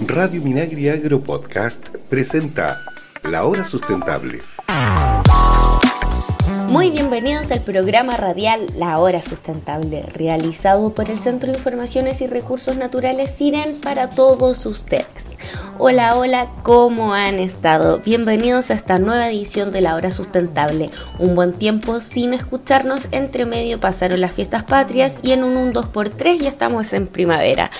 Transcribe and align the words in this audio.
Radio 0.00 0.42
Minagri 0.42 0.88
Agro 0.88 1.22
Podcast 1.22 1.88
presenta 2.10 2.80
La 3.22 3.44
Hora 3.44 3.64
Sustentable. 3.64 4.40
Muy 6.68 6.90
bienvenidos 6.90 7.52
al 7.52 7.60
programa 7.60 8.16
radial 8.16 8.60
La 8.76 8.98
Hora 8.98 9.22
Sustentable, 9.22 10.02
realizado 10.12 10.92
por 10.92 11.08
el 11.08 11.18
Centro 11.18 11.52
de 11.52 11.58
Informaciones 11.58 12.20
y 12.20 12.26
Recursos 12.26 12.76
Naturales 12.76 13.30
SIREN 13.30 13.80
para 13.80 14.10
todos 14.10 14.66
ustedes. 14.66 15.38
Hola, 15.78 16.16
hola, 16.16 16.48
¿cómo 16.64 17.14
han 17.14 17.38
estado? 17.38 17.98
Bienvenidos 17.98 18.70
a 18.70 18.74
esta 18.74 18.98
nueva 18.98 19.28
edición 19.30 19.70
de 19.72 19.80
La 19.80 19.94
Hora 19.94 20.12
Sustentable. 20.12 20.90
Un 21.18 21.36
buen 21.36 21.52
tiempo 21.52 22.00
sin 22.00 22.34
escucharnos, 22.34 23.08
entre 23.12 23.44
medio 23.44 23.78
pasaron 23.78 24.20
las 24.20 24.32
fiestas 24.32 24.64
patrias 24.64 25.16
y 25.22 25.30
en 25.30 25.44
un 25.44 25.56
1 25.56 25.72
2x3 25.72 26.38
ya 26.38 26.48
estamos 26.48 26.92
en 26.92 27.06
primavera 27.06 27.70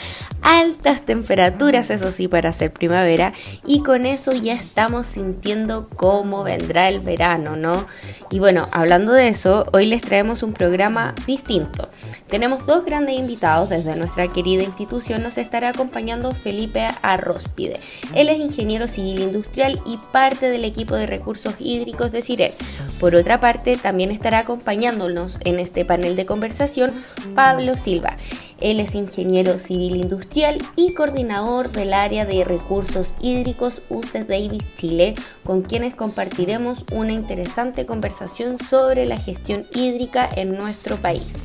altas 0.45 1.07
temperaturas, 1.07 1.91
eso 1.91 2.13
sí, 2.13 2.29
para 2.29 2.51
hacer 2.51 2.73
primavera. 2.73 3.33
Y 3.67 3.83
con 3.83 4.07
eso 4.07 4.33
ya 4.33 4.53
estamos 4.53 5.07
sintiendo 5.09 5.89
cómo 5.89 6.45
vendrá 6.45 6.89
el 6.89 7.01
verano, 7.01 7.57
¿no? 7.57 7.87
Y 8.31 8.39
bueno, 8.39 8.69
hablando 8.71 9.13
de 9.13 9.29
eso, 9.29 9.67
hoy 9.73 9.87
les 9.87 10.03
traemos 10.03 10.43
un 10.43 10.53
programa 10.53 11.15
distinto. 11.27 11.89
Tenemos 12.29 12.67
dos 12.67 12.85
grandes 12.85 13.19
invitados 13.19 13.71
desde 13.71 13.97
nuestra 13.97 14.29
querida 14.29 14.63
institución. 14.63 15.23
Nos 15.23 15.39
estará 15.39 15.71
acompañando 15.71 16.33
Felipe 16.33 16.87
Arrospide. 17.01 17.81
Él 18.15 18.29
es 18.29 18.39
ingeniero 18.39 18.87
civil 18.87 19.21
industrial 19.21 19.81
y 19.87 19.99
parte 20.13 20.51
del 20.51 20.65
equipo 20.65 20.95
de 20.95 21.07
recursos 21.07 21.55
hídricos 21.59 22.13
de 22.13 22.21
CIREL. 22.21 22.53
Por 23.01 23.15
otra 23.15 23.41
parte, 23.41 23.79
también 23.79 24.11
estará 24.11 24.41
acompañándonos 24.41 25.39
en 25.45 25.59
este 25.59 25.87
panel 25.87 26.17
de 26.17 26.27
conversación 26.27 26.93
Pablo 27.35 27.77
Silva. 27.77 28.19
Él 28.65 28.81
es 28.81 28.95
ingeniero 28.95 29.59
civil 29.59 29.95
industrial 29.95 30.57
y 30.75 30.95
coordinador 30.95 31.71
del 31.71 31.93
área 31.93 32.25
de 32.25 32.45
recursos 32.45 33.15
hídricos 33.21 33.83
UC 33.91 34.27
Davis 34.27 34.63
Chile, 34.79 35.15
con 35.45 35.61
quienes 35.61 35.95
compartiremos 35.95 36.87
una 36.91 37.13
interesante 37.13 37.85
conversación 37.85 38.59
sobre 38.59 39.05
la 39.05 39.19
gestión 39.19 39.67
hídrica 39.75 40.27
en 40.35 40.57
nuestro 40.57 40.97
país. 40.97 41.45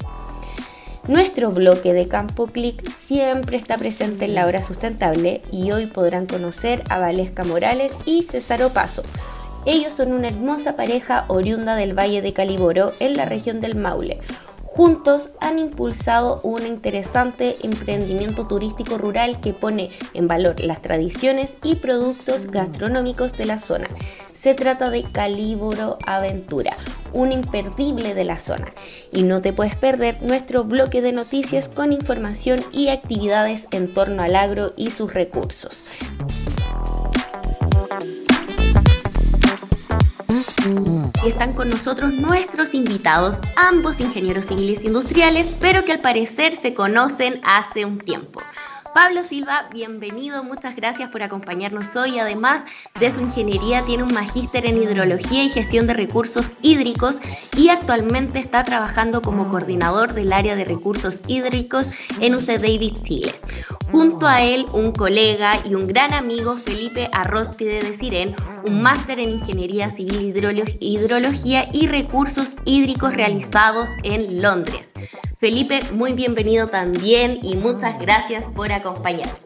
Nuestro 1.09 1.51
bloque 1.51 1.91
de 1.91 2.07
Campo 2.07 2.47
Click 2.47 2.89
siempre 2.89 3.57
está 3.57 3.77
presente 3.77 4.23
en 4.23 4.33
la 4.33 4.45
hora 4.45 4.63
sustentable 4.63 5.41
y 5.51 5.71
hoy 5.71 5.87
podrán 5.87 6.25
conocer 6.25 6.83
a 6.87 6.99
Valesca 6.99 7.43
Morales 7.43 7.91
y 8.05 8.23
César 8.23 8.63
Opaso. 8.63 9.03
Ellos 9.65 9.91
son 9.91 10.13
una 10.13 10.29
hermosa 10.29 10.77
pareja 10.77 11.25
oriunda 11.27 11.75
del 11.75 11.99
Valle 11.99 12.21
de 12.21 12.31
Caliboro 12.31 12.93
en 13.01 13.17
la 13.17 13.25
región 13.25 13.59
del 13.59 13.75
Maule 13.75 14.21
Juntos 14.71 15.31
han 15.41 15.57
impulsado 15.57 16.39
un 16.43 16.65
interesante 16.65 17.57
emprendimiento 17.63 18.45
turístico 18.45 18.97
rural 18.97 19.41
que 19.41 19.51
pone 19.51 19.89
en 20.13 20.27
valor 20.27 20.59
las 20.61 20.81
tradiciones 20.81 21.57
y 21.63 21.75
productos 21.75 22.47
gastronómicos 22.47 23.33
de 23.33 23.45
la 23.45 23.57
zona. 23.57 23.89
Se 24.33 24.53
trata 24.53 24.89
de 24.89 25.03
Calíboro 25.03 25.97
Aventura, 26.05 26.77
un 27.13 27.31
imperdible 27.31 28.13
de 28.13 28.23
la 28.23 28.37
zona. 28.37 28.71
Y 29.11 29.23
no 29.23 29.41
te 29.41 29.53
puedes 29.53 29.75
perder 29.75 30.21
nuestro 30.21 30.63
bloque 30.63 31.01
de 31.01 31.13
noticias 31.13 31.67
con 31.67 31.91
información 31.91 32.61
y 32.71 32.89
actividades 32.89 33.67
en 33.71 33.91
torno 33.91 34.21
al 34.21 34.35
agro 34.35 34.73
y 34.77 34.91
sus 34.91 35.13
recursos. 35.13 35.83
Y 41.25 41.29
están 41.29 41.53
con 41.53 41.69
nosotros 41.69 42.13
nuestros 42.15 42.73
invitados, 42.73 43.37
ambos 43.57 43.99
ingenieros 43.99 44.45
civiles 44.45 44.85
industriales, 44.85 45.53
pero 45.59 45.83
que 45.83 45.93
al 45.93 45.99
parecer 45.99 46.55
se 46.55 46.73
conocen 46.73 47.41
hace 47.43 47.85
un 47.85 47.99
tiempo. 47.99 48.41
Pablo 48.93 49.23
Silva, 49.23 49.67
bienvenido, 49.71 50.43
muchas 50.43 50.75
gracias 50.75 51.09
por 51.11 51.21
acompañarnos 51.21 51.95
hoy. 51.95 52.17
Además 52.19 52.65
de 52.99 53.11
su 53.11 53.21
ingeniería, 53.21 53.83
tiene 53.83 54.03
un 54.03 54.13
magíster 54.13 54.65
en 54.65 54.81
hidrología 54.81 55.43
y 55.43 55.49
gestión 55.49 55.87
de 55.87 55.93
recursos 55.93 56.53
hídricos 56.61 57.19
y 57.55 57.69
actualmente 57.69 58.39
está 58.39 58.63
trabajando 58.63 59.21
como 59.21 59.49
coordinador 59.49 60.13
del 60.13 60.33
área 60.33 60.55
de 60.55 60.65
recursos 60.65 61.21
hídricos 61.27 61.91
en 62.19 62.35
UC 62.35 62.45
Davis, 62.45 63.03
Chile. 63.03 63.35
Junto 63.91 64.27
a 64.27 64.41
él, 64.41 64.65
un 64.73 64.91
colega 64.91 65.53
y 65.65 65.75
un 65.75 65.87
gran 65.87 66.13
amigo, 66.13 66.55
Felipe 66.55 67.09
Arróspide 67.13 67.81
de 67.81 67.95
Siren, 67.95 68.35
un 68.65 68.81
máster 68.81 69.19
en 69.19 69.29
ingeniería 69.29 69.89
civil, 69.89 70.33
hidrología 70.79 71.69
y 71.71 71.87
recursos 71.87 72.55
hídricos 72.65 73.13
realizados 73.13 73.89
en 74.03 74.41
Londres. 74.41 74.89
Felipe, 75.39 75.79
muy 75.93 76.11
bienvenido 76.11 76.67
también 76.67 77.39
y 77.41 77.55
muchas 77.55 77.97
gracias 77.97 78.43
por 78.53 78.73
acompañarnos. 78.73 79.39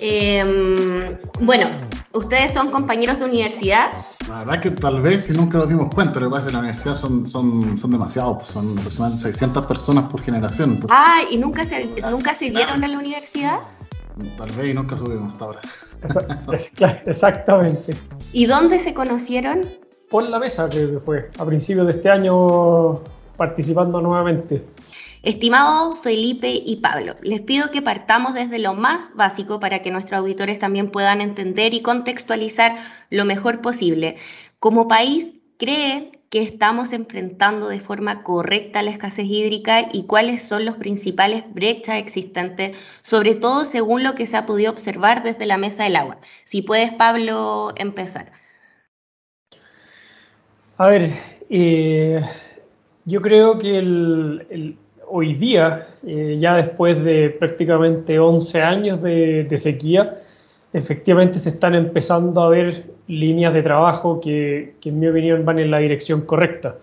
Em, 0.00 1.18
bueno, 1.40 1.66
¿ustedes 2.12 2.54
son 2.54 2.70
compañeros 2.70 3.18
de 3.18 3.26
universidad? 3.26 3.92
La 4.26 4.38
verdad 4.38 4.62
que 4.62 4.70
tal 4.70 5.02
vez 5.02 5.24
si 5.24 5.34
nunca 5.34 5.58
nos 5.58 5.68
dimos 5.68 5.94
cuenta, 5.94 6.18
lo 6.18 6.28
que 6.28 6.30
pasa 6.30 6.40
es 6.40 6.46
que 6.46 6.48
en 6.48 6.54
la 6.54 6.60
universidad 6.60 6.94
son, 6.94 7.26
son, 7.26 7.76
son 7.76 7.90
demasiados, 7.90 8.38
pues, 8.38 8.52
son 8.52 8.78
aproximadamente 8.78 9.24
600 9.24 9.66
personas 9.66 10.04
por 10.10 10.22
generación. 10.22 10.80
ah, 10.88 11.20
¿y 11.30 11.36
nunca 11.36 11.66
se, 11.66 11.86
nunca 12.10 12.32
se 12.32 12.46
dieron 12.46 12.82
en 12.82 12.92
la 12.92 12.98
universidad? 12.98 13.58
Tal 14.38 14.50
vez 14.52 14.70
y 14.70 14.72
nunca 14.72 14.96
subimos 14.96 15.34
hasta 15.34 15.44
ahora. 15.44 15.60
Exactamente. 17.04 17.94
¿Y 18.32 18.46
dónde 18.46 18.78
se 18.78 18.94
conocieron? 18.94 19.60
Por 20.08 20.26
la 20.30 20.38
mesa, 20.38 20.70
que 20.70 21.00
fue 21.04 21.28
a 21.38 21.44
principios 21.44 21.86
de 21.86 21.92
este 21.92 22.08
año 22.08 23.02
participando 23.36 24.00
nuevamente. 24.00 24.62
Estimados 25.24 26.00
Felipe 26.00 26.50
y 26.50 26.76
Pablo, 26.76 27.16
les 27.22 27.40
pido 27.40 27.70
que 27.70 27.80
partamos 27.80 28.34
desde 28.34 28.58
lo 28.58 28.74
más 28.74 29.10
básico 29.14 29.58
para 29.58 29.80
que 29.80 29.90
nuestros 29.90 30.20
auditores 30.20 30.58
también 30.58 30.90
puedan 30.90 31.22
entender 31.22 31.72
y 31.72 31.80
contextualizar 31.80 32.76
lo 33.08 33.24
mejor 33.24 33.62
posible. 33.62 34.16
Como 34.58 34.86
país, 34.86 35.32
¿creen 35.56 36.18
que 36.28 36.42
estamos 36.42 36.92
enfrentando 36.92 37.68
de 37.68 37.80
forma 37.80 38.22
correcta 38.22 38.82
la 38.82 38.90
escasez 38.90 39.24
hídrica 39.24 39.88
y 39.92 40.04
cuáles 40.04 40.42
son 40.42 40.66
los 40.66 40.76
principales 40.76 41.44
brechas 41.54 41.96
existentes, 41.96 42.76
sobre 43.02 43.34
todo 43.34 43.64
según 43.64 44.02
lo 44.02 44.14
que 44.14 44.26
se 44.26 44.36
ha 44.36 44.44
podido 44.44 44.72
observar 44.72 45.22
desde 45.22 45.46
la 45.46 45.56
mesa 45.56 45.84
del 45.84 45.96
agua? 45.96 46.18
Si 46.44 46.60
puedes, 46.60 46.92
Pablo, 46.92 47.72
empezar. 47.76 48.32
A 50.76 50.86
ver, 50.88 51.14
eh, 51.48 52.20
yo 53.04 53.20
creo 53.20 53.58
que 53.58 54.76
hoy 55.08 55.34
día, 55.34 55.88
eh, 56.06 56.38
ya 56.40 56.56
después 56.56 57.02
de 57.04 57.30
prácticamente 57.30 58.18
11 58.18 58.62
años 58.62 59.02
de, 59.02 59.54
sequía, 59.58 60.20
efectivamente 60.72 61.38
se 61.38 61.50
están 61.50 61.74
empezando 61.74 62.42
a 62.42 62.48
ver 62.48 62.84
líneas 63.06 63.52
de 63.52 63.62
trabajo 63.62 64.20
que, 64.20 64.74
en 64.82 64.98
mi 64.98 65.06
opinión 65.06 65.44
van 65.44 65.58
en 65.58 65.70
la 65.70 65.78
dirección 65.78 66.22
correcta. 66.22 66.76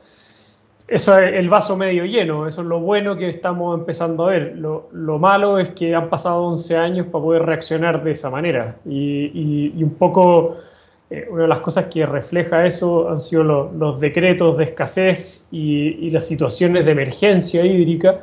Eso 0.88 1.18
es 1.18 1.34
el 1.36 1.50
vaso 1.50 1.78
medio 1.78 2.06
lleno, 2.06 2.48
eso 2.48 2.62
es 2.62 2.68
lo 2.68 2.82
bueno 2.82 3.16
que 3.16 3.30
estamos 3.30 3.80
empezando 3.80 4.28
a 4.28 4.32
ver. 4.32 4.58
Lo, 4.58 5.20
malo 5.20 5.58
es 5.58 5.70
que 5.70 5.96
han 5.96 6.10
pasado 6.10 6.44
11 6.44 6.78
años 6.78 7.06
para 7.08 7.24
poder 7.24 7.44
reaccionar 7.44 8.04
de 8.04 8.12
esa 8.12 8.30
manera. 8.30 8.76
y 8.86 9.82
un 9.82 9.96
poco 9.96 10.58
eh, 11.12 11.28
una 11.30 11.42
de 11.42 11.48
las 11.50 11.60
cosas 11.60 11.88
que 11.88 12.06
refleja 12.06 12.66
eso 12.66 13.10
han 13.10 13.20
sido 13.20 13.44
los 13.44 14.00
decretos 14.00 14.58
de 14.58 14.64
escasez 14.64 15.46
y, 15.52 16.10
las 16.10 16.26
situaciones 16.26 16.86
de 16.86 16.92
emergencia 16.92 17.66
hídrica 17.66 18.22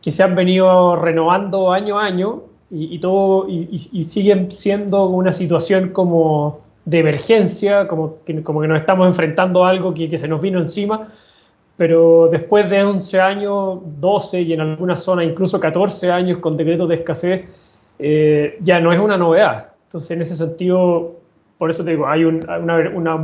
que 0.00 0.10
se 0.10 0.22
han 0.22 0.34
venido 0.34 0.96
renovando 0.96 1.70
año 1.70 1.98
a 1.98 2.06
año 2.06 2.44
y, 2.70 2.98
todo, 3.00 3.46
y, 3.50 4.04
siguen 4.04 4.50
siendo 4.50 5.04
una 5.08 5.34
situación 5.34 5.90
como 5.90 6.60
de 6.86 7.00
emergencia, 7.00 7.86
como 7.86 8.22
que, 8.24 8.42
como 8.42 8.62
que 8.62 8.68
nos 8.68 8.80
estamos 8.80 9.06
enfrentando 9.06 9.66
a 9.66 9.68
algo 9.68 9.92
que, 9.92 10.16
se 10.16 10.26
nos 10.26 10.40
vino 10.40 10.58
encima, 10.58 11.12
pero 11.76 12.30
después 12.32 12.70
de 12.70 12.82
11 12.82 13.20
años, 13.20 13.80
12 14.00 14.40
y 14.40 14.54
en 14.54 14.62
algunas 14.62 15.00
zonas 15.00 15.26
incluso 15.26 15.60
14 15.60 16.10
años 16.10 16.38
con 16.38 16.56
decretos 16.56 16.88
de 16.88 16.94
escasez, 16.94 17.44
eh, 17.98 18.56
ya 18.62 18.80
no 18.80 18.90
es 18.90 18.98
una 18.98 19.18
novedad. 19.18 19.72
Entonces, 19.84 20.10
en 20.12 20.22
ese 20.22 20.34
sentido, 20.34 21.21
por 21.62 21.70
eso 21.70 21.84
te 21.84 21.92
digo, 21.92 22.08
hay 22.08 22.24
un 22.24 22.40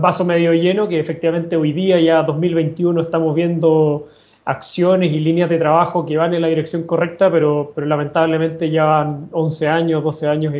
vaso 0.00 0.24
medio 0.24 0.52
lleno 0.52 0.86
que 0.86 1.00
efectivamente 1.00 1.56
hoy 1.56 1.72
día, 1.72 1.98
ya 1.98 2.22
2021, 2.22 3.00
estamos 3.00 3.34
viendo 3.34 4.06
acciones 4.44 5.12
y 5.12 5.18
líneas 5.18 5.50
de 5.50 5.58
trabajo 5.58 6.06
que 6.06 6.16
van 6.16 6.32
en 6.34 6.42
la 6.42 6.46
dirección 6.46 6.84
correcta, 6.84 7.32
pero, 7.32 7.72
pero 7.74 7.88
lamentablemente 7.88 8.70
ya 8.70 8.84
van 8.84 9.28
11 9.32 9.66
años, 9.66 10.04
12 10.04 10.28
años 10.28 10.54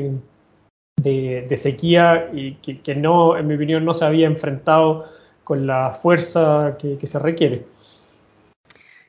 de, 0.97 1.57
sequía 1.57 2.29
y 2.33 2.55
que, 2.55 2.97
no, 2.97 3.37
en 3.37 3.47
mi 3.47 3.55
opinión, 3.55 3.85
no 3.85 3.95
se 3.95 4.07
había 4.07 4.27
enfrentado 4.27 5.05
con 5.45 5.65
la 5.69 5.93
fuerza 6.03 6.77
que, 6.81 6.99
que 6.99 7.07
se 7.07 7.21
requiere. 7.21 7.65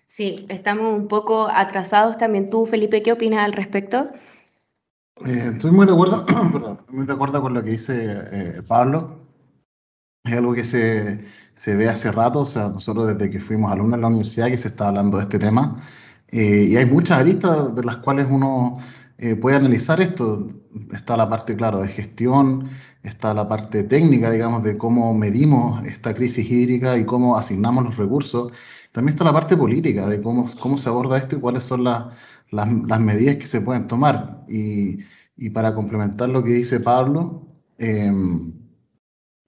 Sí, 0.06 0.46
estamos 0.48 0.96
un 0.96 1.08
poco 1.08 1.48
atrasados 1.52 2.20
también. 2.20 2.52
Tú, 2.52 2.68
Felipe, 2.68 3.02
¿qué 3.02 3.14
opinas 3.14 3.46
al 3.46 3.54
respecto? 3.54 4.12
Eh, 5.26 5.52
estoy 5.54 5.72
muy 5.72 5.86
de 5.86 5.92
acuerdo, 5.92 6.26
muy 6.90 7.06
de 7.06 7.14
acuerdo 7.14 7.42
con 7.42 7.54
lo 7.54 7.64
que 7.64 7.72
dice 7.72 7.96
eh, 8.32 8.62
Pablo. 8.68 9.20
Es 10.24 10.34
algo 10.34 10.54
que 10.54 10.64
se, 10.64 11.26
se, 11.56 11.76
ve 11.76 11.90
hace 11.90 12.12
rato, 12.12 12.42
o 12.42 12.46
sea, 12.46 12.70
nosotros 12.70 13.08
desde 13.08 13.30
que 13.30 13.40
fuimos 13.40 13.72
alumnos 13.72 13.96
en 13.96 14.02
la 14.02 14.08
universidad 14.08 14.48
que 14.48 14.58
se 14.58 14.70
está 14.70 14.90
hablando 14.90 15.18
de 15.18 15.24
este 15.24 15.40
tema. 15.40 15.82
Eh, 16.32 16.68
y 16.70 16.78
hay 16.78 16.86
muchas 16.86 17.20
aristas 17.20 17.74
de 17.76 17.84
las 17.84 17.98
cuales 17.98 18.28
uno 18.30 18.80
eh, 19.18 19.36
puede 19.36 19.58
analizar 19.58 20.00
esto. 20.02 20.48
Está 20.94 21.18
la 21.18 21.30
parte, 21.30 21.56
claro, 21.56 21.80
de 21.82 21.88
gestión, 21.88 22.70
está 23.04 23.34
la 23.34 23.48
parte 23.48 23.84
técnica, 23.84 24.32
digamos, 24.32 24.64
de 24.64 24.78
cómo 24.78 25.14
medimos 25.14 25.84
esta 25.86 26.14
crisis 26.14 26.50
hídrica 26.50 26.98
y 26.98 27.06
cómo 27.06 27.38
asignamos 27.38 27.84
los 27.86 27.98
recursos. 27.98 28.52
También 28.92 29.14
está 29.16 29.24
la 29.26 29.34
parte 29.34 29.58
política, 29.58 30.08
de 30.08 30.22
cómo, 30.22 30.48
cómo 30.60 30.78
se 30.78 30.90
aborda 30.90 31.18
esto 31.18 31.36
y 31.38 31.40
cuáles 31.40 31.64
son 31.64 31.84
las, 31.84 32.06
las, 32.52 33.00
medidas 33.00 33.38
que 33.38 33.48
se 33.48 33.62
pueden 33.62 33.88
tomar. 33.88 34.44
Y, 34.48 35.00
y, 35.38 35.50
para 35.52 35.74
complementar 35.76 36.30
lo 36.30 36.44
que 36.44 36.52
dice 36.54 36.80
Pablo, 36.80 37.48
em, 37.78 38.54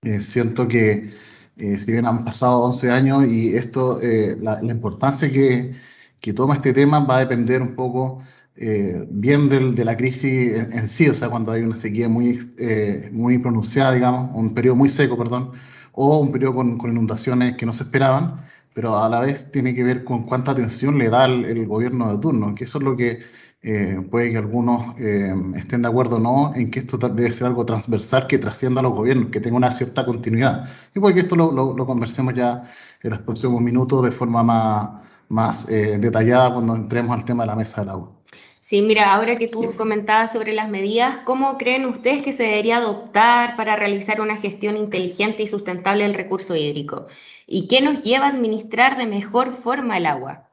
eh, 0.03 0.21
siento 0.21 0.67
que 0.67 1.13
eh, 1.57 1.77
si 1.77 1.91
bien 1.91 2.05
han 2.05 2.25
pasado 2.25 2.63
11 2.63 2.91
años 2.91 3.25
y 3.27 3.55
esto, 3.55 3.99
la, 4.39 4.61
la 4.61 4.71
importancia 4.71 5.31
que, 5.31 5.73
que 6.19 6.33
toma 6.33 6.55
este 6.55 6.73
tema 6.73 7.01
va 7.01 7.17
a 7.17 7.19
depender 7.19 7.61
un 7.61 7.75
poco 7.75 8.23
eh, 8.55 9.07
bien 9.09 9.47
del, 9.49 9.75
de 9.75 9.85
la 9.85 9.97
crisis 9.97 10.53
en, 10.53 10.87
sí, 10.87 11.09
o 11.09 11.13
sea, 11.13 11.29
cuando 11.29 11.51
hay 11.51 11.63
una 11.63 11.75
sequía 11.75 12.09
muy, 12.09 12.39
eh, 12.59 13.09
muy 13.11 13.37
pronunciada, 13.39 13.93
digamos, 13.93 14.29
un 14.35 14.53
periodo 14.53 14.75
muy 14.75 14.89
seco, 14.89 15.17
perdón, 15.17 15.51
o 15.93 16.19
un 16.19 16.31
periodo 16.31 16.55
con, 16.55 16.77
con, 16.77 16.91
inundaciones 16.91 17.55
que 17.57 17.65
no 17.65 17.73
se 17.73 17.83
esperaban, 17.83 18.45
pero 18.73 18.97
a 18.97 19.09
la 19.09 19.19
vez 19.21 19.51
tiene 19.51 19.73
que 19.73 19.83
ver 19.83 20.03
con 20.03 20.23
cuánta 20.23 20.51
atención 20.51 20.97
le 20.97 21.09
da 21.09 21.25
el, 21.25 21.67
gobierno 21.67 22.11
de 22.11 22.21
turno, 22.21 22.55
que 22.55 22.65
eso 22.65 22.77
es 22.77 22.83
lo 22.83 22.95
que 22.95 23.19
eh, 23.63 24.05
puede 24.09 24.31
que 24.31 24.37
algunos 24.37 24.97
estén 25.55 25.81
de 25.81 25.87
acuerdo 25.87 26.17
o 26.17 26.19
no, 26.19 26.53
en 26.55 26.71
que 26.71 26.79
esto 26.79 26.97
debe 26.97 27.31
ser 27.31 27.47
algo 27.47 27.65
transversal 27.65 28.27
que 28.27 28.37
trascienda 28.37 28.79
a 28.81 28.83
los 28.83 28.93
gobiernos, 28.93 29.29
que 29.31 29.39
tenga 29.41 29.57
una 29.57 29.71
cierta 29.71 30.05
continuidad. 30.05 30.69
Y 30.95 30.99
puede 30.99 31.15
que 31.15 31.21
esto 31.21 31.35
lo, 31.35 31.51
lo, 31.51 31.75
lo 31.75 31.85
conversemos 31.85 32.33
ya 32.33 32.63
en 33.03 33.09
los 33.11 33.19
próximos 33.19 33.61
minutos 33.61 34.03
de 34.03 34.11
forma 34.11 34.43
más, 34.43 34.89
más 35.29 35.67
detallada 35.67 36.53
cuando 36.53 36.75
entremos 36.75 37.15
al 37.17 37.25
tema 37.25 37.43
de 37.43 37.47
la 37.47 37.55
mesa 37.55 37.81
del 37.81 37.89
agua. 37.91 38.20
Sí, 38.71 38.81
mira, 38.81 39.13
ahora 39.13 39.35
que 39.35 39.49
tú 39.49 39.73
comentabas 39.75 40.31
sobre 40.31 40.53
las 40.53 40.69
medidas, 40.69 41.17
¿cómo 41.25 41.57
creen 41.57 41.85
ustedes 41.85 42.23
que 42.23 42.31
se 42.31 42.43
debería 42.43 42.77
adoptar 42.77 43.57
para 43.57 43.75
realizar 43.75 44.21
una 44.21 44.37
gestión 44.37 44.77
inteligente 44.77 45.43
y 45.43 45.47
sustentable 45.47 46.05
del 46.05 46.13
recurso 46.13 46.55
hídrico? 46.55 47.07
¿Y 47.45 47.67
qué 47.67 47.81
nos 47.81 48.05
lleva 48.05 48.27
a 48.27 48.29
administrar 48.29 48.97
de 48.97 49.07
mejor 49.07 49.51
forma 49.51 49.97
el 49.97 50.05
agua? 50.05 50.47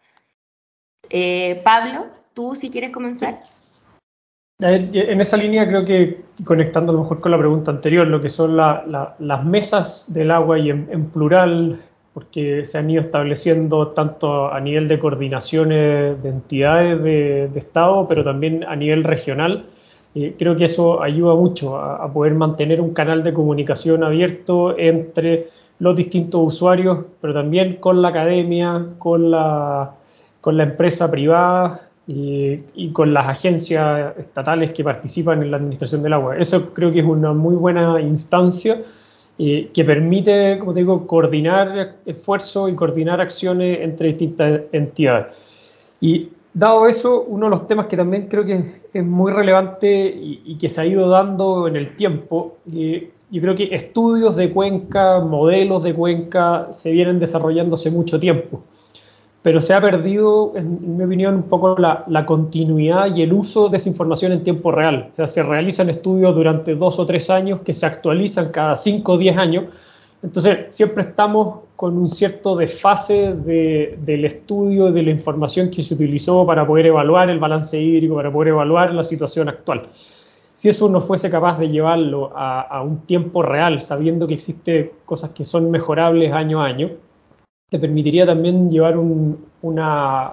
Eh, 1.11 1.61
Pablo, 1.63 2.07
tú 2.35 2.57
si 2.57 2.71
quieres 2.71 2.91
comenzar. 2.91 3.39
En 4.59 5.21
esa 5.21 5.37
línea 5.37 5.69
creo 5.69 5.85
que, 5.85 6.25
conectando 6.45 6.91
a 6.91 6.97
lo 6.97 7.03
mejor 7.03 7.21
con 7.21 7.31
la 7.31 7.39
pregunta 7.39 7.71
anterior, 7.71 8.05
lo 8.05 8.21
que 8.21 8.31
son 8.31 8.57
las 8.57 9.45
mesas 9.45 10.13
del 10.13 10.33
agua 10.33 10.59
y 10.59 10.71
en 10.71 11.09
plural, 11.11 11.88
porque 12.19 12.65
se 12.65 12.77
han 12.79 12.91
ido 12.91 13.01
estableciendo 13.01 13.89
tanto 13.91 14.53
a 14.53 14.59
nivel 14.59 14.89
de 14.89 14.99
coordinaciones 14.99 16.21
de 16.21 16.29
entidades 16.29 17.01
de, 17.01 17.45
Estado, 17.55 18.09
pero 18.09 18.25
también 18.25 18.65
a 18.65 18.75
nivel 18.75 19.05
regional. 19.05 19.67
Eh, 20.17 20.35
creo 20.37 20.57
que 20.57 20.65
eso 20.65 21.01
ayuda 21.01 21.37
mucho 21.37 21.77
a, 21.77 22.13
poder 22.13 22.35
mantener 22.35 22.81
un 22.81 22.93
canal 22.93 23.23
de 23.23 23.33
comunicación 23.33 24.03
abierto 24.03 24.77
entre 24.77 25.47
los 25.79 25.95
distintos 25.95 26.41
usuarios, 26.45 27.05
pero 27.21 27.35
también 27.35 27.77
con 27.77 28.03
la 28.03 28.09
academia, 28.09 28.85
con 28.99 29.31
la, 29.31 29.93
con 30.41 30.57
la 30.57 30.65
empresa 30.65 31.09
privada 31.09 31.83
y, 32.09 32.65
y, 32.75 32.91
con 32.91 33.15
las 33.15 33.29
agencias 33.29 34.19
estatales 34.19 34.73
que 34.73 34.83
participan 34.83 35.41
en 35.45 35.53
la 35.53 35.59
administración 35.59 36.03
del 36.03 36.15
agua. 36.15 36.37
Eso 36.37 36.75
creo 36.75 36.91
que 36.91 36.99
es 36.99 37.07
una 37.07 37.33
muy 37.33 37.55
buena 37.55 38.01
instancia 38.01 38.81
que 39.39 39.85
permite, 39.85 40.59
como 40.59 40.75
te 40.75 40.81
digo, 40.81 41.07
coordinar 41.07 41.95
esfuerzos 42.05 42.71
y 42.71 42.75
coordinar 42.75 43.21
acciones 43.21 43.79
entre 43.81 44.09
distintas 44.09 44.63
entidades. 44.73 45.33
Y 46.01 46.31
dado 46.53 46.89
eso, 46.89 47.23
uno 47.23 47.47
de 47.47 47.51
los 47.51 47.69
temas 47.69 47.87
que 47.87 47.97
también 47.97 48.27
creo 48.27 48.45
que 48.45 48.65
es 48.93 49.05
muy 49.05 49.33
relevante 49.33 50.13
y, 50.21 50.59
que 50.59 50.69
se 50.69 50.81
ha 50.81 50.87
ido 50.87 51.09
dando 51.09 51.69
en 51.69 51.77
el 51.77 51.95
tiempo, 51.95 52.57
yo 52.67 53.41
creo 53.41 53.55
que 53.55 53.73
estudios 53.73 54.35
de 54.35 54.51
cuenca, 54.51 55.21
modelos 55.21 55.85
de 55.85 55.95
cuenca 55.95 56.67
se 56.73 56.91
vienen 56.91 57.21
desarrollando 57.21 57.77
hace 57.77 57.91
mucho 57.93 58.19
tiempo 58.19 58.63
pero 59.43 59.61
se 59.61 59.73
ha 59.73 59.81
perdido, 59.81 60.53
en, 60.57 60.97
mi 60.97 61.05
opinión, 61.05 61.37
un 61.37 61.43
poco 61.45 61.77
la, 61.79 62.27
continuidad 62.27 63.15
y 63.15 63.23
el 63.23 63.33
uso 63.33 63.69
de 63.69 63.77
esa 63.77 63.89
información 63.89 64.33
en 64.33 64.43
tiempo 64.43 64.73
real. 64.73 65.11
O 65.13 65.15
sea, 65.15 65.27
se 65.27 65.43
realizan 65.43 65.89
estudios 65.89 66.35
durante 66.35 66.75
dos 66.75 66.99
o 66.99 67.07
tres 67.07 67.31
años 67.31 67.61
que 67.61 67.73
se 67.73 67.87
actualizan 67.87 68.51
cada 68.51 68.75
cinco 68.75 69.13
o 69.13 69.19
diez 69.19 69.37
años. 69.37 69.67
Entonces, 70.23 70.75
siempre 70.75 71.05
estamos 71.05 71.61
con 71.77 71.97
un 71.97 72.09
cierto 72.09 72.57
desfase 72.57 73.35
del 73.35 74.25
estudio, 74.25 74.91
de 74.91 75.05
la 75.05 75.11
información 75.11 75.71
que 75.71 75.85
se 75.85 75.95
utilizó 75.95 76.45
para 76.45 76.67
poder 76.67 76.87
evaluar 76.87 77.31
el 77.31 77.39
balance 77.39 77.81
hídrico, 77.81 78.17
para 78.17 78.33
poder 78.33 78.49
evaluar 78.49 78.93
la 78.93 79.05
situación 79.05 79.49
actual. 79.49 79.87
Si 80.55 80.69
eso 80.69 80.89
no 80.89 81.01
fuese 81.01 81.31
capaz 81.31 81.57
de 81.61 81.69
llevarlo 81.69 82.33
a, 82.35 82.63
a 82.63 82.83
un 82.83 83.03
tiempo 83.03 83.43
real, 83.43 83.81
sabiendo 83.81 84.27
que 84.27 84.35
existen 84.35 84.91
cosas 85.07 85.31
que 85.31 85.45
son 85.45 85.71
mejorables 85.71 86.33
año 86.33 86.61
a 86.61 86.67
año, 86.67 86.91
te 87.71 87.79
permitiría 87.79 88.25
también 88.25 88.71
llevar 88.71 88.97
una, 88.97 90.31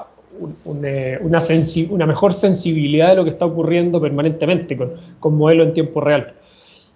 eh, 0.84 1.20
una, 1.22 2.06
mejor 2.06 2.34
sensibilidad 2.34 3.10
de 3.10 3.16
lo 3.16 3.24
que 3.24 3.32
está 3.32 3.46
ocurriendo 3.46 4.00
permanentemente 4.00 4.78
con, 4.78 4.94
con 5.20 5.38
modelos 5.38 5.68
en 5.68 5.74
tiempo 5.74 6.02
real. 6.02 6.34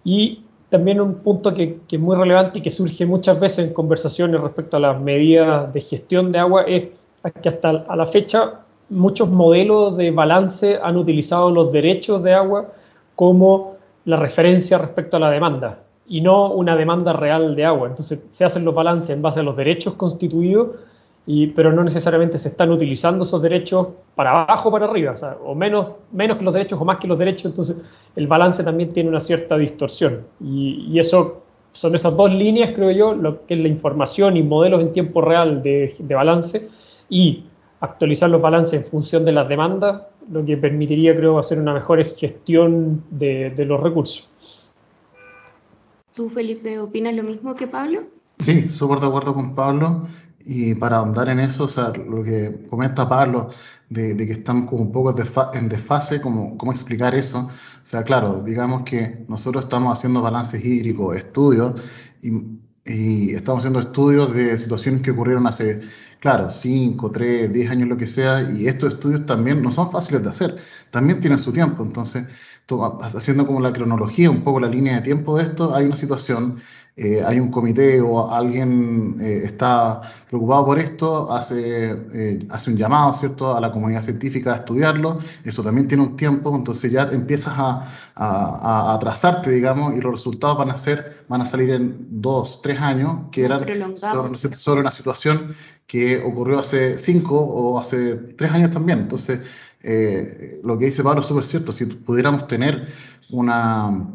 Y 0.04 0.44
también 0.70 1.02
un 1.02 1.16
punto 1.16 1.54
que, 1.54 1.80
es 1.90 2.00
muy 2.00 2.16
relevante 2.16 2.60
y 2.60 2.62
que 2.62 2.70
surge 2.70 3.06
muchas 3.06 3.40
veces 3.40 3.60
en 3.60 3.74
conversaciones 3.74 4.40
respecto 4.40 4.78
a 4.78 4.80
las 4.80 5.02
medidas 5.02 5.74
de 5.74 5.82
gestión 5.82 6.32
de 6.32 6.40
agua 6.40 6.64
es 6.64 6.90
que 7.42 7.50
hasta 7.50 7.74
la 7.74 8.06
fecha 8.06 8.62
muchos 8.90 9.30
modelos 9.30 9.98
de 9.98 10.12
balance 10.12 10.80
han 10.82 10.96
utilizado 10.96 11.52
los 11.52 11.72
derechos 11.72 12.24
de 12.24 12.34
agua 12.34 12.68
como 13.16 13.76
la 14.06 14.16
referencia 14.16 14.78
respecto 14.78 15.18
a 15.18 15.20
la 15.20 15.30
demanda 15.30 15.80
y 16.10 16.22
no 16.22 16.52
una 16.52 16.76
demanda 16.76 17.14
real 17.14 17.56
de 17.56 17.64
agua. 17.64 17.88
Entonces 17.88 18.20
se 18.32 18.44
hacen 18.44 18.66
los 18.66 18.74
balances 18.74 19.12
en 19.12 19.22
base 19.22 19.40
a 19.40 19.44
los 19.44 19.56
derechos 19.56 19.94
constituidos, 19.94 20.70
y, 21.26 21.48
pero 21.48 21.72
no 21.72 21.84
necesariamente 21.84 22.40
se 22.40 22.50
están 22.50 22.72
utilizando 22.72 23.24
esos 23.24 23.40
derechos 23.42 23.90
para 24.16 24.42
abajo 24.42 24.70
o 24.70 24.72
para 24.72 24.88
arriba, 24.88 25.16
o, 25.46 25.54
menos, 25.54 25.92
menos 26.12 26.38
que 26.38 26.44
los 26.44 26.54
derechos 26.54 26.82
o 26.82 26.86
más 26.86 26.98
que 26.98 27.08
los 27.08 27.20
derechos, 27.20 27.46
entonces 27.46 27.78
el 28.16 28.26
balance 28.26 28.64
también 28.64 28.90
tiene 28.90 29.10
una 29.10 29.20
cierta 29.20 29.56
distorsión. 29.56 30.26
Y, 30.44 30.98
eso 30.98 31.44
son 31.72 31.94
esas 31.94 32.18
dos 32.18 32.34
líneas, 32.34 32.72
creo 32.74 32.90
yo, 32.90 33.14
lo 33.14 33.46
que 33.46 33.54
es 33.54 33.60
la 33.60 33.68
información 33.68 34.36
y 34.38 34.42
modelos 34.42 34.82
en 34.82 34.92
tiempo 34.92 35.22
real 35.22 35.62
de, 35.62 35.94
de 36.00 36.16
balance 36.16 36.68
y 37.10 37.44
actualizar 37.82 38.30
los 38.32 38.42
balances 38.42 38.74
en 38.74 38.86
función 38.86 39.24
de 39.24 39.32
las 39.32 39.48
demandas, 39.48 40.02
lo 40.32 40.44
que 40.44 40.58
permitiría, 40.58 41.16
creo, 41.16 41.38
hacer 41.38 41.60
una 41.60 41.74
mejor 41.74 42.04
gestión 42.16 43.04
de, 43.12 43.52
de 43.52 43.66
los 43.66 43.80
recursos. 43.80 44.29
¿Tú, 46.14 46.30
Felipe, 46.30 46.80
opinas 46.80 47.16
lo 47.16 47.24
mismo 47.24 47.56
que 47.56 47.68
Pablo? 47.68 48.08
Sí, 48.40 48.70
súper 48.70 49.00
de 49.00 49.08
acuerdo 49.08 49.34
con 49.34 49.56
Pablo. 49.56 50.08
Y 50.46 50.74
para 50.76 50.98
ahondar 50.98 51.30
en 51.30 51.40
eso, 51.40 51.66
o 51.66 51.68
sea, 51.68 51.90
lo 51.90 52.24
que 52.24 52.66
comenta 52.70 53.08
Pablo, 53.08 53.50
de, 53.90 54.16
que 54.16 54.32
estamos 54.32 54.68
como 54.68 54.82
un 54.84 54.92
poco 54.92 55.14
en 55.54 55.70
desfase, 55.70 56.22
¿cómo, 56.22 56.58
¿cómo 56.58 56.72
explicar 56.72 57.14
eso? 57.14 57.40
O 57.40 57.86
sea, 57.86 58.04
claro, 58.04 58.42
digamos 58.42 58.84
que 58.84 59.26
nosotros 59.28 59.66
estamos 59.66 59.98
haciendo 59.98 60.22
balances 60.22 60.64
hídricos, 60.64 61.18
estudios, 61.18 61.80
y, 62.22 62.32
y 62.86 63.36
estamos 63.36 63.60
haciendo 63.60 63.80
estudios 63.80 64.34
de 64.34 64.58
situaciones 64.58 65.02
que 65.02 65.12
ocurrieron 65.12 65.46
hace 65.46 65.82
claro, 66.20 66.50
5, 66.50 67.12
3, 67.12 67.52
10 67.54 67.70
años, 67.72 67.88
lo 67.88 67.98
que 67.98 68.08
sea, 68.08 68.42
y 68.52 68.68
estos 68.68 68.94
estudios 68.94 69.26
también 69.26 69.62
no 69.62 69.72
son 69.72 69.92
fáciles 69.92 70.24
de 70.24 70.30
hacer, 70.30 70.58
también 70.92 71.20
tienen 71.22 71.40
su 71.40 71.52
tiempo. 71.52 71.84
Entonces, 71.84 72.26
haciendo 73.02 73.46
como 73.48 73.60
la 73.62 73.74
cronología, 73.74 74.30
un 74.30 74.44
poco 74.44 74.60
la 74.60 74.68
línea 74.70 74.96
de 74.96 75.02
tiempo 75.02 75.38
de 75.38 75.44
esto, 75.44 75.74
hay 75.76 75.86
una 75.86 75.96
situación, 75.96 76.60
eh, 76.96 77.24
hay 77.26 77.40
un 77.40 77.50
comité 77.52 78.02
o 78.02 78.30
alguien 78.32 79.18
eh, 79.22 79.42
está 79.46 80.02
preocupado 80.28 80.66
por 80.66 80.80
esto, 80.80 81.32
hace, 81.32 81.92
eh, 82.14 82.40
hace 82.50 82.72
un 82.72 82.78
llamado, 82.78 83.14
¿cierto?, 83.14 83.56
a 83.56 83.60
la 83.62 83.72
comunidad 83.72 84.04
científica 84.04 84.54
a 84.54 84.56
estudiarlo, 84.58 85.20
eso 85.44 85.64
también 85.64 85.88
tiene 85.88 86.04
un 86.04 86.18
tiempo, 86.18 86.56
entonces 86.56 86.92
ya 86.92 87.04
empiezas 87.12 87.54
a, 87.58 87.88
a, 88.16 88.92
a 88.92 88.94
atrasarte, 88.96 89.50
digamos, 89.52 89.96
y 89.96 90.02
los 90.02 90.12
resultados 90.14 90.58
van 90.58 90.70
a 90.72 90.78
ser, 90.78 91.19
van 91.30 91.42
a 91.42 91.46
salir 91.46 91.70
en 91.70 92.22
dos, 92.22 92.62
tres 92.62 92.82
años, 92.82 93.30
que 93.32 93.46
eran 93.46 93.62
sobre, 93.96 94.56
sobre 94.56 94.82
una 94.82 94.92
situación 94.92 95.56
que 95.86 96.18
ocurrió 96.18 96.60
hace 96.60 96.98
cinco 96.98 97.40
o 97.40 97.80
hace 97.80 98.16
tres 98.16 98.52
años 98.52 98.72
también. 98.72 99.00
Entonces, 99.00 99.40
eh, 99.82 100.60
lo 100.64 100.78
que 100.78 100.86
dice 100.86 101.04
Pablo 101.04 101.22
es 101.22 101.28
súper 101.28 101.44
cierto. 101.44 101.72
Si 101.72 101.86
pudiéramos 101.86 102.48
tener 102.48 102.88
una, 103.32 104.08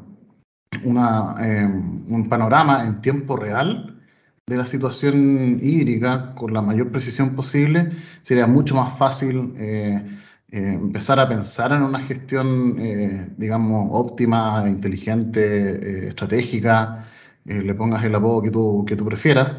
una 0.85 1.37
eh, 1.41 1.67
un 1.67 2.29
panorama 2.29 2.85
en 2.85 3.01
tiempo 3.01 3.37
real 3.37 4.03
de 4.47 4.57
la 4.57 4.67
situación 4.67 5.61
hídrica 5.63 6.35
con 6.35 6.53
la 6.53 6.63
mayor 6.63 6.91
precisión 6.91 7.35
posible, 7.35 7.93
sería 8.23 8.47
mucho 8.47 8.75
más 8.75 8.97
fácil 8.99 9.55
eh, 9.57 10.05
empezar 10.49 11.19
a 11.19 11.29
pensar 11.29 11.73
en 11.73 11.83
una 11.83 11.99
gestión, 12.01 12.77
digamos, 13.37 13.89
óptima, 13.91 14.65
inteligente, 14.69 16.09
estratégica, 16.09 17.04
le 17.45 17.75
pongas 17.75 18.05
el 18.05 18.15
apodo 18.15 18.43
que 18.43 18.51
tú, 18.51 18.85
que 18.87 18.97
tú 18.97 19.05
prefieras. 19.05 19.53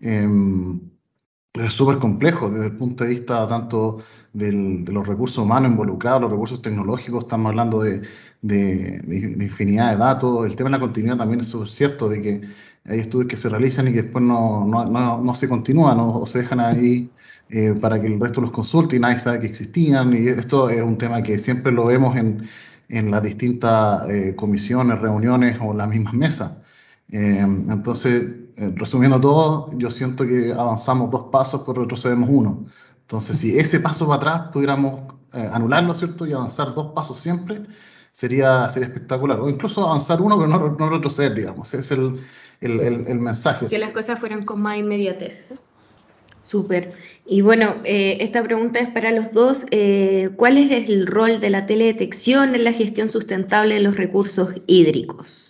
Em, 0.00 0.80
es 1.54 1.72
súper 1.72 1.98
complejo 1.98 2.50
desde 2.50 2.66
el 2.66 2.76
punto 2.76 3.04
de 3.04 3.10
vista 3.10 3.48
tanto 3.48 4.02
de 4.32 4.52
los 4.52 5.06
recursos 5.06 5.38
humanos 5.38 5.70
involucrados, 5.70 6.20
los 6.22 6.30
recursos 6.30 6.60
tecnológicos, 6.60 7.24
estamos 7.24 7.50
hablando 7.50 7.80
de, 7.82 8.02
de, 8.42 9.00
infinidad 9.40 9.92
de 9.92 9.96
datos. 9.96 10.44
El 10.46 10.56
tema 10.56 10.68
de 10.68 10.72
la 10.76 10.80
continuidad 10.80 11.16
también 11.16 11.40
es 11.40 11.54
cierto, 11.70 12.08
de 12.08 12.20
que 12.20 12.40
hay 12.84 13.00
estudios 13.00 13.28
que 13.28 13.36
se 13.36 13.48
realizan 13.48 13.88
y 13.88 13.92
que 13.92 14.02
después 14.02 14.22
no, 14.24 14.66
no, 14.66 15.22
no, 15.22 15.34
se 15.34 15.48
continúan 15.48 15.98
o 16.00 16.26
se 16.26 16.40
dejan 16.40 16.60
ahí 16.60 17.10
eh, 17.48 17.74
para 17.80 18.00
que 18.00 18.06
el 18.08 18.20
resto 18.20 18.40
los 18.40 18.50
consulte 18.50 18.96
y 18.96 18.98
nadie 19.00 19.18
sabe 19.18 19.40
que 19.40 19.46
existían. 19.46 20.14
Y 20.14 20.28
esto 20.28 20.68
es 20.70 20.82
un 20.82 20.98
tema 20.98 21.22
que 21.22 21.38
siempre 21.38 21.72
lo 21.72 21.86
vemos 21.86 22.16
en, 22.16 22.46
en 22.88 23.10
las 23.10 23.22
distintas 23.22 24.08
eh, 24.10 24.34
comisiones, 24.36 24.98
reuniones 25.00 25.56
o 25.60 25.72
las 25.74 25.88
mismas 25.88 26.14
mesas. 26.14 26.52
Eh, 27.12 27.38
entonces, 27.40 28.24
resumiendo 28.74 29.20
todo, 29.20 29.70
yo 29.78 29.90
siento 29.90 30.26
que 30.26 30.52
avanzamos 30.52 31.10
dos 31.10 31.26
pasos, 31.30 31.62
pero 31.66 31.82
retrocedemos 31.82 32.28
uno. 32.30 32.66
Entonces, 33.02 33.38
si 33.38 33.58
ese 33.58 33.80
paso 33.80 34.06
para 34.06 34.16
atrás 34.16 34.50
pudiéramos 34.52 35.14
anularlo, 35.32 35.94
¿cierto? 35.94 36.26
Y 36.26 36.32
avanzar 36.32 36.74
dos 36.74 36.92
pasos 36.92 37.18
siempre, 37.18 37.62
sería, 38.16 38.66
sería 38.70 38.88
espectacular. 38.88 39.38
O 39.40 39.50
incluso 39.50 39.86
avanzar 39.86 40.22
uno, 40.22 40.38
pero 40.38 40.76
no, 40.78 40.90
retroceder, 40.90 41.34
digamos. 41.34 41.74
Ese 41.74 41.80
es 41.80 41.90
el, 41.90 42.80
el, 42.80 43.06
el, 43.06 43.18
mensaje. 43.18 43.66
Que 43.66 43.78
las 43.78 43.92
cosas 43.92 44.18
fueran 44.18 44.44
con 44.46 44.62
más 44.62 44.78
inmediatez. 44.78 45.60
Súper. 46.46 46.92
Y 47.26 47.42
bueno, 47.42 47.76
eh, 47.84 48.16
esta 48.20 48.42
pregunta 48.42 48.78
es 48.78 48.88
para 48.88 49.10
los 49.10 49.32
dos. 49.32 49.66
Eh, 49.70 50.30
¿Cuál 50.36 50.56
es 50.56 50.70
el 50.70 51.06
rol 51.06 51.40
de 51.40 51.50
la 51.50 51.66
teledetección 51.66 52.54
en 52.54 52.64
la 52.64 52.72
gestión 52.72 53.10
sustentable 53.10 53.74
de 53.74 53.82
los 53.82 53.96
recursos 53.96 54.50
hídricos? 54.66 55.45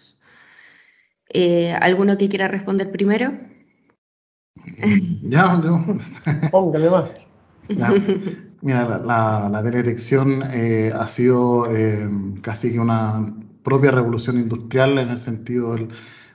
Eh, 1.28 1.72
¿Alguno 1.72 2.16
que 2.16 2.28
quiera 2.28 2.48
responder 2.48 2.90
primero? 2.90 3.32
Ya, 5.22 5.60
yo. 5.62 5.84
Póngale 6.50 6.90
más. 6.90 7.10
Mira, 8.62 9.00
la, 9.04 9.48
la, 9.50 9.62
teledetección 9.62 10.42
ha 10.42 11.08
sido 11.08 11.68
casi 12.42 12.72
que 12.72 12.80
una 12.80 13.34
propia 13.62 13.90
revolución 13.90 14.38
industrial 14.38 14.98
en 14.98 15.08
el 15.08 15.18
sentido 15.18 15.74
del, 15.74 15.88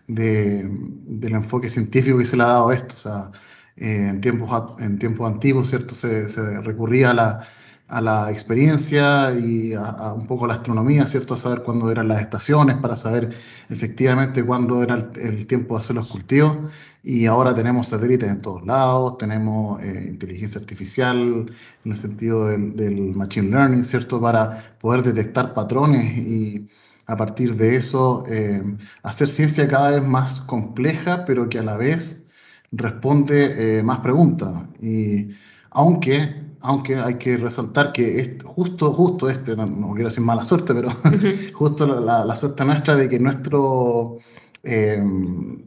del 0.07 1.33
enfoque 1.33 1.69
científico 1.69 2.17
que 2.17 2.25
se 2.25 2.37
le 2.37 2.43
ha 2.43 2.47
dado 2.47 2.69
a 2.69 2.75
esto. 2.75 2.95
O 2.95 2.97
sea, 2.97 3.31
eh, 3.77 4.09
en, 4.09 4.21
tiempos, 4.21 4.73
en 4.79 4.99
tiempos 4.99 5.31
antiguos, 5.31 5.69
¿cierto? 5.69 5.95
Se, 5.95 6.27
recurría 6.61 7.11
a 7.11 7.13
la, 7.13 7.47
a 7.91 8.01
la, 8.01 8.31
experiencia 8.31 9.31
y 9.37 9.73
a, 9.73 10.13
un 10.13 10.25
poco 10.25 10.45
a 10.45 10.47
la 10.47 10.53
astronomía, 10.55 11.05
¿cierto? 11.05 11.33
A 11.33 11.37
saber 11.37 11.63
cuándo 11.63 11.91
eran 11.91 12.07
las 12.07 12.21
estaciones, 12.21 12.77
para 12.77 12.95
saber 12.95 13.29
efectivamente 13.69 14.43
cuándo 14.43 14.81
era 14.83 14.95
el, 15.15 15.45
tiempo 15.45 15.75
de 15.75 15.83
hacer 15.83 15.95
los 15.95 16.07
cultivos. 16.07 16.57
Y 17.03 17.25
ahora 17.25 17.53
tenemos 17.53 17.87
satélites 17.89 18.29
en 18.29 18.41
todos 18.41 18.65
lados, 18.65 19.17
tenemos 19.17 19.81
eh, 19.83 20.07
inteligencia 20.09 20.59
artificial 20.61 21.51
en 21.85 21.91
el 21.91 21.97
sentido 21.97 22.47
del, 22.47 23.13
machine 23.15 23.49
learning, 23.49 23.83
¿cierto? 23.83 24.21
Para 24.21 24.75
poder 24.79 25.03
detectar 25.03 25.53
patrones 25.53 26.17
y 26.17 26.69
a 27.07 27.17
partir 27.17 27.55
de 27.55 27.75
eso 27.75 28.23
eh, 28.29 28.61
hacer 29.03 29.27
ciencia 29.27 29.67
cada 29.67 29.91
vez 29.91 30.03
más 30.03 30.39
compleja, 30.41 31.25
pero 31.25 31.49
que 31.49 31.59
a 31.59 31.63
la 31.63 31.75
vez 31.75 32.25
responde 32.71 33.79
eh, 33.79 33.83
más 33.83 33.99
preguntas. 33.99 34.63
Y 34.81 35.29
aunque, 35.71 36.40
aunque 36.61 36.95
hay 36.95 37.15
que 37.15 37.37
resaltar 37.37 37.91
que 37.91 38.19
es 38.19 38.43
justo, 38.43 38.93
justo 38.93 39.29
este, 39.29 39.55
no, 39.55 39.93
quiero 39.93 40.09
decir 40.09 40.23
mala 40.23 40.43
suerte, 40.43 40.73
pero 40.73 40.89
justo 41.53 41.85
la, 41.85 42.35
suerte 42.35 42.65
nuestra 42.65 42.95
de 42.95 43.09
que 43.09 43.19
nuestro, 43.19 44.19
eh, 44.63 45.01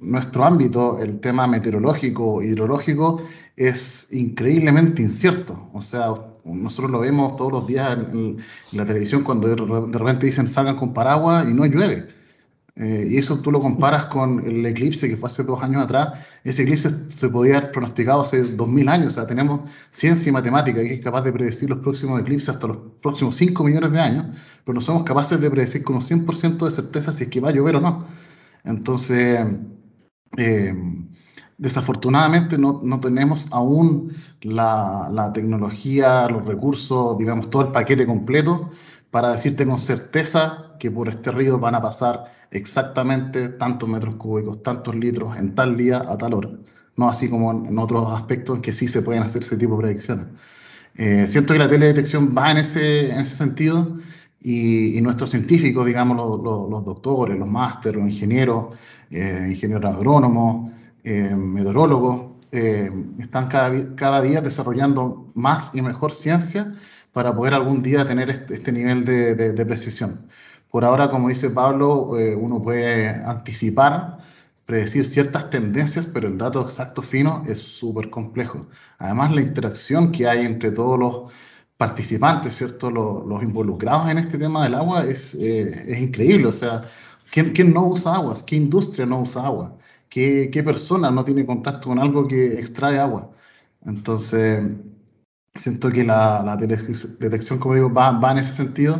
nuestro 0.00 0.44
ámbito, 0.44 1.00
el 1.00 1.20
tema 1.20 1.46
meteorológico, 1.46 2.42
hidrológico, 2.42 3.22
es 3.56 4.12
increíblemente 4.12 5.02
incierto. 5.02 5.68
O 5.72 5.82
sea, 5.82 6.14
nosotros 6.44 6.90
lo 6.90 7.00
vemos 7.00 7.36
todos 7.36 7.52
los 7.52 7.66
días 7.66 7.96
en, 8.12 8.38
la 8.72 8.84
televisión 8.84 9.24
cuando 9.24 9.48
de 9.48 9.98
repente 9.98 10.26
dicen 10.26 10.48
salgan 10.48 10.76
con 10.76 10.92
paraguas 10.92 11.46
y 11.48 11.54
no 11.54 11.66
llueve. 11.66 12.24
Eh, 12.76 13.07
y 13.09 13.19
eso 13.19 13.40
tú 13.40 13.52
lo 13.52 13.61
comparas 13.61 14.07
con 14.07 14.45
el 14.45 14.66
eclipse 14.66 15.09
que 15.09 15.16
fue 15.16 15.28
hace 15.28 15.45
dos 15.45 15.62
años 15.62 15.85
atrás. 15.85 16.09
Ese 16.43 16.62
eclipse 16.62 16.90
se 17.09 17.28
podía 17.28 17.59
haber 17.59 17.73
pronosticado 17.73 18.23
hace 18.23 18.43
dos 18.43 18.69
mil 18.69 18.88
años. 18.88 19.09
O 19.09 19.11
sea, 19.12 19.26
tenemos 19.26 19.61
ciencia 19.90 20.31
y 20.31 20.33
matemática 20.33 20.81
que 20.81 20.95
es 20.95 21.00
capaz 21.00 21.23
de 21.23 21.33
predecir 21.33 21.71
los 21.71 21.78
próximos 21.78 22.21
eclipses 22.21 22.49
hasta 22.49 22.66
los 22.69 22.78
próximos 23.00 23.37
5 23.37 23.62
millones 23.64 23.93
de 23.93 24.00
años, 24.00 24.26
pero 24.64 24.75
no 24.75 24.81
somos 24.81 25.04
capaces 25.04 25.40
de 25.40 25.50
predecir 25.50 25.85
con 25.85 25.97
un 25.97 26.02
100% 26.02 26.64
de 26.64 26.71
certeza 26.71 27.12
si 27.12 27.25
es 27.25 27.31
que 27.31 27.40
va 27.40 27.50
a 27.50 27.52
llover 27.52 27.76
o 27.76 27.81
no. 27.81 28.07
Entonces, 28.64 29.47
eh, 30.37 30.75
desafortunadamente 31.59 32.59
no, 32.59 32.81
no, 32.83 33.00
tenemos 33.00 33.47
aún 33.52 34.12
la, 34.43 35.09
la 35.12 35.33
tecnología, 35.33 36.28
los 36.28 36.45
recursos, 36.47 37.16
digamos, 37.19 37.50
todo 37.50 37.62
el 37.62 37.73
paquete 37.73 38.07
completo 38.07 38.71
para 39.11 39.31
decirte 39.33 39.64
con 39.64 39.78
certeza 39.78 40.75
que 40.81 40.90
por 40.90 41.09
este 41.09 41.31
río 41.31 41.59
van 41.59 41.76
a 41.76 41.83
pasar 41.83 42.33
exactamente 42.54 43.50
tantos 43.50 43.88
metros 43.88 44.14
cúbicos, 44.14 44.62
tantos 44.62 44.94
litros 44.94 45.37
en 45.37 45.54
tal 45.54 45.76
día 45.76 45.99
a 46.08 46.16
tal 46.16 46.34
hora. 46.34 46.50
No 46.96 47.08
así 47.08 47.28
como 47.28 47.50
en 47.66 47.78
otros 47.78 48.11
aspectos 48.12 48.56
en 48.56 48.62
que 48.62 48.73
sí 48.73 48.88
se 48.88 49.02
pueden 49.02 49.23
hacer 49.23 49.42
ese 49.42 49.56
tipo 49.56 49.76
de 49.76 49.82
predicciones. 49.82 50.26
Eh, 50.96 51.26
siento 51.26 51.52
que 51.52 51.58
la 51.58 51.68
teledetección 51.68 52.34
va 52.37 52.52
en 52.52 52.58
ese, 52.58 53.11
en 53.11 53.20
ese 53.20 53.34
sentido 53.34 53.99
y, 54.40 55.00
nuestros 55.00 55.30
científicos, 55.30 55.87
digamos, 55.87 56.16
los, 56.16 56.84
doctores, 56.84 57.37
los 57.37 57.49
másteres, 57.49 58.00
los 58.00 58.11
ingenieros, 58.11 58.76
eh, 59.11 59.49
ingenieros 59.50 59.84
agrónomos, 59.84 60.70
eh, 61.02 61.34
meteorólogos, 61.34 62.34
están 63.18 63.49
cada, 63.49 63.96
cada 63.96 64.23
día 64.23 64.40
desarrollando 64.40 65.32
más 65.34 65.73
y 65.75 65.82
mejor 65.82 66.14
ciencia 66.14 66.73
para 67.12 67.34
poder 67.34 67.54
algún 67.54 67.82
día 67.82 68.04
tener 68.04 68.30
este, 68.30 68.54
este 68.54 68.70
nivel 68.70 69.04
de, 69.04 69.34
de, 69.34 69.66
precisión. 69.66 70.28
Por 70.75 70.85
ahora, 70.85 71.09
como 71.09 71.28
dice 71.28 71.50
Pablo, 71.50 72.19
eh, 72.19 72.35
uno 72.35 72.61
puede 72.61 73.09
anticipar, 73.09 74.19
predecir 74.66 75.04
ciertas 75.04 75.49
tendencias, 75.49 76.04
pero 76.04 76.26
el 76.26 76.37
dato 76.37 76.61
exacto 76.62 77.00
fino 77.00 77.45
es 77.47 77.62
súper 77.62 78.11
complejo. 78.11 78.66
Además, 78.99 79.31
la 79.33 79.40
interacción 79.43 80.11
que 80.11 80.26
hay 80.26 80.45
entre 80.45 80.73
todos 80.73 80.99
los 80.99 81.33
participantes, 81.76 82.57
¿cierto? 82.57 82.90
Los, 82.90 83.25
los 83.25 83.40
involucrados 83.45 84.11
en 84.11 84.19
este 84.19 84.37
tema 84.37 84.64
del 84.64 84.75
agua 84.75 85.04
es, 85.04 85.37
eh, 85.37 85.85
es 85.93 86.00
increíble. 86.00 86.49
O 86.49 86.52
sea, 86.52 86.83
¿quién, 87.31 87.52
¿quién, 87.52 87.73
no 87.73 87.87
usa 87.87 88.16
agua? 88.16 88.35
¿Qué 88.45 88.57
industria 88.57 89.07
no 89.07 89.21
usa 89.21 89.45
agua? 89.47 89.78
¿Qué, 90.09 90.50
¿Qué 90.52 90.64
persona 90.64 91.09
no 91.12 91.25
tiene 91.25 91.47
contacto 91.47 91.88
con 91.88 92.00
algo 92.00 92.26
que 92.26 92.54
extrae 92.59 92.99
agua? 92.99 93.31
Entonces, 93.87 94.64
siento 95.54 95.90
que 95.93 96.02
la, 96.02 96.43
la 96.45 96.57
detección, 96.57 97.61
como 97.61 97.75
digo, 97.76 97.93
va, 97.93 98.11
va 98.19 98.33
en 98.33 98.38
ese 98.38 98.52
sentido 98.54 98.99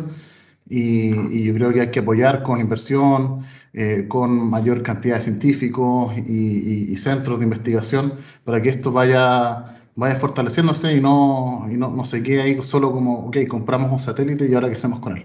y, 0.68 1.44
yo 1.44 1.54
creo 1.54 1.73
que 1.73 1.80
hay 1.83 1.90
que 1.90 2.00
apoyar 2.00 2.42
con 2.42 2.61
inversión, 2.61 3.42
eh, 3.73 4.06
con 4.09 4.49
mayor 4.49 4.83
cantidad 4.83 5.16
de 5.16 5.21
científicos 5.21 6.16
y, 6.16 6.94
centros 6.97 7.38
de 7.38 7.44
investigación 7.44 8.14
para 8.44 8.62
que 8.62 8.71
esto 8.71 8.92
vaya, 8.92 9.80
vaya 9.94 10.16
fortaleciéndose 10.16 10.97
y 10.97 11.00
no, 11.00 11.66
no, 11.68 11.90
no 11.90 12.04
se 12.04 12.23
quede 12.23 12.42
ahí 12.42 12.62
solo 12.62 12.92
como, 12.92 13.26
ok, 13.26 13.38
compramos 13.49 13.92
un 13.92 13.99
satélite 13.99 14.49
y 14.49 14.54
ahora 14.54 14.68
qué 14.68 14.76
hacemos 14.76 15.00
con 15.00 15.18
él. 15.18 15.25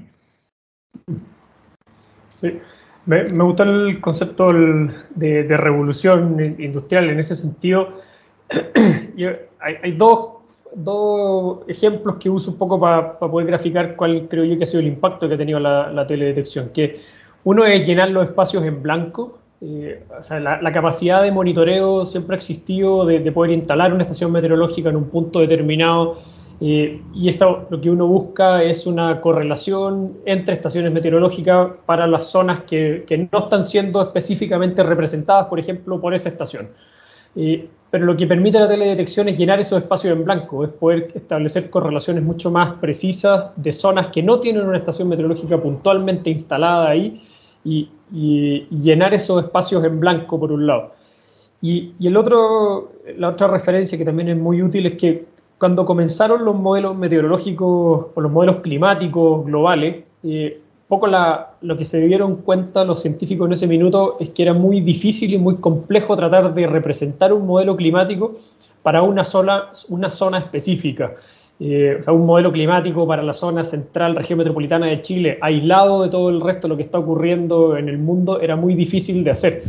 Sí. 2.35 2.59
Me, 3.05 3.23
me 3.23 3.43
gusta 3.43 3.63
el 3.63 4.01
concepto 4.01 4.49
de, 4.51 5.43
de, 5.43 5.57
revolución 5.57 6.39
industrial 6.59 7.09
en 7.09 7.19
ese 7.19 7.33
sentido. 7.33 8.01
hay, 9.59 9.75
hay 9.83 9.91
dos 9.93 10.38
dos 10.75 11.59
ejemplos 11.67 12.17
que 12.19 12.29
uso 12.29 12.51
un 12.51 12.57
poco 12.57 12.79
para 12.79 13.17
poder 13.17 13.47
graficar 13.47 13.95
cuál 13.95 14.27
creo 14.29 14.43
yo 14.43 14.57
que 14.57 14.63
ha 14.63 14.67
sido 14.67 14.81
el 14.81 14.87
impacto 14.87 15.27
que 15.27 15.35
ha 15.35 15.37
tenido 15.37 15.59
la, 15.59 16.05
teledetección. 16.07 16.69
Que 16.69 16.99
uno 17.43 17.65
es 17.65 17.87
llenar 17.87 18.09
los 18.11 18.25
espacios 18.25 18.63
en 18.63 18.81
blanco. 18.81 19.39
Eh, 19.61 20.03
o 20.17 20.23
sea, 20.23 20.39
la, 20.39 20.71
capacidad 20.71 21.21
de 21.21 21.31
monitoreo 21.31 22.05
siempre 22.05 22.35
ha 22.35 22.37
existido 22.37 23.05
de, 23.05 23.31
poder 23.31 23.51
instalar 23.51 23.93
una 23.93 24.03
estación 24.03 24.31
meteorológica 24.31 24.89
en 24.89 24.95
un 24.95 25.09
punto 25.09 25.39
determinado. 25.39 26.17
Eh, 26.61 27.01
y 27.13 27.29
eso 27.29 27.67
lo 27.69 27.79
que 27.79 27.89
uno 27.89 28.05
busca 28.05 28.61
es 28.63 28.85
una 28.85 29.21
correlación 29.21 30.17
entre 30.25 30.55
estaciones 30.55 30.91
meteorológicas 30.91 31.69
para 31.85 32.05
las 32.05 32.25
zonas 32.25 32.63
que, 32.63 33.05
que 33.07 33.29
no 33.31 33.39
están 33.39 33.63
siendo 33.63 34.01
específicamente 34.01 34.83
representadas, 34.83 35.47
por 35.47 35.59
ejemplo, 35.59 36.01
por 36.01 36.13
esa 36.13 36.27
estación. 36.27 36.69
Eh, 37.35 37.69
pero 37.91 38.05
lo 38.05 38.15
que 38.15 38.27
permite 38.27 38.59
la 38.59 38.67
teledetección 38.67 39.29
es 39.29 39.37
llenar 39.37 39.59
esos 39.59 39.81
espacios 39.81 40.15
en 40.15 40.23
blanco, 40.23 40.63
es 40.63 40.69
poder 40.69 41.11
establecer 41.15 41.69
correlaciones 41.69 42.23
mucho 42.23 42.51
más 42.51 42.73
precisas 42.73 43.51
de 43.55 43.71
zonas 43.71 44.07
que 44.07 44.21
no 44.21 44.39
tienen 44.39 44.67
una 44.67 44.77
estación 44.77 45.09
meteorológica 45.09 45.57
puntualmente 45.57 46.29
instalada 46.29 46.89
ahí 46.89 47.23
y, 47.63 47.89
llenar 48.11 49.13
esos 49.13 49.43
espacios 49.43 49.83
en 49.83 49.99
blanco 49.99 50.39
por 50.39 50.51
un 50.51 50.65
lado. 50.65 50.93
Y, 51.61 51.93
el 52.01 52.17
otro, 52.17 52.93
la 53.17 53.29
otra 53.29 53.47
referencia 53.47 53.97
que 53.97 54.05
también 54.05 54.29
es 54.29 54.37
muy 54.37 54.61
útil 54.61 54.85
es 54.87 54.93
que 54.93 55.25
cuando 55.59 55.85
comenzaron 55.85 56.45
los 56.45 56.55
modelos 56.55 56.95
meteorológicos 56.95 58.07
o 58.15 58.21
los 58.21 58.31
modelos 58.31 58.57
climáticos 58.61 59.45
globales, 59.45 60.03
eh, 60.23 60.61
poco 60.89 61.05
la, 61.05 61.51
lo 61.61 61.77
que 61.77 61.85
se 61.85 62.01
dieron 62.01 62.37
cuenta 62.37 62.83
los 62.83 63.03
científicos 63.03 63.45
en 63.45 63.53
ese 63.53 63.67
minuto 63.67 64.17
es 64.19 64.31
que 64.31 64.41
era 64.41 64.53
muy 64.53 64.81
difícil 64.81 65.31
y 65.31 65.37
muy 65.37 65.57
complejo 65.57 66.15
tratar 66.15 66.51
de 66.51 66.65
representar 66.65 67.31
un 67.31 67.45
modelo 67.45 67.75
climático 67.77 68.39
para 68.81 69.03
una, 69.03 69.23
sola, 69.23 69.69
una 69.89 70.09
zona 70.09 70.39
específica. 70.39 71.13
Eh, 71.59 71.97
o 71.99 72.03
sea, 72.03 72.11
un 72.11 72.25
modelo 72.25 72.51
climático 72.51 73.05
para 73.05 73.21
la 73.21 73.33
zona 73.33 73.63
central, 73.63 74.15
región 74.15 74.39
metropolitana 74.39 74.87
de 74.87 75.01
Chile, 75.01 75.37
aislado 75.41 76.01
de 76.01 76.09
todo 76.09 76.29
el 76.29 76.41
resto 76.41 76.67
de 76.67 76.69
lo 76.69 76.77
que 76.77 76.83
está 76.83 76.97
ocurriendo 76.97 77.77
en 77.77 77.87
el 77.87 77.99
mundo, 77.99 78.41
era 78.41 78.55
muy 78.55 78.73
difícil 78.73 79.23
de 79.23 79.29
hacer. 79.29 79.63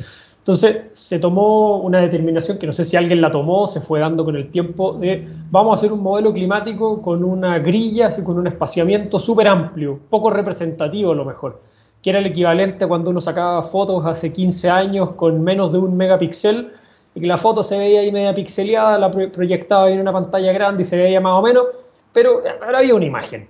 Entonces 0.51 0.87
se 0.95 1.21
tomó 1.21 1.77
una 1.77 2.01
determinación 2.01 2.59
que 2.59 2.67
no 2.67 2.73
sé 2.73 2.85
si 2.85 2.97
alguien 2.97 3.21
la 3.21 3.31
tomó, 3.31 3.69
se 3.69 3.81
fue 3.81 4.01
dando 4.01 4.25
con 4.25 4.35
el 4.35 4.51
tiempo, 4.51 4.95
de 4.95 5.29
vamos 5.49 5.71
a 5.71 5.75
hacer 5.79 5.93
un 5.93 6.03
modelo 6.03 6.33
climático 6.33 7.01
con 7.01 7.23
una 7.23 7.61
grilla, 7.61 8.13
con 8.25 8.37
un 8.37 8.49
espaciamiento 8.49 9.21
súper 9.21 9.47
amplio, 9.47 10.01
poco 10.11 10.29
representativo 10.29 11.13
a 11.13 11.15
lo 11.15 11.25
mejor, 11.25 11.61
que 12.03 12.11
era 12.11 12.19
el 12.19 12.27
equivalente 12.27 12.89
cuando 12.89 13.11
uno 13.11 13.21
sacaba 13.21 13.63
fotos 13.63 14.05
hace 14.05 14.33
15 14.33 14.69
años 14.69 15.11
con 15.11 15.41
menos 15.41 15.71
de 15.71 15.79
un 15.79 15.97
megapíxel 15.97 16.73
y 17.15 17.21
que 17.21 17.29
la 17.29 17.39
foto 17.39 17.63
se 17.63 17.79
veía 17.79 18.01
ahí 18.01 18.11
media 18.11 18.35
pixeleada, 18.35 18.99
la 18.99 19.13
proyectaba 19.13 19.89
en 19.89 20.01
una 20.01 20.13
pantalla 20.13 20.53
grande 20.53 20.83
y 20.83 20.85
se 20.85 20.97
veía 20.97 21.21
más 21.21 21.39
o 21.39 21.43
menos, 21.43 21.67
pero 22.13 22.43
ahora 22.61 22.79
había 22.79 22.97
una 22.97 23.05
imagen. 23.05 23.49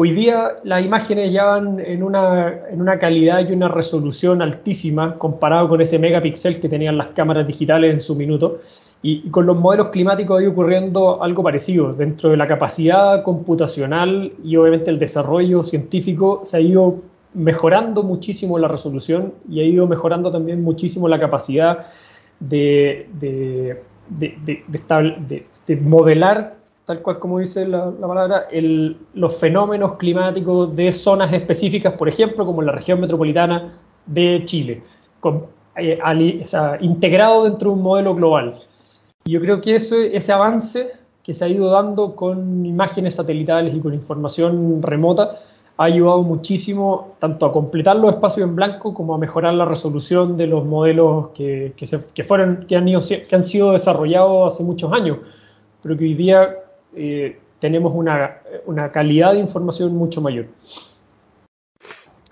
Hoy 0.00 0.12
día 0.12 0.58
las 0.62 0.84
imágenes 0.84 1.32
ya 1.32 1.46
van 1.46 1.80
en 1.80 2.04
una, 2.04 2.68
en 2.70 2.80
una 2.80 3.00
calidad 3.00 3.40
y 3.40 3.52
una 3.52 3.66
resolución 3.66 4.40
altísima 4.40 5.18
comparado 5.18 5.68
con 5.68 5.80
ese 5.80 5.98
megapíxel 5.98 6.60
que 6.60 6.68
tenían 6.68 6.96
las 6.96 7.08
cámaras 7.08 7.48
digitales 7.48 7.94
en 7.94 7.98
su 7.98 8.14
minuto. 8.14 8.60
Y, 9.02 9.28
con 9.30 9.44
los 9.46 9.56
modelos 9.56 9.88
climáticos 9.88 10.38
ha 10.38 10.42
ido 10.42 10.52
ocurriendo 10.52 11.20
algo 11.20 11.42
parecido. 11.42 11.92
Dentro 11.94 12.30
de 12.30 12.36
la 12.36 12.46
capacidad 12.46 13.24
computacional 13.24 14.30
y 14.44 14.54
obviamente 14.54 14.88
el 14.88 15.00
desarrollo 15.00 15.64
científico 15.64 16.42
se 16.44 16.58
ha 16.58 16.60
ido 16.60 17.00
mejorando 17.34 18.04
muchísimo 18.04 18.56
la 18.56 18.68
resolución 18.68 19.34
y 19.50 19.62
ha 19.62 19.64
ido 19.64 19.88
mejorando 19.88 20.30
también 20.30 20.62
muchísimo 20.62 21.08
la 21.08 21.18
capacidad 21.18 21.86
de, 22.38 23.08
de, 23.18 23.82
de, 24.10 25.44
de 25.66 25.76
modelar, 25.78 26.52
tal 26.88 27.02
cual 27.02 27.18
como 27.18 27.38
dice 27.38 27.68
la, 27.68 27.90
palabra, 27.90 28.46
el, 28.50 28.96
los 29.12 29.36
fenómenos 29.36 29.96
climáticos 29.98 30.74
de 30.74 30.90
zonas 30.90 31.30
específicas, 31.34 31.92
por 31.92 32.08
ejemplo, 32.08 32.46
como 32.46 32.62
la 32.62 32.72
región 32.72 32.98
metropolitana 32.98 33.74
de 34.06 34.40
Chile, 34.46 34.82
con, 35.20 35.44
eh, 35.76 35.98
integrado 36.80 37.44
dentro 37.44 37.68
de 37.68 37.76
un 37.76 37.82
modelo 37.82 38.14
global. 38.14 38.60
Yo 39.26 39.38
creo 39.38 39.60
que 39.60 39.74
ese, 39.74 40.16
ese 40.16 40.32
avance 40.32 40.92
que 41.22 41.34
se 41.34 41.44
ha 41.44 41.48
ido 41.48 41.68
dando 41.68 42.16
con 42.16 42.64
imágenes 42.64 43.16
satelitales 43.16 43.74
y 43.74 43.80
con 43.80 43.92
información 43.92 44.80
remota, 44.82 45.40
ha 45.76 45.84
ayudado 45.84 46.22
muchísimo 46.22 47.16
tanto 47.18 47.44
a 47.44 47.52
completar 47.52 47.96
los 47.96 48.14
espacios 48.14 48.48
en 48.48 48.56
blanco 48.56 48.94
como 48.94 49.14
a 49.14 49.18
mejorar 49.18 49.52
la 49.52 49.66
resolución 49.66 50.38
de 50.38 50.46
los 50.46 50.64
modelos 50.64 51.28
que, 51.34 51.74
que, 51.76 52.24
fueron, 52.24 52.64
que, 52.66 52.76
han, 52.76 52.88
ido, 52.88 53.02
que 53.06 53.36
han 53.36 53.42
sido 53.42 53.72
desarrollados 53.72 54.54
hace 54.54 54.64
muchos 54.64 54.90
años, 54.90 55.18
pero 55.82 55.94
que 55.98 56.04
hoy 56.04 56.14
día 56.14 56.48
eh, 56.98 57.38
tenemos 57.60 57.92
una, 57.94 58.38
una 58.66 58.90
calidad 58.90 59.32
de 59.32 59.40
información 59.40 59.94
mucho 59.96 60.20
mayor. 60.20 60.46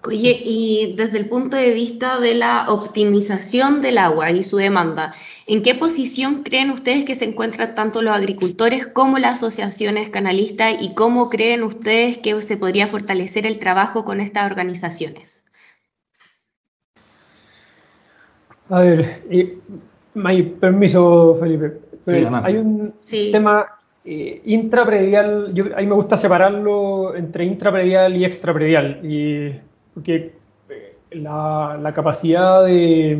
Oye, 0.07 0.41
y 0.45 0.95
desde 0.97 1.19
el 1.19 1.29
punto 1.29 1.57
de 1.57 1.73
vista 1.73 2.21
de 2.21 2.37
la 2.37 2.67
optimización 2.69 3.81
del 3.81 3.99
agua 3.99 4.31
y 4.31 4.45
su 4.45 4.57
demanda, 4.57 5.13
¿en 5.49 5.63
qué 5.63 5.75
posición 5.75 6.45
creen 6.45 6.71
ustedes 6.71 7.05
que 7.05 7.17
se 7.17 7.25
encuentran 7.25 7.75
tanto 7.75 8.03
los 8.03 8.15
agricultores 8.15 8.87
como 8.87 9.19
las 9.19 9.39
asociaciones 9.39 10.09
canalistas 10.11 10.75
y 10.81 10.95
cómo 10.95 11.29
creen 11.29 11.65
ustedes 11.65 12.19
que 12.19 12.41
se 12.41 12.57
podría 12.57 12.87
fortalecer 12.87 13.49
el 13.49 13.59
trabajo 13.59 14.05
con 14.05 14.21
estas 14.21 14.49
organizaciones? 14.49 15.45
A 18.69 18.81
ver, 18.81 19.23
eh, 19.29 19.59
permiso, 20.61 21.37
Felipe. 21.41 21.81
hay 22.07 22.57
un 22.57 22.95
tema 23.33 23.76
eh, 24.09 24.41
intrapredial, 24.45 25.53
a 25.75 25.81
mí 25.81 25.87
me 25.87 25.95
gusta 25.95 26.17
separarlo 26.17 27.17
entre 27.17 27.45
intrapredial 27.45 28.15
y 28.15 28.25
extrapredial. 28.25 29.01
Y 29.03 29.53
porque 29.93 30.33
eh, 30.69 30.97
la, 31.11 31.93
capacidad 31.93 32.65
de, 32.65 33.19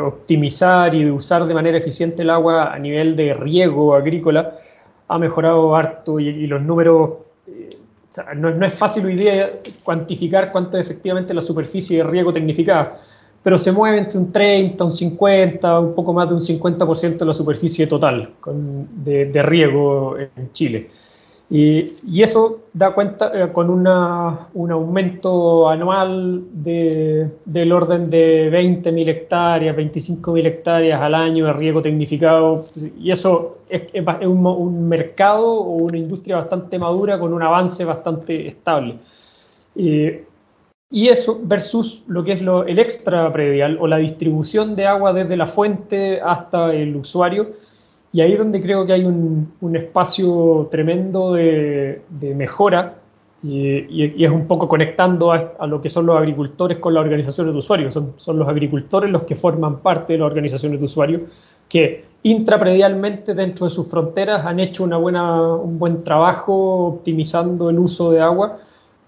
optimizar 0.00 0.94
y 0.94 1.04
de 1.04 1.10
usar 1.10 1.46
de 1.46 1.52
manera 1.52 1.76
eficiente 1.76 2.22
el 2.22 2.30
agua 2.30 2.72
a 2.72 2.78
nivel 2.78 3.14
de 3.14 3.34
riego 3.34 3.94
agrícola 3.94 4.54
ha 5.08 5.18
mejorado 5.18 5.76
harto 5.76 6.18
y, 6.18 6.46
los 6.46 6.62
números, 6.62 7.10
eh, 7.46 7.76
no, 8.34 8.64
es 8.64 8.72
fácil 8.72 9.04
hoy 9.04 9.28
cuantificar 9.82 10.50
cuánto 10.50 10.78
es 10.78 10.86
efectivamente 10.86 11.34
la 11.34 11.42
superficie 11.42 11.98
de 11.98 12.04
riego 12.04 12.32
tecnificada, 12.32 13.00
pero 13.42 13.58
se 13.58 13.72
mueve 13.72 13.98
entre 13.98 14.18
un 14.18 14.30
30, 14.30 14.84
un 14.84 14.92
50, 14.92 15.80
un 15.80 15.94
poco 15.94 16.12
más 16.12 16.28
de 16.28 16.34
un 16.34 16.40
50% 16.40 17.18
de 17.18 17.26
la 17.26 17.34
superficie 17.34 17.86
total 17.86 18.30
de 18.46 19.42
riego 19.42 20.16
en 20.18 20.52
Chile. 20.52 20.88
Y, 21.54 22.22
eso 22.22 22.60
da 22.72 22.94
cuenta 22.94 23.30
eh, 23.34 23.52
con 23.52 23.68
una, 23.68 24.48
un 24.54 24.70
aumento 24.70 25.68
anual 25.68 26.44
de, 26.50 27.28
del 27.44 27.72
orden 27.72 28.08
de 28.08 28.50
20.000 28.50 29.08
hectáreas, 29.10 29.76
25.000 29.76 30.46
hectáreas 30.46 31.02
al 31.02 31.14
año 31.14 31.44
de 31.44 31.52
riego 31.52 31.82
tecnificado. 31.82 32.64
Y 32.98 33.10
eso 33.10 33.58
es, 33.68 33.82
es, 33.92 34.02
un, 34.26 34.88
mercado 34.88 35.44
o 35.46 35.74
una 35.74 35.98
industria 35.98 36.36
bastante 36.36 36.78
madura 36.78 37.18
con 37.18 37.34
un 37.34 37.42
avance 37.42 37.84
bastante 37.84 38.48
estable. 38.48 38.96
Y 40.92 41.08
eso 41.08 41.40
versus 41.42 42.02
lo 42.06 42.22
que 42.22 42.32
es 42.32 42.42
lo, 42.42 42.64
el 42.64 42.78
extra 42.78 43.32
predial 43.32 43.78
o 43.80 43.86
la 43.86 43.96
distribución 43.96 44.76
de 44.76 44.86
agua 44.86 45.12
desde 45.12 45.36
la 45.36 45.46
fuente 45.46 46.20
hasta 46.20 46.72
el 46.72 46.94
usuario 46.94 47.48
y 48.12 48.20
ahí 48.20 48.32
es 48.32 48.38
donde 48.38 48.60
creo 48.60 48.84
que 48.84 48.92
hay 48.92 49.04
un, 49.04 49.52
un 49.60 49.76
espacio 49.76 50.68
tremendo 50.70 51.32
de, 51.32 52.02
de 52.10 52.34
mejora 52.34 52.98
y, 53.42 54.12
y, 54.20 54.24
es 54.24 54.30
un 54.30 54.46
poco 54.46 54.68
conectando 54.68 55.32
a, 55.32 55.66
lo 55.66 55.80
que 55.80 55.90
son 55.90 56.06
los 56.06 56.16
agricultores 56.16 56.78
con 56.78 56.94
las 56.94 57.02
organizaciones 57.02 57.52
de 57.52 57.58
usuarios. 57.58 57.92
Son, 57.92 58.12
son, 58.16 58.38
los 58.38 58.48
agricultores 58.48 59.10
los 59.10 59.24
que 59.24 59.34
forman 59.34 59.80
parte 59.80 60.12
de 60.12 60.20
las 60.20 60.26
organizaciones 60.26 60.78
de 60.78 60.86
usuarios 60.86 61.22
que 61.68 62.04
intrapredialmente 62.22 63.34
dentro 63.34 63.66
de 63.66 63.70
sus 63.70 63.88
fronteras 63.88 64.46
han 64.46 64.60
hecho 64.60 64.84
una 64.84 64.96
buena, 64.98 65.54
un 65.54 65.78
buen 65.78 66.04
trabajo 66.04 66.86
optimizando 66.86 67.70
el 67.70 67.78
uso 67.78 68.12
de 68.12 68.20
agua, 68.20 68.58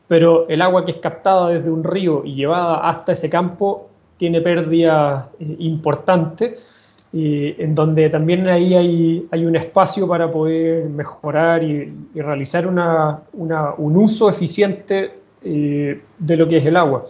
pero 0.09 0.49
el 0.49 0.63
agua 0.63 0.85
que 0.85 0.93
es 0.93 0.97
captada 0.99 1.49
desde 1.49 1.71
un 1.71 1.85
río 1.85 2.23
y 2.25 2.35
llevada 2.35 2.89
hasta 2.89 3.13
ese 3.13 3.31
campo 3.31 3.89
tiene 4.17 4.41
pérdidas 4.41 5.27
eh, 5.41 5.57
importantes 5.61 6.65
y 7.13 7.63
en 7.63 7.77
donde 7.77 8.11
también 8.11 8.49
ahí 8.49 8.75
hay, 8.75 9.29
hay, 9.31 9.45
un 9.45 9.55
espacio 9.55 10.09
para 10.09 10.29
poder 10.29 10.89
mejorar 10.89 11.63
y, 11.63 11.93
realizar 12.15 12.67
una, 12.67 13.21
una, 13.35 13.73
un 13.75 13.97
uso 13.97 14.29
eficiente 14.29 15.13
eh, 15.45 16.01
de 16.19 16.37
lo 16.37 16.49
que 16.49 16.57
es 16.57 16.67
el 16.67 16.77
agua. 16.77 17.07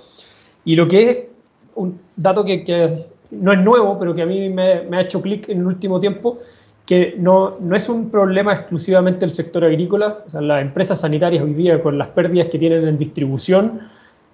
Y 0.66 0.76
lo 0.76 0.87
que 0.87 1.11
es 1.11 1.18
un 1.76 1.98
dato 2.16 2.44
que, 2.44 2.64
que 2.64 3.07
no 3.30 3.52
es 3.52 3.61
nuevo, 3.61 3.98
pero 3.98 4.14
que 4.14 4.20
a 4.20 4.26
mí 4.26 4.50
me, 4.50 4.83
me 4.83 4.98
ha 4.98 5.00
hecho 5.00 5.22
clic 5.22 5.48
en 5.48 5.61
el 5.61 5.66
último 5.66 5.98
tiempo, 5.98 6.38
que 6.87 7.14
no, 7.18 7.57
no, 7.61 7.77
es 7.77 7.88
un 7.88 8.11
problema 8.11 8.53
exclusivamente 8.53 9.20
del 9.20 9.31
sector 9.31 9.64
agrícola, 9.64 10.18
o 10.27 10.31
sea, 10.31 10.40
las 10.40 10.62
empresas 10.62 11.01
sanitarias 11.01 11.42
hoy 11.42 11.55
día 11.55 11.83
con 11.83 11.97
las 11.97 12.09
pérdidas 12.09 12.49
que 12.49 12.59
tienen 12.59 12.87
en 12.87 12.99
distribución, 12.99 13.81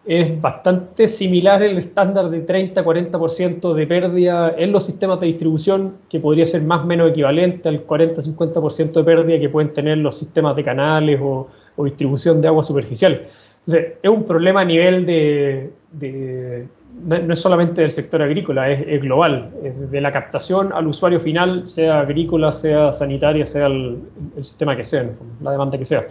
es 0.06 0.40
bastante 0.40 1.06
similar 1.06 1.62
el 1.62 1.78
estándar 1.78 2.30
de 2.30 2.46
30-40% 2.46 3.74
de 3.74 3.86
pérdida 3.86 4.54
en 4.56 4.72
los 4.72 4.86
sistemas 4.86 5.20
de 5.20 5.26
distribución, 5.26 5.98
que 6.08 6.18
podría 6.18 6.46
ser 6.46 6.62
más 6.62 6.82
o 6.82 6.86
menos 6.86 7.10
equivalente 7.10 7.68
al 7.68 7.86
40-50% 7.86 8.92
de 8.92 9.04
pérdida 9.04 9.38
que 9.38 9.48
pueden 9.48 9.72
tener 9.74 9.98
los 9.98 10.18
sistemas 10.18 10.56
de 10.56 10.64
canales 10.64 11.20
o, 11.22 11.48
distribución 11.84 12.42
de 12.42 12.48
agua 12.48 12.62
superficial. 12.62 13.26
Entonces, 13.60 13.94
es 14.02 14.10
un 14.10 14.24
problema 14.24 14.60
a 14.60 14.64
nivel 14.66 15.06
de, 15.06 16.66
no, 17.04 17.32
es 17.32 17.40
solamente 17.40 17.82
del 17.82 17.90
sector 17.90 18.22
agrícola, 18.22 18.70
es, 18.70 19.00
global, 19.00 19.50
de 19.90 20.00
la 20.00 20.12
captación 20.12 20.72
al 20.72 20.86
usuario 20.86 21.20
final, 21.20 21.68
sea 21.68 22.00
agrícola, 22.00 22.52
sea 22.52 22.92
sanitaria, 22.92 23.46
sea 23.46 23.66
el, 23.66 24.00
el 24.36 24.44
sistema 24.44 24.76
que 24.76 24.84
sea, 24.84 25.10
la 25.40 25.52
demanda 25.52 25.78
que 25.78 25.84
sea. 25.84 26.06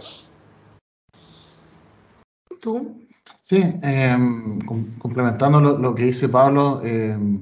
¿Tú? 2.60 3.00
Sí, 3.42 3.62
em, 3.82 4.60
complementando 4.98 5.60
lo, 5.60 5.94
que 5.94 6.04
dice 6.04 6.28
Pablo, 6.28 6.82
em, 6.84 7.40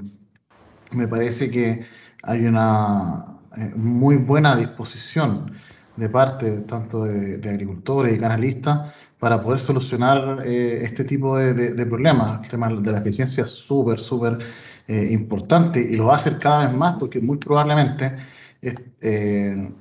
me 0.93 1.09
parece 1.09 1.51
que 1.51 1.85
hay 2.23 2.47
una 2.47 3.39
eh, 3.57 3.73
muy 3.77 4.17
buena 4.17 4.57
disposición 4.57 5.53
de 5.97 6.09
parte 6.09 6.61
tanto 6.61 7.05
de, 7.05 7.49
agricultores 7.49 8.17
y 8.17 8.21
canalistas 8.21 8.95
para 9.18 9.42
poder 9.42 9.61
solucionar 9.61 10.42
eh, 10.44 10.85
este 10.85 11.04
tipo 11.04 11.37
de, 11.37 11.87
problemas. 11.87 12.42
El 12.44 12.50
tema 12.50 12.68
de 12.68 12.92
la 12.92 12.98
eficiencia 12.98 13.44
es 13.44 13.50
súper, 13.50 13.98
súper 13.98 14.38
eh, 14.87 15.09
importante 15.11 15.81
y 15.81 15.96
lo 15.96 16.07
va 16.07 16.14
a 16.14 16.16
hacer 16.16 16.38
cada 16.38 16.66
vez 16.66 16.76
más 16.76 16.96
porque 16.98 17.20
muy 17.20 17.37
probablemente 17.38 18.16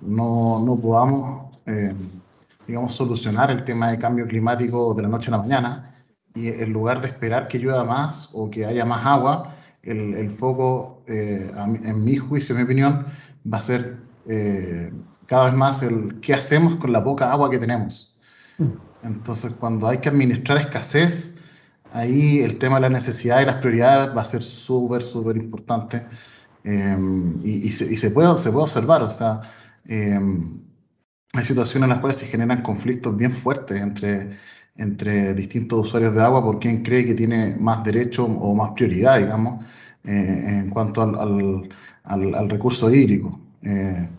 no, 0.02 0.64
no, 0.64 0.76
podamos, 0.76 1.58
digamos, 2.68 2.94
solucionar 2.94 3.50
el 3.50 3.64
tema 3.64 3.92
de 3.92 3.98
cambio 3.98 4.28
climático 4.28 4.94
de 4.94 5.02
la 5.04 5.08
noche 5.08 5.30
a 5.30 5.32
la 5.32 5.38
mañana 5.40 5.96
y 6.36 6.50
en 6.50 6.72
lugar 6.72 7.02
de 7.02 7.08
esperar 7.08 7.48
que 7.48 7.58
llueva 7.58 7.84
más 7.84 8.30
o 8.34 8.50
que 8.52 8.66
haya 8.66 8.86
más 8.86 9.04
agua, 9.06 9.56
el, 9.82 10.14
el 10.14 10.30
foco, 10.30 11.02
eh, 11.08 11.50
en 11.56 12.04
mi 12.04 12.18
juicio, 12.18 12.54
en 12.54 12.62
mi 12.62 12.66
opinión, 12.66 13.06
va 13.52 13.58
a 13.58 13.62
ser 13.62 13.98
cada 15.26 15.46
vez 15.46 15.56
más 15.56 15.82
el 15.84 16.20
qué 16.22 16.34
hacemos 16.34 16.76
con 16.76 16.92
la 16.92 17.04
poca 17.04 17.32
agua 17.32 17.50
que 17.50 17.58
tenemos. 17.58 18.16
Entonces, 19.04 19.54
cuando 19.60 19.88
hay 19.88 20.00
que 20.00 20.10
administrar 20.10 20.58
escasez, 20.58 21.36
ahí 21.92 22.40
el 22.42 22.58
tema 22.58 22.76
de 22.78 22.82
la 22.82 22.90
necesidad 22.90 23.42
y 23.42 23.46
las 23.46 23.56
prioridades 23.56 24.16
va 24.16 24.22
a 24.22 24.26
ser 24.26 24.42
súper, 24.44 25.04
súper 25.04 25.38
importante. 25.38 26.06
y, 26.64 27.72
se, 27.72 28.12
puede, 28.12 28.38
se 28.38 28.52
puede 28.52 28.66
observar, 28.66 29.04
o 29.04 29.10
sea, 29.10 29.42
hay 31.34 31.46
situaciones 31.46 31.86
en 31.88 31.90
las 31.90 32.00
cuales 32.00 32.18
se 32.18 32.28
generan 32.28 32.62
conflictos 32.62 33.16
bien 33.16 33.32
fuertes 33.32 33.80
entre, 33.82 34.38
entre 34.76 35.34
distintos 35.34 35.88
usuarios 35.88 36.16
de 36.16 36.22
agua 36.22 36.44
por 36.44 36.60
quién 36.60 36.84
cree 36.84 37.06
que 37.06 37.14
tiene 37.14 37.56
más 37.60 37.84
derecho 37.84 38.26
o 38.26 38.56
más 38.56 38.72
prioridad, 38.72 39.20
digamos, 39.20 39.66
eh, 40.04 40.44
en 40.48 40.70
cuanto 40.70 41.02
al, 41.02 42.50
recurso 42.50 42.90
hídrico. 42.90 43.40
Eh, 43.62 44.10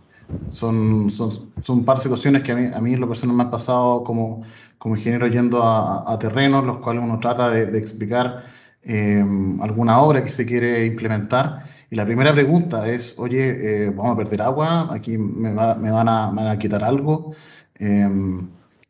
son, 0.51 1.11
son, 1.11 1.53
son, 1.63 1.85
par 1.85 1.99
situaciones 1.99 2.43
que 2.43 2.53
a 2.53 2.55
mí, 2.55 2.67
a 2.75 2.81
mí 2.81 2.95
en 2.95 3.01
lo 3.01 3.09
personal 3.09 3.37
me 3.37 3.45
han 3.45 3.51
pasado 3.51 4.05
como, 4.05 4.43
como 4.79 4.97
ingeniero 4.97 5.27
yendo 5.29 5.63
a, 5.63 6.11
a 6.13 6.19
terrenos, 6.19 6.65
los 6.65 6.79
cuales 6.79 7.05
uno 7.05 7.19
trata 7.21 7.51
de, 7.51 7.79
explicar 7.79 8.45
eh, 8.83 9.25
alguna 9.61 10.01
obra 10.01 10.25
que 10.25 10.33
se 10.33 10.47
quiere 10.47 10.87
implementar 10.87 11.65
y 11.91 11.97
la 11.97 12.05
primera 12.05 12.33
pregunta 12.33 12.87
es, 12.89 13.15
oye, 13.19 13.87
eh, 13.87 13.91
vamos 13.91 14.15
a 14.15 14.17
perder 14.17 14.43
agua, 14.43 14.93
aquí 14.93 15.17
me, 15.17 15.51
me, 15.51 15.55
van, 15.55 16.09
a, 16.09 16.31
me 16.31 16.43
van, 16.43 16.49
a, 16.49 16.59
quitar 16.59 16.85
algo. 16.85 17.35
Em, 17.77 18.47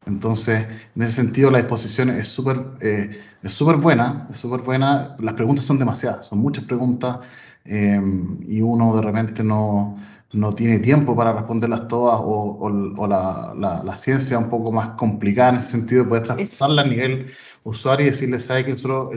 entonces, 0.06 0.66
en 0.96 1.02
ese 1.02 1.12
sentido, 1.12 1.50
la 1.50 1.60
exposición 1.60 2.10
es 2.10 2.28
súper 2.28 2.58
eh, 2.80 3.10
es 3.42 3.52
súper 3.52 3.76
buena, 3.76 4.26
es 4.30 4.38
súper 4.38 4.60
buena. 4.62 5.16
Las 5.20 5.34
preguntas 5.34 5.64
son 5.64 5.78
demasiadas, 5.78 6.26
son 6.26 6.38
muchas 6.40 6.64
preguntas 6.64 7.18
em, 7.64 8.38
y 8.48 8.60
uno 8.60 8.96
de 8.96 9.02
repente 9.02 9.44
no, 9.44 9.96
no 10.32 10.54
tiene 10.54 10.78
tiempo 10.78 11.16
para 11.16 11.32
responderlas 11.32 11.88
todas 11.88 12.20
o, 12.22 12.58
o, 12.60 13.06
la, 13.06 13.54
la, 13.56 13.82
la, 13.82 13.96
ciencia 13.96 14.38
un 14.38 14.50
poco 14.50 14.70
más 14.70 14.90
complicada 14.90 15.50
en 15.50 15.56
ese 15.56 15.70
sentido 15.70 16.04
de 16.04 16.08
poder 16.10 16.24
traspasarla 16.24 16.82
a 16.82 16.86
nivel 16.86 17.30
usuario 17.64 18.06
y 18.06 18.10
decirle, 18.10 18.38
sabe 18.38 18.64
que 18.66 18.72
nosotros 18.72 19.10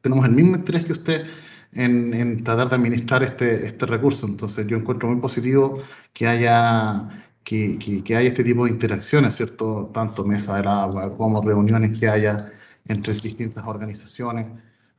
tenemos 0.00 0.24
el 0.24 0.32
mismo 0.32 0.56
interés 0.56 0.86
que 0.86 0.92
usted 0.92 1.26
en, 1.74 2.44
tratar 2.44 2.68
de 2.70 2.76
administrar 2.76 3.22
este, 3.22 3.66
este 3.66 3.86
recurso. 3.86 4.26
Entonces 4.26 4.66
yo 4.66 4.76
encuentro 4.76 5.08
muy 5.08 5.20
positivo 5.20 5.82
que 6.12 6.26
haya, 6.26 7.08
que, 7.44 7.78
que, 7.78 8.16
haya 8.16 8.28
este 8.28 8.44
tipo 8.44 8.64
de 8.64 8.70
interacciones, 8.70 9.36
¿cierto? 9.36 9.90
Tanto 9.92 10.24
mesa 10.24 10.56
del 10.56 10.68
agua 10.68 11.14
como 11.16 11.42
reuniones 11.42 11.98
que 11.98 12.08
haya 12.08 12.52
entre 12.86 13.14
distintas 13.14 13.64
organizaciones 13.66 14.46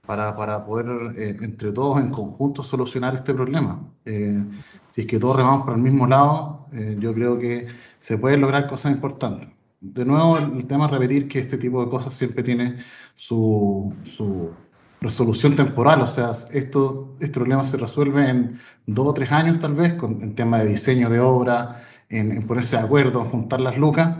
para, 0.06 0.36
para 0.36 0.65
poder 0.65 1.15
eh, 1.18 1.38
entre 1.41 1.72
todos 1.72 2.00
en 2.00 2.10
conjunto 2.12 2.63
solucionar 2.63 3.15
este 3.15 3.34
problema. 3.34 3.82
Eh, 4.06 4.44
si 4.91 5.02
es 5.02 5.08
que 5.08 5.20
todos 5.20 5.36
remamos 5.38 5.65
por 5.65 5.76
el 5.76 5.82
mismo 5.82 6.08
lado, 6.08 6.68
eh, 6.74 6.96
yo 7.00 7.13
creo 7.13 7.38
que 7.38 7.68
se 8.00 8.18
pueden 8.18 8.41
lograr 8.41 8.68
cosas 8.68 8.91
importantes. 8.91 9.50
De 9.82 10.06
nuevo, 10.06 10.38
el 10.38 10.65
tema 10.68 10.86
es 10.86 10.91
repetir 10.91 11.28
que 11.28 11.39
este 11.39 11.58
tipo 11.58 11.84
de 11.84 11.89
cosas 11.89 12.13
siempre 12.13 12.44
tiene 12.44 12.78
su, 13.15 13.94
su 14.04 14.52
resolución 15.02 15.56
temporal, 15.56 16.02
o 16.02 16.08
sea, 16.08 16.32
esto, 16.52 17.15
este 17.20 17.39
problema 17.39 17.63
se 17.63 17.78
resuelve 17.78 18.28
en 18.30 18.60
dos 18.88 19.08
o 19.08 19.13
tres 19.13 19.32
años 19.32 19.60
tal 19.60 19.74
vez, 19.74 19.94
con 19.94 20.22
el 20.22 20.34
tema 20.34 20.60
de 20.60 20.70
diseño 20.70 21.10
de 21.10 21.20
obra, 21.20 21.82
en, 22.10 22.46
ponerse 22.48 22.78
de 22.78 22.84
acuerdo, 22.84 23.22
en 23.22 23.30
juntar 23.30 23.62
las 23.62 23.78
lucas, 23.78 24.18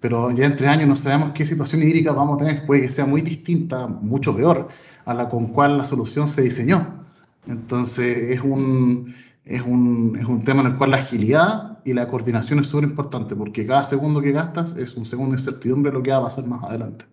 pero 0.00 0.30
ya 0.30 0.46
en 0.46 0.56
tres 0.56 0.70
años 0.70 0.88
no 0.88 0.96
sabemos 0.96 1.32
qué 1.34 1.44
situación 1.44 1.82
hídrica 1.82 2.12
vamos 2.12 2.36
a 2.36 2.44
tener, 2.44 2.66
puede 2.66 2.82
que 2.82 2.90
sea 2.90 3.06
muy 3.06 3.22
distinta, 3.22 3.86
mucho 3.88 4.34
peor, 4.34 4.68
a 5.08 5.14
la 5.14 5.28
con 5.30 5.46
cual 5.46 5.78
la 5.78 5.84
solución 5.84 6.28
se 6.28 6.42
diseñó. 6.42 7.02
Entonces 7.46 8.30
es 8.30 8.42
un, 8.42 9.14
es 9.46 9.62
un, 9.62 10.18
es 10.20 10.26
un 10.26 10.44
tema 10.44 10.60
en 10.60 10.66
el 10.66 10.76
cual 10.76 10.90
la 10.90 10.98
agilidad 10.98 11.78
y 11.82 11.94
la 11.94 12.08
coordinación 12.08 12.58
es 12.58 12.66
súper 12.66 12.90
importante, 12.90 13.34
porque 13.34 13.66
cada 13.66 13.84
segundo 13.84 14.20
que 14.20 14.32
gastas 14.32 14.76
es 14.76 14.94
un 14.94 15.06
segundo 15.06 15.34
de 15.34 15.40
incertidumbre 15.40 15.90
lo 15.90 16.02
que 16.02 16.10
va 16.10 16.18
a 16.18 16.22
pasar 16.24 16.44
más 16.46 16.62
adelante. 16.62 17.06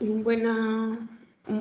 Buena, 0.00 0.98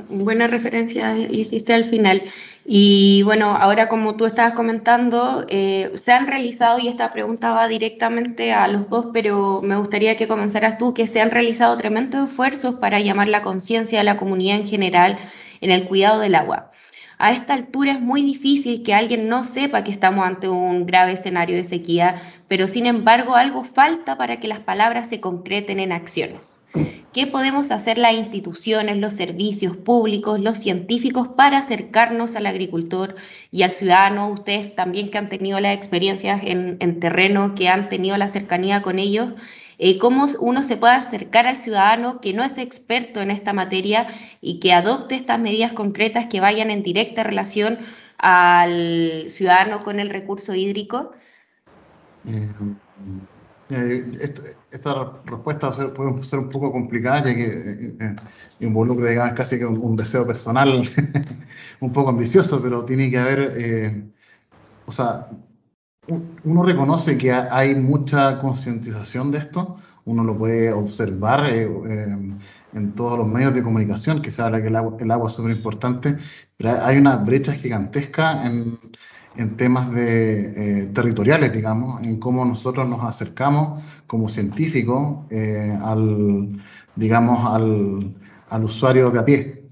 buena 0.08 0.48
referencia 0.48 1.18
hiciste 1.18 1.74
al 1.74 1.84
final. 1.84 2.22
Y 2.64 3.24
bueno, 3.24 3.48
ahora 3.48 3.90
como 3.90 4.16
tú 4.16 4.26
estabas 4.26 4.54
comentando, 4.54 5.46
eh, 5.50 5.92
se 5.96 6.14
han 6.14 6.28
realizado, 6.28 6.80
y 6.80 6.88
esta 6.88 7.12
pregunta 7.12 7.52
va 7.52 7.68
directamente 7.68 8.54
a 8.54 8.70
los 8.70 8.90
dos, 8.90 9.08
pero 9.12 9.62
me 9.62 9.76
gustaría 9.76 10.16
que 10.16 10.30
comenzaras 10.30 10.78
tú, 10.78 10.94
que 10.94 11.06
se 11.06 11.20
han 11.20 11.32
realizado 11.32 11.76
tremendos 11.76 12.30
esfuerzos 12.30 12.76
para 12.76 13.02
llamar 13.02 13.28
la 13.28 13.42
conciencia 13.42 13.98
de 13.98 14.06
la 14.06 14.16
comunidad 14.16 14.56
en 14.56 14.68
general 14.68 15.18
en 15.62 15.72
el 15.72 15.88
cuidado 15.88 16.20
del 16.20 16.36
agua. 16.36 16.72
A 17.22 17.34
esta 17.34 17.54
altura 17.54 17.92
es 17.92 18.00
muy 18.00 18.22
difícil 18.22 18.82
que 18.82 18.94
alguien 18.94 19.28
no 19.28 19.44
sepa 19.44 19.84
que 19.84 19.92
estamos 19.92 20.26
ante 20.26 20.48
un 20.48 20.86
grave 20.86 21.12
escenario 21.12 21.58
de 21.58 21.66
sequía, 21.66 22.16
pero 22.48 22.70
sin 22.70 22.86
embargo 22.86 23.36
algo 23.36 23.66
falta 23.66 24.18
para 24.18 24.40
que 24.40 24.48
las 24.48 24.60
palabras 24.60 25.10
se 25.10 25.20
concreten 25.20 25.82
en 25.82 25.92
acciones. 25.92 26.60
¿Qué 27.12 27.28
podemos 27.28 27.72
hacer 27.72 27.98
las 27.98 28.14
instituciones, 28.14 28.98
los 28.98 29.14
servicios 29.14 29.76
públicos, 29.76 30.40
los 30.40 30.60
científicos 30.60 31.28
para 31.28 31.58
acercarnos 31.58 32.38
al 32.38 32.46
agricultor 32.46 33.16
y 33.52 33.64
al 33.64 33.72
ciudadano? 33.72 34.30
Ustedes 34.30 34.74
también 34.76 35.10
que 35.10 35.18
han 35.18 35.28
tenido 35.28 35.60
las 35.60 35.76
experiencias 35.76 36.42
en, 36.46 36.78
en 36.80 37.00
terreno, 37.02 37.54
que 37.54 37.68
han 37.68 37.90
tenido 37.90 38.16
la 38.16 38.30
cercanía 38.30 38.82
con 38.82 38.98
ellos, 38.98 39.34
eh, 39.82 39.98
cómo 39.98 40.28
uno 40.42 40.62
se 40.62 40.76
puede 40.76 40.94
acercar 40.94 41.48
al 41.48 41.56
ciudadano 41.56 42.20
que 42.20 42.34
no 42.34 42.44
es 42.44 42.58
experto 42.58 43.22
en 43.22 43.32
esta 43.32 43.54
materia 43.54 44.08
y 44.42 44.60
que 44.60 44.74
adopte 44.74 45.16
estas 45.16 45.40
medidas 45.40 45.72
concretas 45.72 46.28
que 46.28 46.42
vayan 46.42 46.70
en 46.70 46.84
directa 46.84 47.24
relación 47.24 47.80
al 48.18 49.28
ciudadano 49.30 49.82
con 49.86 50.02
el 50.02 50.10
recurso 50.10 50.54
hídrico? 50.54 51.14
Eh, 52.26 52.52
eh, 53.70 54.56
esta 54.70 55.14
respuesta 55.24 55.72
puede 55.94 56.24
ser 56.26 56.40
un 56.40 56.50
poco 56.50 56.74
complicada, 56.74 57.30
ya 57.30 57.36
que 57.36 57.96
involucra, 58.60 59.10
digamos, 59.10 59.34
casi 59.34 59.60
que 59.60 59.66
un, 59.66 59.96
deseo 59.96 60.28
personal 60.28 60.84
un 61.80 61.94
poco 61.94 62.10
ambicioso, 62.10 62.62
pero 62.62 62.84
tiene 62.84 63.10
que 63.10 63.18
haber, 63.18 64.12
o 64.86 64.92
sea, 64.92 65.30
uno 66.44 66.64
reconoce 66.64 67.18
que 67.18 67.32
hay 67.32 67.76
mucha 67.76 68.40
concientización 68.40 69.32
de 69.32 69.40
esto, 69.40 69.78
uno 70.06 70.24
lo 70.24 70.38
puede 70.38 70.74
observar 70.74 71.46
eh, 71.52 71.70
eh, 71.88 72.36
en 72.74 72.92
todos 72.96 73.18
los 73.18 73.28
medios 73.28 73.54
de 73.54 73.64
comunicación, 73.64 74.22
que 74.22 74.32
se 74.32 74.42
habla 74.42 74.62
que 74.62 74.68
el 74.70 74.76
agua, 74.76 74.98
el 75.00 75.12
agua 75.12 75.30
es 75.30 75.36
súper 75.36 75.52
importante, 75.52 76.18
pero 76.58 76.84
hay 76.84 76.98
una 76.98 77.18
brecha 77.18 77.54
gigantesca 77.54 78.46
en, 78.48 78.74
en 79.36 79.58
temas 79.58 79.92
de, 79.92 80.82
eh, 80.82 80.86
territoriales, 80.88 81.52
digamos, 81.52 82.02
en 82.04 82.18
cómo 82.20 82.44
nosotros 82.46 82.88
nos 82.90 83.04
acercamos 83.04 83.84
como 84.08 84.30
científicos 84.30 85.26
al, 85.82 86.60
digamos, 86.96 87.46
al, 87.46 88.16
al, 88.50 88.64
usuario 88.64 89.12
de 89.12 89.20
a 89.20 89.26
pie. 89.26 89.64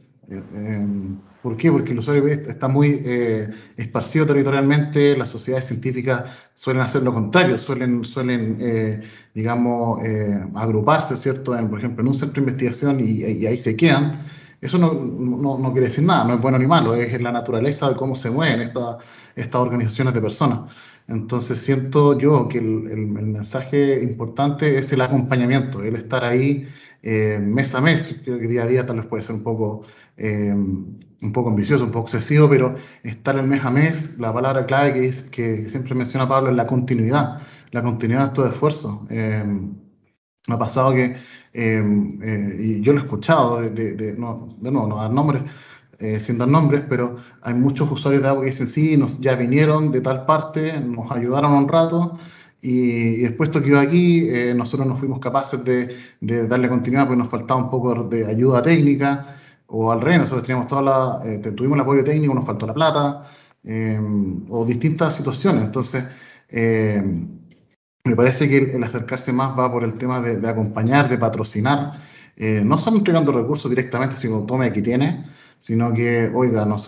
¿Por 1.41 1.56
qué? 1.56 1.71
Porque 1.71 1.91
el 1.91 2.00
usuario 2.00 2.28
está 2.28 2.67
muy 2.67 3.02
eh, 3.06 3.50
esparcido 3.78 4.26
territorialmente, 4.26 5.15
las 5.15 5.30
sociedades 5.30 5.67
científicas 5.67 6.23
suelen 6.56 6.82
hacer 6.82 7.04
lo 7.04 7.13
contrario, 7.13 7.60
suelen, 7.60 8.04
suelen 8.04 8.58
eh, 8.60 9.02
digamos, 9.34 10.04
eh, 10.04 10.43
agruparse, 10.56 11.15
¿cierto? 11.15 11.56
En, 11.58 11.69
por 11.69 11.80
ejemplo, 11.80 12.02
en 12.02 12.08
un 12.10 12.13
centro 12.15 12.41
de 12.43 12.50
investigación 12.50 13.00
y, 13.00 13.23
ahí 13.45 13.60
se 13.60 13.76
quedan. 13.76 14.26
Eso 14.60 14.80
no, 14.80 14.93
no, 14.93 15.60
no, 15.60 15.71
quiere 15.71 15.88
decir 15.88 16.04
nada, 16.04 16.23
no 16.23 16.34
es 16.34 16.41
bueno 16.41 16.58
ni 16.58 16.65
malo, 16.65 16.95
es 16.95 17.21
la 17.21 17.32
naturaleza 17.32 17.89
de 17.89 17.95
cómo 17.95 18.15
se 18.15 18.32
mueven 18.32 18.62
estas 18.62 18.97
estas 19.36 19.62
organizaciones 19.62 20.15
de 20.15 20.21
personas. 20.21 20.62
Entonces 21.08 21.62
siento 21.62 22.17
yo 22.17 22.47
que 22.47 22.58
el, 22.58 22.88
el, 22.89 23.08
mensaje 23.08 24.02
importante 24.02 24.78
es 24.78 24.91
el 24.91 25.02
acompañamiento, 25.02 25.84
el 25.84 25.95
estar 25.95 26.23
ahí 26.26 26.67
mes 27.04 27.76
a 27.76 27.82
mes. 27.82 28.19
Creo 28.23 28.39
que 28.39 28.47
día 28.47 28.63
a 28.63 28.67
día 28.67 28.86
tal 28.86 28.97
vez 28.97 29.06
puede 29.06 29.23
ser 29.23 29.36
un 29.36 29.43
poco 29.43 29.84
un 31.21 31.32
poco 31.34 31.49
ambicioso, 31.49 31.84
un 31.86 31.91
poco 31.91 32.08
excesivo, 32.08 32.49
pero 32.49 32.75
estar 33.03 33.38
el 33.38 33.47
mes 33.47 33.63
a 33.65 33.71
mes, 33.71 34.17
la 34.19 34.34
palabra 34.34 34.65
clave 34.65 34.93
que, 34.93 35.08
es, 35.08 35.23
que, 35.23 35.67
siempre 35.67 35.95
menciona 35.95 36.27
Pablo 36.27 36.49
es 36.49 36.56
la 36.56 36.67
continuidad, 36.67 37.41
la 37.71 37.82
continuidad 37.84 38.21
de 38.21 38.27
estos 38.27 38.53
esfuerzos. 38.53 39.01
Eh, 39.10 39.43
me 40.47 40.56
ha 40.56 40.60
pasado 40.60 40.93
que, 40.93 41.15
eh, 41.53 41.84
eh, 42.23 42.58
y 42.60 42.82
yo 42.82 42.93
lo 42.93 42.99
he 42.99 43.03
escuchado, 43.03 43.62
de, 43.62 43.95
de, 43.95 44.17
no, 44.17 44.56
de 44.60 44.71
nuevo, 44.71 44.88
no 44.88 44.97
dar 44.97 45.12
nombres, 45.12 45.43
sin 46.19 46.38
dar 46.38 46.47
nombres, 46.47 46.84
pero 46.88 47.15
hay 47.41 47.56
muchos 47.56 47.91
usuarios 47.91 48.21
de 48.21 48.30
agua 48.30 48.43
que 48.43 48.51
dicen, 48.51 48.67
sí, 48.67 48.95
nos, 48.97 49.19
ya 49.19 49.36
vinieron 49.36 49.91
de 49.91 49.99
tal 50.01 50.25
parte, 50.25 50.80
nos 50.80 51.12
ayudaron 51.12 51.53
un 51.53 51.67
rato, 51.67 52.19
y, 52.62 53.15
y 53.15 53.21
después 53.23 53.49
esto 53.49 53.63
quedó 53.63 53.80
aquí, 53.80 54.30
nosotros 54.56 54.88
no 54.88 54.95
fuimos 54.95 55.19
capaces 55.19 55.63
de, 55.65 55.95
de, 56.21 56.47
darle 56.47 56.69
continuidad 56.69 57.08
porque 57.08 57.17
nos 57.17 57.30
faltaba 57.30 57.63
un 57.63 57.71
poco 57.71 58.03
de 58.03 58.27
ayuda 58.27 58.62
técnica, 58.62 59.37
o 59.67 59.91
al 59.91 60.01
revés, 60.01 60.19
nosotros 60.19 60.43
teníamos 60.43 60.67
toda 60.67 60.82
la, 60.82 61.21
eh, 61.25 61.39
tuvimos 61.39 61.75
el 61.75 61.82
apoyo 61.82 62.03
técnico, 62.03 62.34
nos 62.34 62.45
faltó 62.45 62.67
la 62.67 62.73
plata, 62.73 63.27
eh, 63.63 63.99
o 64.49 64.65
distintas 64.65 65.15
situaciones. 65.15 65.63
Entonces, 65.63 66.06
eh, 66.49 67.01
me 68.03 68.15
parece 68.15 68.47
que 68.47 68.75
el, 68.75 68.84
acercarse 68.84 69.34
más 69.34 69.58
va 69.58 69.71
por 69.71 69.84
el 69.84 69.95
tema 69.95 70.21
de, 70.21 70.47
acompañar, 70.47 71.10
de 71.10 71.17
patrocinar, 71.17 72.01
no 72.63 72.77
solo 72.77 72.97
entregando 72.97 73.32
recursos 73.32 73.69
directamente, 73.69 74.15
sino 74.15 74.45
tome 74.45 74.67
aquí 74.67 74.82
tiene, 74.82 75.25
sino 75.60 75.91
que, 75.93 76.32
oiga, 76.34 76.65
nos, 76.65 76.88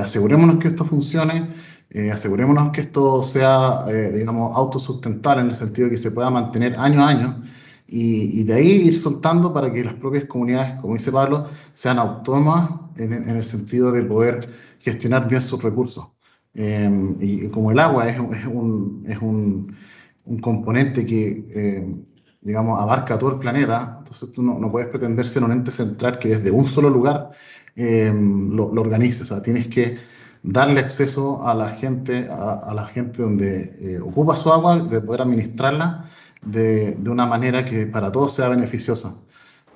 asegurémonos 0.00 0.58
que 0.58 0.68
esto 0.68 0.84
funcione, 0.84 1.48
eh, 1.94 2.10
asegurémonos 2.10 2.72
que 2.72 2.80
esto 2.80 3.22
sea, 3.22 3.84
eh, 3.88 4.10
digamos, 4.12 4.56
autosustentable 4.56 5.42
en 5.42 5.50
el 5.50 5.54
sentido 5.54 5.86
de 5.86 5.92
que 5.92 5.98
se 5.98 6.10
pueda 6.10 6.28
mantener 6.28 6.74
año 6.76 7.00
a 7.04 7.08
año 7.08 7.42
y, 7.86 8.42
de 8.44 8.54
ahí 8.54 8.72
ir 8.88 8.96
soltando 8.96 9.52
para 9.52 9.72
que 9.72 9.84
las 9.84 9.94
propias 9.94 10.24
comunidades, 10.24 10.80
como 10.80 10.94
dice 10.94 11.12
Pablo, 11.12 11.48
sean 11.74 11.98
autónomas 11.98 12.70
en, 12.96 13.28
el 13.28 13.44
sentido 13.44 13.92
de 13.92 14.02
poder 14.02 14.48
gestionar 14.78 15.28
bien 15.28 15.42
sus 15.42 15.62
recursos. 15.62 16.06
Em, 16.54 17.16
y, 17.20 17.48
como 17.48 17.72
el 17.72 17.78
agua 17.78 18.08
es, 18.08 18.16
es, 18.16 18.46
un, 18.46 19.04
es 19.06 19.18
un, 19.18 19.76
un, 20.24 20.38
componente 20.38 21.04
que, 21.04 21.44
em, 21.54 22.04
digamos, 22.40 22.80
abarca 22.80 23.18
todo 23.18 23.32
el 23.32 23.38
planeta, 23.38 23.96
entonces 23.98 24.32
tú 24.32 24.42
no, 24.42 24.58
no, 24.58 24.70
puedes 24.70 24.88
pretender 24.88 25.26
ser 25.26 25.44
un 25.44 25.52
ente 25.52 25.70
central 25.70 26.18
que 26.18 26.36
desde 26.36 26.50
un 26.50 26.68
solo 26.68 26.88
lugar 26.88 27.30
em, 27.76 28.50
lo, 28.50 28.72
lo, 28.72 28.80
organice. 28.80 29.24
O 29.24 29.26
sea, 29.26 29.42
tienes 29.42 29.68
que 29.68 29.98
darle 30.42 30.80
acceso 30.80 31.46
a 31.46 31.54
la 31.54 31.70
gente, 31.70 32.28
a, 32.30 32.72
la 32.74 32.86
gente 32.86 33.22
donde 33.22 33.76
eh, 33.80 34.00
ocupa 34.00 34.36
su 34.36 34.52
agua, 34.52 34.78
de 34.78 35.00
poder 35.00 35.22
administrarla 35.22 36.08
de, 36.46 36.94
de, 36.94 37.10
una 37.10 37.26
manera 37.26 37.64
que 37.64 37.86
para 37.86 38.10
todos 38.12 38.34
sea 38.34 38.48
beneficiosa. 38.48 39.16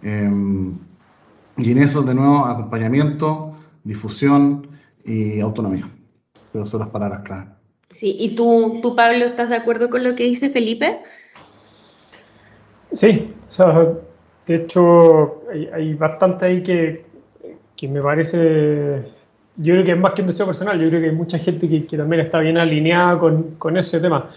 Em, 0.02 0.78
y 1.57 1.72
en 1.72 1.78
eso, 1.78 2.02
de 2.02 2.14
nuevo, 2.14 2.44
acompañamiento, 2.44 3.57
difusión 3.85 4.68
y 5.04 5.40
autonomía. 5.40 5.88
Pero 6.52 6.66
son 6.66 6.81
las 6.81 6.88
palabras 6.90 7.22
clave. 7.24 7.46
Sí, 7.90 8.16
¿y 8.18 8.35
tú, 8.35 8.81
tú, 8.83 8.94
Pablo, 8.94 9.24
estás 9.24 9.48
de 9.48 9.57
acuerdo 9.57 9.90
con 9.90 10.04
lo 10.04 10.14
que 10.14 10.24
dice 10.24 10.50
Felipe? 10.50 11.00
Sí, 12.92 13.35
o 13.48 13.50
sea, 13.50 13.88
de 14.46 14.54
hecho, 14.54 15.42
hay, 15.50 15.66
hay 15.66 15.94
bastante 15.94 16.46
ahí 16.46 16.62
que, 16.62 17.07
que 17.76 17.88
me 17.88 18.00
parece 18.00 19.04
yo 19.59 19.74
creo 19.74 19.85
que 19.85 19.92
es 19.92 19.98
más 19.98 20.12
que 20.12 20.22
un 20.22 20.28
deseo 20.28 20.46
personal, 20.46 20.81
yo 20.81 20.88
creo 20.88 21.00
que 21.00 21.09
hay 21.09 21.14
mucha 21.14 21.37
gente 21.37 21.68
que, 21.68 21.85
que 21.85 21.96
también 21.96 22.22
está 22.22 22.38
bien 22.38 22.57
alineada 22.57 23.18
con, 23.18 23.57
con 23.57 23.76
ese 23.76 24.00
tema. 24.00 24.31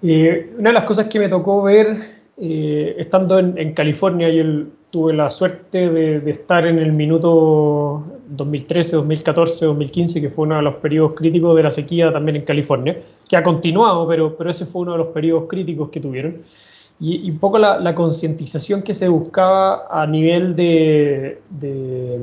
Una 0.00 0.70
de 0.70 0.72
las 0.72 0.84
cosas 0.84 1.06
que 1.06 1.18
me 1.18 1.28
tocó 1.28 1.62
ver 1.62 1.88
eh, 2.36 2.94
estando 2.98 3.38
en, 3.38 3.72
California, 3.74 4.28
yo 4.28 4.44
tuve 4.90 5.12
la 5.12 5.28
suerte 5.28 5.90
de, 5.90 6.30
estar 6.30 6.66
en 6.66 6.78
el 6.78 6.92
minuto 6.92 8.04
2013, 8.28 8.96
2014, 8.96 9.66
2015, 9.66 10.20
que 10.20 10.30
fue 10.30 10.46
uno 10.46 10.56
de 10.56 10.62
los 10.62 10.76
periodos 10.76 11.14
críticos 11.14 11.56
de 11.56 11.62
la 11.64 11.70
sequía 11.70 12.12
también 12.12 12.36
en 12.36 12.42
California, 12.42 12.96
que 13.28 13.36
ha 13.36 13.42
continuado, 13.42 14.06
pero, 14.06 14.36
pero 14.36 14.50
ese 14.50 14.66
fue 14.66 14.82
uno 14.82 14.92
de 14.92 14.98
los 14.98 15.08
periodos 15.08 15.48
críticos 15.48 15.90
que 15.90 16.00
tuvieron. 16.00 16.38
Y, 17.00 17.30
un 17.30 17.38
poco 17.38 17.58
la, 17.58 17.78
la 17.78 17.94
concientización 17.94 18.82
que 18.82 18.94
se 18.94 19.08
buscaba 19.08 19.86
a 19.90 20.06
nivel 20.06 20.54
de, 20.56 21.40
de 21.50 22.20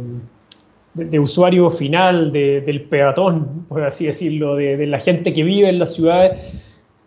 de, 0.95 1.19
usuario 1.19 1.69
final, 1.69 2.31
del 2.31 2.81
peatón, 2.83 3.65
por 3.67 3.83
así 3.83 4.05
decirlo, 4.05 4.55
de, 4.55 4.88
la 4.88 4.99
gente 4.99 5.33
que 5.33 5.43
vive 5.43 5.69
en 5.69 5.79
las 5.79 5.93
ciudades, 5.93 6.39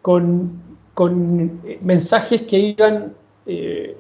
con, 0.03 0.63
con 0.95 1.61
mensajes 1.83 2.43
que 2.43 2.59
iban 2.59 3.15
eh, 3.47 3.97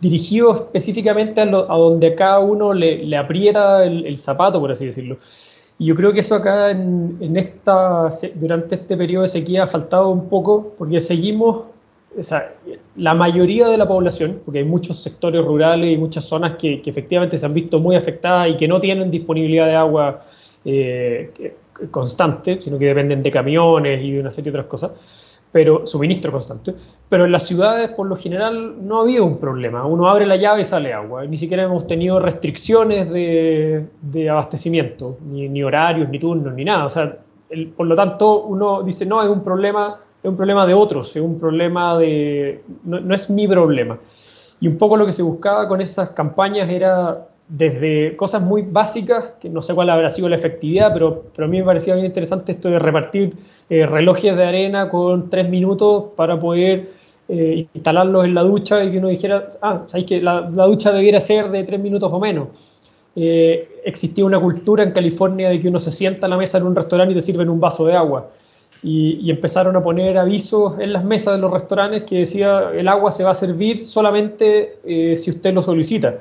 dirigidos 0.00 0.62
específicamente 0.62 1.40
a, 1.40 1.44
a, 1.44 1.46
donde 1.76 2.14
cada 2.14 2.40
uno 2.40 2.72
le, 2.72 3.04
le 3.04 3.16
aprieta 3.16 3.84
el, 3.84 4.16
zapato, 4.18 4.60
por 4.60 4.72
así 4.72 4.86
decirlo. 4.86 5.18
Y 5.78 5.86
yo 5.86 5.94
creo 5.94 6.12
que 6.12 6.20
eso 6.20 6.34
acá 6.34 6.70
en, 6.70 7.16
en, 7.20 7.36
esta, 7.36 8.10
durante 8.34 8.74
este 8.74 8.96
periodo 8.96 9.22
de 9.22 9.28
sequía 9.28 9.64
ha 9.64 9.66
faltado 9.66 10.10
un 10.10 10.28
poco, 10.28 10.74
porque 10.76 11.00
seguimos 11.00 11.64
o 12.18 12.22
sea, 12.22 12.54
la 12.96 13.14
mayoría 13.14 13.68
de 13.68 13.78
la 13.78 13.86
población, 13.86 14.40
porque 14.44 14.58
hay 14.60 14.64
muchos 14.64 15.00
sectores 15.02 15.44
rurales 15.44 15.94
y 15.94 15.96
muchas 15.96 16.24
zonas 16.24 16.56
que, 16.56 16.82
que 16.82 16.90
efectivamente 16.90 17.38
se 17.38 17.46
han 17.46 17.54
visto 17.54 17.78
muy 17.78 17.94
afectadas 17.94 18.50
y 18.50 18.56
que 18.56 18.66
no 18.66 18.80
tienen 18.80 19.10
disponibilidad 19.10 19.66
de 19.66 19.74
agua 19.74 20.24
eh, 20.64 21.54
constante, 21.90 22.60
sino 22.60 22.78
que 22.78 22.86
dependen 22.86 23.22
de 23.22 23.30
camiones 23.30 24.02
y 24.02 24.12
de 24.12 24.20
una 24.20 24.30
serie 24.30 24.50
de 24.50 24.58
otras 24.58 24.70
cosas, 24.70 24.90
pero 25.52 25.86
suministro 25.86 26.30
constante. 26.32 26.74
Pero 27.08 27.24
en 27.24 27.32
las 27.32 27.46
ciudades, 27.46 27.90
por 27.90 28.06
lo 28.06 28.16
general, 28.16 28.86
no 28.86 28.98
ha 28.98 29.02
habido 29.02 29.24
un 29.24 29.38
problema. 29.38 29.84
Uno 29.84 30.08
abre 30.08 30.26
la 30.26 30.36
llave 30.36 30.62
y 30.62 30.64
sale 30.64 30.92
agua. 30.92 31.24
Ni 31.26 31.38
siquiera 31.38 31.64
hemos 31.64 31.86
tenido 31.86 32.20
restricciones 32.20 33.10
de, 33.10 34.30
abastecimiento, 34.30 35.18
ni, 35.24 35.62
horarios, 35.62 36.08
ni 36.08 36.18
turnos, 36.18 36.54
ni 36.54 36.64
nada. 36.64 36.84
O 36.84 36.90
sea, 36.90 37.18
por 37.76 37.86
lo 37.86 37.96
tanto, 37.96 38.44
uno 38.44 38.82
dice, 38.82 39.04
no, 39.06 39.22
es 39.22 39.28
un 39.28 39.42
problema 39.42 39.98
es 40.22 40.28
un 40.28 40.36
problema 40.36 40.66
de 40.66 40.74
otros, 40.74 41.16
es 41.16 41.22
un 41.22 41.38
problema 41.38 41.98
de... 41.98 42.62
No, 42.84 43.14
es 43.14 43.30
mi 43.30 43.48
problema. 43.48 43.98
Y 44.60 44.68
un 44.68 44.76
poco 44.76 44.96
lo 44.96 45.06
que 45.06 45.12
se 45.12 45.22
buscaba 45.22 45.66
con 45.66 45.80
esas 45.80 46.10
campañas 46.10 46.68
era 46.68 47.26
desde 47.50 48.16
cosas 48.16 48.40
muy 48.40 48.62
básicas, 48.62 49.32
que 49.40 49.48
no 49.48 49.60
sé 49.60 49.74
cuál 49.74 49.90
habrá 49.90 50.08
sido 50.10 50.28
la 50.28 50.36
efectividad, 50.36 50.92
pero, 50.92 51.24
pero 51.34 51.46
a 51.46 51.50
mí 51.50 51.58
me 51.58 51.64
parecía 51.64 51.94
bien 51.94 52.06
interesante 52.06 52.52
esto 52.52 52.70
de 52.70 52.78
repartir 52.78 53.34
eh, 53.68 53.86
relojes 53.86 54.36
de 54.36 54.44
arena 54.44 54.88
con 54.88 55.28
tres 55.28 55.48
minutos 55.48 56.04
para 56.16 56.38
poder 56.38 56.92
eh, 57.28 57.66
instalarlos 57.74 58.24
en 58.24 58.34
la 58.34 58.42
ducha 58.42 58.84
y 58.84 58.92
que 58.92 58.98
uno 58.98 59.08
dijera, 59.08 59.50
ah, 59.62 59.82
sabéis 59.86 60.06
que 60.06 60.22
la, 60.22 60.42
ducha 60.42 60.92
debiera 60.92 61.18
ser 61.18 61.50
de 61.50 61.64
tres 61.64 61.80
minutos 61.80 62.08
o 62.12 62.20
menos. 62.20 62.48
Eh, 63.16 63.80
existía 63.84 64.24
una 64.24 64.38
cultura 64.38 64.84
en 64.84 64.92
California 64.92 65.48
de 65.48 65.60
que 65.60 65.68
uno 65.68 65.80
se 65.80 65.90
sienta 65.90 66.28
a 66.28 66.30
la 66.30 66.36
mesa 66.36 66.58
en 66.58 66.64
un 66.64 66.76
restaurante 66.76 67.12
y 67.12 67.16
te 67.16 67.20
sirven 67.20 67.48
un 67.48 67.58
vaso 67.58 67.84
de 67.84 67.96
agua 67.96 68.30
y, 68.84 69.28
empezaron 69.28 69.74
a 69.74 69.82
poner 69.82 70.16
avisos 70.16 70.78
en 70.78 70.92
las 70.92 71.04
mesas 71.04 71.34
de 71.34 71.40
los 71.40 71.52
restaurantes 71.52 72.04
que 72.04 72.18
decía 72.18 72.70
el 72.72 72.86
agua 72.86 73.10
se 73.10 73.24
va 73.24 73.32
a 73.32 73.34
servir 73.34 73.84
solamente 73.84 74.78
si 75.16 75.30
usted 75.30 75.52
lo 75.52 75.60
solicita. 75.60 76.14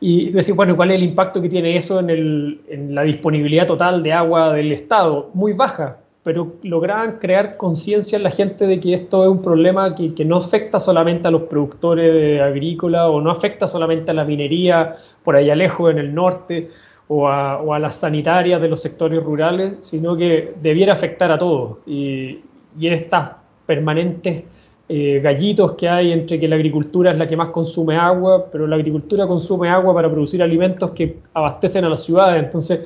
Y 0.00 0.30
decir, 0.30 0.54
bueno, 0.54 0.74
¿cuál 0.76 0.90
es 0.90 0.96
el 0.96 1.02
impacto 1.02 1.42
que 1.42 1.48
tiene 1.48 1.76
eso 1.76 2.00
en, 2.00 2.08
el, 2.08 2.60
en, 2.68 2.94
la 2.94 3.02
disponibilidad 3.02 3.66
total 3.66 4.02
de 4.02 4.14
agua 4.14 4.54
del 4.54 4.72
Estado? 4.72 5.30
Muy 5.34 5.52
baja, 5.52 5.98
pero 6.22 6.54
lograban 6.62 7.18
crear 7.18 7.58
conciencia 7.58 8.16
en 8.16 8.22
la 8.22 8.30
gente 8.30 8.66
de 8.66 8.80
que 8.80 8.94
esto 8.94 9.24
es 9.24 9.30
un 9.30 9.42
problema 9.42 9.94
que, 9.94 10.14
que 10.14 10.24
no 10.24 10.38
afecta 10.38 10.78
solamente 10.78 11.28
a 11.28 11.30
los 11.30 11.42
productores 11.42 12.40
agrícolas 12.40 13.08
o 13.10 13.20
no 13.20 13.30
afecta 13.30 13.66
solamente 13.66 14.10
a 14.10 14.14
la 14.14 14.24
minería 14.24 14.96
por 15.22 15.36
allá 15.36 15.54
lejos 15.54 15.90
en 15.90 15.98
el 15.98 16.14
norte 16.14 16.70
o 17.08 17.28
a, 17.28 17.78
las 17.78 17.96
sanitarias 17.96 18.62
de 18.62 18.68
los 18.68 18.80
sectores 18.80 19.22
rurales, 19.22 19.78
sino 19.82 20.16
que 20.16 20.54
debiera 20.62 20.94
afectar 20.94 21.30
a 21.30 21.36
todos. 21.36 21.78
Y, 21.86 22.38
y 22.78 22.86
en 22.86 22.92
estas 22.94 23.32
permanentes 23.66 24.44
eh, 24.92 25.20
gallitos 25.20 25.76
que 25.76 25.88
hay 25.88 26.12
entre 26.12 26.40
que 26.40 26.48
la 26.48 26.56
agricultura 26.56 27.12
es 27.12 27.18
la 27.18 27.28
que 27.28 27.36
más 27.36 27.50
consume 27.50 27.96
agua, 27.96 28.46
pero 28.50 28.66
la 28.66 28.74
agricultura 28.74 29.24
consume 29.24 29.68
agua 29.68 29.94
para 29.94 30.10
producir 30.10 30.42
alimentos 30.42 30.90
que 30.90 31.18
abastecen 31.32 31.84
a 31.84 31.88
las 31.88 32.02
ciudades. 32.02 32.42
Entonces 32.42 32.80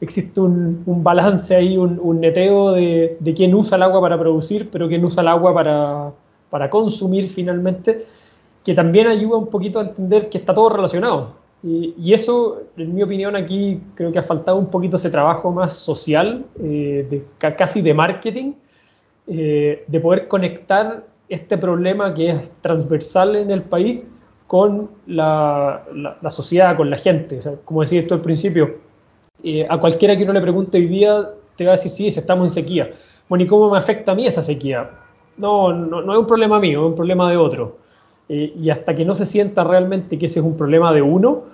existe 0.00 0.40
un, 0.40 0.84
balance 0.86 1.56
ahí, 1.56 1.76
un, 1.76 2.20
neteo 2.20 2.70
de, 2.74 3.16
de, 3.18 3.34
quién 3.34 3.52
usa 3.54 3.76
el 3.76 3.82
agua 3.82 4.00
para 4.00 4.16
producir, 4.16 4.68
pero 4.70 4.86
quién 4.86 5.04
usa 5.04 5.20
el 5.22 5.26
agua 5.26 5.52
para, 5.52 6.12
para 6.48 6.70
consumir 6.70 7.28
finalmente, 7.28 8.06
que 8.64 8.72
también 8.72 9.08
ayuda 9.08 9.38
un 9.38 9.48
poquito 9.48 9.80
a 9.80 9.82
entender 9.82 10.28
que 10.28 10.38
está 10.38 10.54
todo 10.54 10.68
relacionado. 10.68 11.32
Y, 11.60 12.14
eso, 12.14 12.62
en 12.76 12.94
mi 12.94 13.02
opinión, 13.02 13.34
aquí 13.34 13.80
creo 13.96 14.12
que 14.12 14.20
ha 14.20 14.22
faltado 14.22 14.58
un 14.58 14.70
poquito 14.70 14.94
ese 14.94 15.10
trabajo 15.10 15.50
más 15.50 15.72
social, 15.72 16.44
eh, 16.62 17.24
casi 17.36 17.82
de 17.82 17.94
marketing, 17.94 18.52
eh, 19.26 19.82
de 19.88 20.00
poder 20.00 20.28
conectar 20.28 21.04
este 21.28 21.58
problema 21.58 22.14
que 22.14 22.30
es 22.30 22.50
transversal 22.60 23.36
en 23.36 23.50
el 23.50 23.62
país 23.62 24.00
con 24.46 24.90
la, 25.06 25.84
la, 25.94 26.30
sociedad, 26.30 26.76
con 26.76 26.88
la 26.88 26.96
gente. 26.96 27.38
Como 27.64 27.82
decía 27.82 28.00
esto 28.00 28.14
al 28.14 28.22
principio, 28.22 28.76
eh, 29.42 29.66
a 29.68 29.78
cualquiera 29.78 30.16
que 30.16 30.24
uno 30.24 30.32
le 30.32 30.40
pregunte 30.40 30.78
hoy 30.78 30.86
día 30.86 31.28
te 31.54 31.64
va 31.64 31.72
a 31.72 31.76
decir, 31.76 31.90
sí, 31.90 32.08
estamos 32.08 32.46
en 32.46 32.50
sequía. 32.50 32.90
Bueno, 33.28 33.44
¿y 33.44 33.46
cómo 33.46 33.70
me 33.70 33.78
afecta 33.78 34.12
a 34.12 34.14
mí 34.14 34.26
esa 34.26 34.42
sequía? 34.42 34.88
No, 35.36 35.72
no, 35.72 36.00
no 36.00 36.12
es 36.14 36.18
un 36.18 36.26
problema 36.26 36.58
mío, 36.58 36.80
es 36.80 36.86
un 36.90 36.94
problema 36.94 37.30
de 37.30 37.36
otro. 37.36 37.78
Eh, 38.28 38.54
y 38.58 38.70
hasta 38.70 38.94
que 38.94 39.04
no 39.04 39.14
se 39.14 39.26
sienta 39.26 39.64
realmente 39.64 40.18
que 40.18 40.26
ese 40.26 40.38
es 40.38 40.44
un 40.44 40.56
problema 40.56 40.92
de 40.92 41.02
uno, 41.02 41.44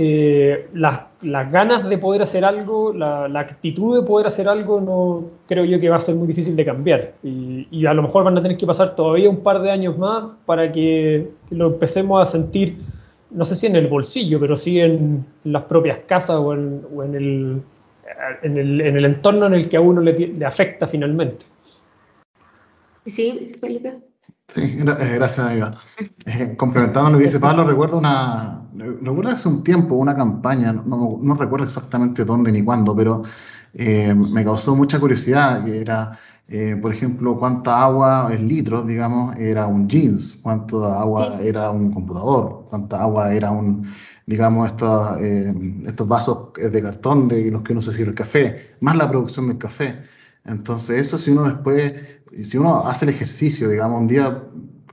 eh, 0.00 0.68
las, 0.74 1.00
las, 1.22 1.50
ganas 1.50 1.88
de 1.88 1.98
poder 1.98 2.22
hacer 2.22 2.44
algo, 2.44 2.92
la, 2.92 3.26
la, 3.26 3.40
actitud 3.40 3.98
de 3.98 4.06
poder 4.06 4.28
hacer 4.28 4.48
algo, 4.48 4.80
no 4.80 5.24
creo 5.48 5.64
yo 5.64 5.80
que 5.80 5.88
va 5.88 5.96
a 5.96 6.00
ser 6.00 6.14
muy 6.14 6.28
difícil 6.28 6.54
de 6.54 6.64
cambiar. 6.64 7.14
Y, 7.24 7.66
y, 7.72 7.84
a 7.84 7.92
lo 7.92 8.02
mejor 8.02 8.22
van 8.22 8.38
a 8.38 8.42
tener 8.42 8.56
que 8.56 8.64
pasar 8.64 8.94
todavía 8.94 9.28
un 9.28 9.42
par 9.42 9.60
de 9.60 9.72
años 9.72 9.98
más 9.98 10.36
para 10.46 10.70
que 10.70 11.28
lo 11.50 11.66
empecemos 11.66 12.22
a 12.22 12.30
sentir, 12.30 12.76
no 13.32 13.44
sé 13.44 13.56
si 13.56 13.66
en 13.66 13.74
el 13.74 13.88
bolsillo, 13.88 14.38
pero 14.38 14.56
sí 14.56 14.78
en 14.78 15.26
las 15.42 15.64
propias 15.64 15.98
casas 16.06 16.36
o 16.36 16.54
en, 16.54 16.80
o 16.94 17.02
en, 17.02 17.14
el, 17.16 17.62
en, 18.44 18.56
el, 18.56 18.80
en 18.80 18.96
el, 18.98 19.04
entorno 19.04 19.46
en 19.46 19.54
el 19.54 19.68
que 19.68 19.78
a 19.78 19.80
uno 19.80 20.00
le, 20.00 20.12
le 20.12 20.46
afecta 20.46 20.86
finalmente. 20.86 21.44
Sí, 23.04 23.52
Felipe. 23.60 24.07
Sí, 24.48 24.62
eh, 24.62 24.76
gracias, 25.14 25.38
amiga. 25.46 25.70
Eh, 26.26 26.56
complementando 26.56 27.10
lo 27.10 27.18
que 27.18 27.24
dice 27.24 27.38
Pablo, 27.38 27.64
recuerdo 27.64 27.98
una, 27.98 28.66
recuerdo 28.74 29.30
hace 29.30 29.48
un 29.48 29.62
tiempo 29.62 29.96
una 29.96 30.16
campaña, 30.16 30.72
no, 30.72 31.18
no 31.22 31.34
recuerdo 31.34 31.66
exactamente 31.66 32.24
dónde 32.24 32.50
ni 32.50 32.64
cuándo, 32.64 32.96
pero 32.96 33.22
eh, 33.74 34.14
me 34.14 34.44
causó 34.44 34.74
mucha 34.74 34.98
curiosidad, 34.98 35.64
que 35.64 35.80
era, 35.80 36.18
por 36.80 36.94
ejemplo, 36.94 37.38
cuánta 37.38 37.82
agua 37.82 38.30
en 38.32 38.48
litros, 38.48 38.86
digamos, 38.86 39.36
era 39.36 39.66
un 39.66 39.86
jeans, 39.86 40.36
cuánta 40.42 40.98
agua 40.98 41.40
era 41.42 41.70
un 41.70 41.92
computador, 41.92 42.66
cuánta 42.70 43.02
agua 43.02 43.34
era 43.34 43.50
un, 43.50 43.86
digamos, 44.26 44.68
estos, 44.68 45.20
estos 45.20 46.08
vasos 46.08 46.52
de 46.54 46.82
cartón 46.82 47.28
de 47.28 47.50
los 47.50 47.62
que 47.62 47.72
uno 47.72 47.82
se 47.82 47.92
sirve 47.92 48.10
el 48.10 48.14
café, 48.16 48.76
más 48.80 48.96
la 48.96 49.10
producción 49.10 49.48
del 49.48 49.58
café. 49.58 50.04
Entonces, 50.48 51.06
eso 51.06 51.18
si 51.18 51.30
uno 51.30 51.44
después, 51.44 51.94
si 52.42 52.56
uno 52.56 52.86
hace 52.86 53.04
el 53.04 53.10
ejercicio, 53.10 53.68
digamos, 53.68 54.00
un 54.00 54.08
día 54.08 54.42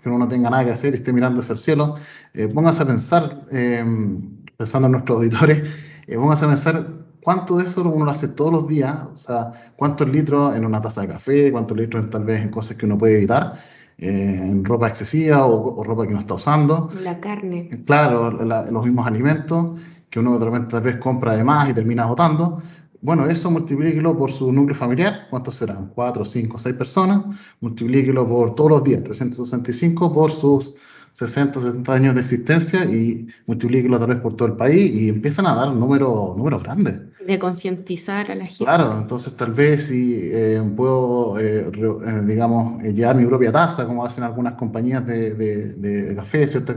que 0.02 0.10
uno 0.10 0.20
no 0.20 0.28
tenga 0.28 0.50
nada 0.50 0.66
que 0.66 0.72
hacer 0.72 0.94
y 0.94 0.98
esté 0.98 1.12
mirando 1.14 1.42
hacia 1.42 1.54
el 1.54 1.58
cielo, 1.58 1.96
eh, 2.34 2.48
póngase 2.48 2.84
a 2.84 2.86
pensar, 2.86 3.48
em, 3.52 4.44
pensando 4.58 4.88
en 4.88 4.94
nuestros 4.94 5.18
auditores, 5.18 5.70
eh, 6.08 6.16
póngase 6.16 6.46
a 6.46 6.50
pensar 6.50 6.88
cuánto 7.24 7.58
de 7.58 7.66
eso 7.66 7.82
uno 7.82 8.06
lo 8.06 8.12
hace 8.12 8.28
todos 8.28 8.52
los 8.52 8.68
días, 8.68 9.04
o 9.12 9.16
sea, 9.16 9.74
cuántos 9.76 10.08
litros 10.08 10.56
en 10.56 10.66
una 10.66 10.82
taza 10.82 11.02
de 11.02 11.08
café, 11.08 11.52
cuántos 11.52 11.76
litros 11.78 12.10
tal 12.10 12.24
vez 12.24 12.42
en 12.42 12.50
cosas 12.50 12.78
que 12.78 12.86
uno 12.86 12.98
puede 12.98 13.18
evitar, 13.18 13.60
eh, 13.98 14.40
en 14.42 14.64
ropa 14.64 14.90
excesiva 14.90 15.46
o, 15.46 15.84
ropa 15.84 16.06
que 16.06 16.14
no 16.14 16.20
está 16.20 16.36
usando. 16.36 16.90
La 17.02 17.20
carne. 17.20 17.70
Claro, 17.86 18.32
los 18.32 18.86
mismos 18.86 19.08
alimentos 19.08 19.80
que 20.10 20.20
uno 20.20 20.40
de 20.40 20.46
repente 20.46 20.68
tal 20.72 20.82
vez 20.82 20.96
compra 20.96 21.36
de 21.36 21.44
más 21.44 21.70
y 21.70 21.74
termina 21.74 22.06
botando. 22.06 22.62
Bueno, 23.02 23.28
eso 23.30 23.52
multiplíquelo 23.52 24.18
por 24.18 24.32
su 24.32 24.52
núcleo 24.52 24.76
familiar, 24.76 25.28
¿cuántos 25.30 25.56
serán? 25.56 25.92
¿Cuatro, 25.94 26.26
cinco, 26.26 26.58
seis 26.58 26.76
personas? 26.76 27.24
Multiplíquelo 27.62 28.28
por 28.28 28.56
todos 28.56 28.72
los 28.72 28.84
días, 28.84 29.04
365 29.04 30.14
por 30.14 30.32
sus 30.32 30.74
60, 31.16 31.62
70 31.62 31.94
años 31.94 32.16
de 32.16 32.22
existencia 32.22 32.84
y 32.84 33.28
multiplíquelo 33.46 33.98
tal 33.98 34.10
vez 34.10 34.18
por 34.18 34.36
todo 34.36 34.50
el 34.50 34.56
país 34.58 34.94
y 34.94 35.08
empiezan 35.08 35.48
a 35.48 35.56
dar 35.56 35.72
números, 35.74 36.36
números 36.36 36.62
grandes. 36.62 36.96
De 37.26 37.40
concientizar 37.40 38.30
a 38.32 38.36
la 38.36 38.46
gente. 38.46 38.66
Claro, 38.66 38.98
entonces 38.98 39.34
tal 39.38 39.54
vez 39.54 39.86
si 39.86 40.30
eh, 40.34 40.62
puedo, 40.76 41.40
eh, 41.40 41.72
eh, 41.72 42.22
digamos, 42.26 42.84
llevar 42.84 43.16
mi 43.16 43.26
propia 43.26 43.54
taza, 43.54 43.86
como 43.88 44.06
hacen 44.06 44.26
algunas 44.26 44.56
compañías 44.56 45.08
de, 45.08 45.34
de, 45.36 46.16
café, 46.18 46.46
¿cierto? 46.48 46.76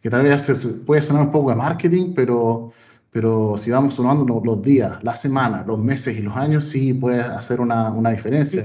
Que 0.00 0.08
tal 0.08 0.22
vez 0.22 0.80
puede 0.86 1.02
sonar 1.02 1.22
un 1.24 1.32
poco 1.32 1.50
de 1.50 1.56
marketing, 1.56 2.12
pero 2.14 2.72
pero 3.12 3.58
si 3.58 3.70
vamos 3.70 3.94
sumando 3.94 4.40
los 4.42 4.62
días, 4.62 5.04
las 5.04 5.20
semanas, 5.20 5.66
los 5.66 5.78
meses 5.78 6.16
y 6.16 6.22
los 6.22 6.34
años, 6.34 6.66
sí 6.66 6.94
puede 6.94 7.20
hacer 7.20 7.60
una, 7.60 7.90
una 7.90 8.10
diferencia. 8.10 8.64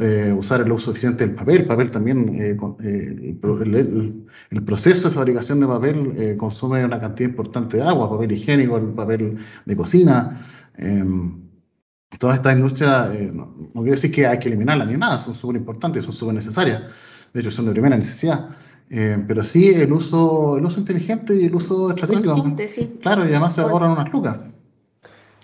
Eh, 0.00 0.32
usar 0.32 0.62
el 0.62 0.72
uso 0.72 0.90
eficiente 0.90 1.26
del 1.26 1.34
papel. 1.34 1.66
papel 1.66 1.90
también, 1.90 2.30
eh, 2.30 2.56
eh, 2.82 3.36
el, 3.42 4.24
el, 4.50 4.64
proceso 4.64 5.10
de 5.10 5.14
fabricación 5.14 5.60
de 5.60 5.66
papel 5.66 6.36
consume 6.38 6.82
una 6.82 6.98
cantidad 6.98 7.28
importante 7.28 7.76
de 7.76 7.82
agua, 7.82 8.08
papel 8.08 8.32
higiénico, 8.32 8.78
el 8.78 8.94
papel 8.94 9.36
de 9.66 9.76
cocina. 9.76 10.40
Em, 10.78 11.42
todas 12.18 12.36
estas 12.36 12.56
industrias, 12.56 13.10
no, 13.34 13.54
no, 13.74 13.82
quiere 13.82 13.96
decir 13.96 14.10
que 14.10 14.26
hay 14.26 14.38
que 14.38 14.48
eliminarlas 14.48 14.88
ni 14.88 14.96
nada, 14.96 15.18
son 15.18 15.34
súper 15.34 15.56
importantes, 15.56 16.06
son 16.06 16.14
súper 16.14 16.34
necesarias. 16.34 16.82
De 17.34 17.40
hecho, 17.40 17.50
son 17.50 17.66
de 17.66 17.72
primera 17.72 17.96
necesidad. 17.96 18.48
Eh, 18.90 19.22
pero 19.26 19.44
sí 19.44 19.68
el 19.68 19.92
uso, 19.92 20.58
el 20.58 20.64
uso 20.64 20.80
inteligente 20.80 21.34
y 21.34 21.44
el 21.44 21.54
uso 21.54 21.90
estratégico. 21.90 22.34
Sí. 22.66 22.98
Claro, 23.00 23.24
y 23.24 23.28
además 23.28 23.54
se 23.54 23.60
ahorran 23.60 23.92
unas 23.92 24.12
lucas. 24.12 24.38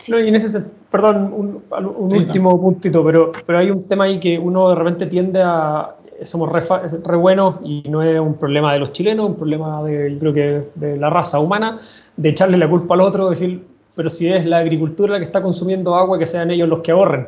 No, 0.09 0.21
y 0.21 0.29
en 0.29 0.37
ese 0.37 0.63
perdón, 0.91 1.33
un, 1.33 2.13
último 2.13 2.61
puntito, 2.61 3.05
pero, 3.05 3.33
pero 3.47 3.59
hay 3.59 3.71
un 3.71 3.85
tema 3.85 4.05
ahí 4.05 4.19
que 4.19 4.39
uno 4.39 4.71
de 4.71 4.75
repente 4.75 5.07
tiende 5.07 5.43
a. 5.43 5.95
Somos 6.25 6.51
re, 6.51 6.63
re 7.05 7.17
buenos 7.17 7.57
y 7.63 7.85
no 7.91 8.03
es 8.03 8.19
un 8.19 8.35
problema 8.35 8.73
de 8.73 8.79
los 8.79 8.93
chilenos, 8.93 9.29
un 9.29 9.37
problema 9.37 9.83
de, 9.83 10.17
creo 10.19 10.33
que 10.33 10.63
de 10.75 10.97
la 10.97 11.11
raza 11.11 11.39
humana, 11.39 11.81
de 12.17 12.31
echarle 12.31 12.57
la 12.57 12.71
culpa 12.71 12.95
al 12.95 13.03
otro, 13.03 13.29
decir, 13.29 13.63
pero 13.95 14.09
si 14.09 14.27
es 14.27 14.47
la 14.47 14.59
agricultura 14.59 15.13
la 15.13 15.19
que 15.19 15.27
está 15.27 15.43
consumiendo 15.43 15.95
agua, 15.95 16.19
que 16.19 16.27
sean 16.27 16.51
ellos 16.51 16.71
los 16.71 16.81
que 16.81 16.93
ahorren 16.93 17.27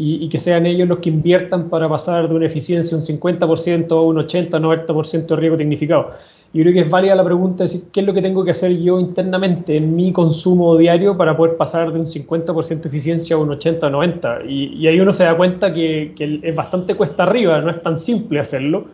y, 0.00 0.28
que 0.28 0.38
sean 0.38 0.64
ellos 0.64 0.88
los 0.88 1.00
que 1.00 1.10
inviertan 1.10 1.68
para 1.68 1.88
pasar 1.88 2.28
de 2.28 2.34
una 2.34 2.46
eficiencia 2.46 2.96
un 2.96 3.02
50% 3.02 3.90
a 3.90 4.00
un 4.00 4.18
80, 4.18 4.58
90% 4.60 5.26
de 5.26 5.36
riesgo 5.36 5.56
tecnificado. 5.56 6.12
Yo 6.54 6.62
creo 6.62 6.72
que 6.72 6.80
es 6.82 6.88
válida 6.88 7.16
la 7.16 7.24
pregunta 7.24 7.64
de 7.64 7.82
qué 7.92 8.00
es 8.00 8.06
lo 8.06 8.14
que 8.14 8.22
tengo 8.22 8.44
que 8.44 8.52
hacer 8.52 8.78
yo 8.78 9.00
internamente 9.00 9.76
en 9.76 9.96
mi 9.96 10.12
consumo 10.12 10.76
diario 10.76 11.16
para 11.16 11.36
poder 11.36 11.56
pasar 11.56 11.92
de 11.92 11.98
un 11.98 12.06
50% 12.06 12.80
de 12.80 12.88
eficiencia 12.88 13.34
a 13.34 13.40
un 13.40 13.50
80 13.50 13.90
90. 13.90 14.44
Y, 14.48 14.74
y 14.76 14.86
ahí 14.86 15.00
uno 15.00 15.12
se 15.12 15.24
da 15.24 15.36
cuenta 15.36 15.74
que, 15.74 16.12
que, 16.16 16.40
es 16.44 16.54
bastante 16.54 16.94
cuesta 16.94 17.24
arriba, 17.24 17.60
no 17.60 17.68
es 17.68 17.82
tan 17.82 17.98
simple 17.98 18.38
hacerlo. 18.38 18.86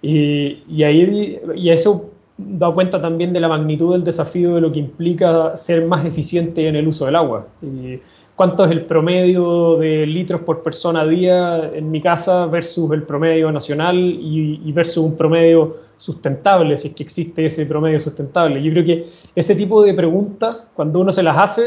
Y, 0.00 0.62
y 0.70 0.82
ahí 0.84 1.38
y 1.54 1.68
eso 1.68 2.10
da 2.38 2.70
cuenta 2.70 3.00
también 3.00 3.32
de 3.34 3.40
la 3.40 3.48
magnitud 3.48 3.92
del 3.92 4.04
desafío 4.04 4.54
de 4.54 4.62
lo 4.62 4.72
que 4.72 4.78
implica 4.78 5.56
ser 5.56 5.84
más 5.84 6.04
eficiente 6.06 6.66
en 6.66 6.76
el 6.76 6.88
uso 6.88 7.04
del 7.04 7.16
agua. 7.16 7.46
Y, 7.62 8.00
cuánto 8.36 8.66
es 8.66 8.70
el 8.70 8.84
promedio 8.84 9.76
de 9.78 10.06
litros 10.06 10.42
por 10.42 10.62
persona 10.62 11.00
a 11.00 11.06
día 11.06 11.70
en 11.72 11.90
mi 11.90 12.02
casa 12.02 12.46
versus 12.46 12.92
el 12.92 13.02
promedio 13.02 13.50
nacional 13.50 13.96
y, 13.96 14.70
versus 14.72 14.98
un 14.98 15.16
promedio 15.16 15.78
sustentable, 15.96 16.76
si 16.76 16.88
es 16.88 16.94
que 16.94 17.02
existe 17.02 17.46
ese 17.46 17.64
promedio 17.64 17.98
sustentable. 17.98 18.62
Yo 18.62 18.70
creo 18.72 18.84
que 18.84 19.08
ese 19.34 19.54
tipo 19.54 19.82
de 19.82 19.94
preguntas, 19.94 20.70
cuando 20.74 21.00
uno 21.00 21.12
se 21.12 21.22
las 21.22 21.36
hace, 21.42 21.62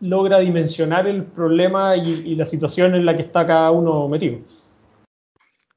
logra 0.00 0.40
dimensionar 0.40 1.06
el 1.06 1.22
problema 1.22 1.96
y, 1.96 2.34
la 2.34 2.44
situación 2.44 2.96
en 2.96 3.06
la 3.06 3.14
que 3.14 3.22
está 3.22 3.46
cada 3.46 3.70
uno 3.70 4.08
metido. 4.08 4.38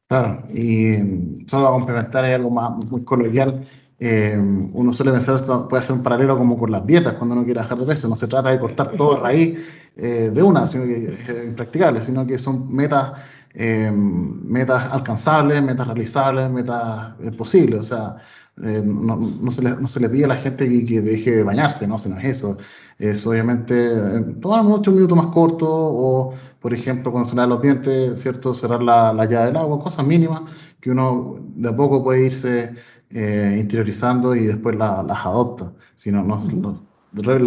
Claro, 0.08 0.44
y 0.54 1.46
solo 1.48 1.68
a 1.68 1.72
complementar 1.72 2.26
hay 2.26 2.34
algo 2.34 2.50
más 2.50 2.72
muy 2.86 3.04
coloquial. 3.04 3.66
Eh, 4.04 4.36
uno 4.36 4.94
suele 4.94 5.12
pensar 5.12 5.36
esto 5.36 5.68
puede 5.68 5.84
ser 5.84 5.96
un 5.96 6.02
paralelo 6.02 6.36
como 6.36 6.58
con 6.58 6.72
las 6.72 6.84
dietas 6.88 7.14
cuando 7.14 7.36
uno 7.36 7.46
quiere 7.46 7.60
bajar 7.60 7.78
de 7.78 7.86
peso. 7.86 8.08
No 8.10 8.16
se 8.16 8.28
trata 8.28 8.50
de 8.50 8.60
cortar 8.60 8.94
todo 8.98 9.22
raíz 9.22 9.60
eh, 9.96 10.32
de 10.34 10.42
una, 10.42 10.66
sino 10.66 10.86
que 10.86 11.14
es 11.14 11.46
impracticable, 11.46 12.02
sino 12.02 12.26
que 12.26 12.40
son 12.40 12.74
metas, 12.74 13.12
eh, 13.54 13.92
metas 13.94 14.92
alcanzables, 14.92 15.62
metas 15.62 15.86
realizables, 15.86 16.50
metas 16.50 17.14
posibles. 17.38 17.80
O 17.80 17.84
sea, 17.84 18.16
no, 18.56 19.18
no, 19.18 19.52
se 19.52 19.62
le, 19.62 19.70
no, 19.76 19.88
se 19.88 20.00
le, 20.00 20.10
pide 20.10 20.26
a 20.26 20.30
la 20.30 20.36
gente 20.36 20.68
que, 20.86 21.02
deje 21.02 21.36
de 21.36 21.44
bañarse, 21.44 21.88
no, 21.88 22.00
sino 22.00 22.18
es 22.18 22.26
eso. 22.26 22.58
Es 22.98 23.26
obviamente 23.28 23.96
tomar 24.42 24.66
un 24.66 24.96
minuto 24.96 25.16
más 25.16 25.28
corto 25.28 25.68
o, 25.70 26.34
por 26.60 26.74
ejemplo, 26.74 27.12
cuando 27.12 27.30
se 27.30 27.36
lavan 27.36 27.50
los 27.52 27.62
dientes, 27.62 28.20
¿cierto? 28.20 28.56
Cerrar 28.56 28.82
la, 28.82 29.14
la 29.14 29.26
llave 29.26 29.48
del 29.48 29.58
agua, 29.58 29.80
cosas 29.80 30.06
mínimas 30.08 30.42
que 30.80 30.90
uno 30.90 31.38
de 31.56 31.70
a 31.70 31.76
poco 31.76 32.04
puede 32.04 32.26
irse 32.26 32.76
eh, 33.14 33.58
interiorizando 33.60 34.36
y 34.36 34.46
después 34.46 34.76
las 34.76 35.26
adopta. 35.26 35.74
Si 35.96 36.12
no, 36.12 36.24
no, 36.24 36.40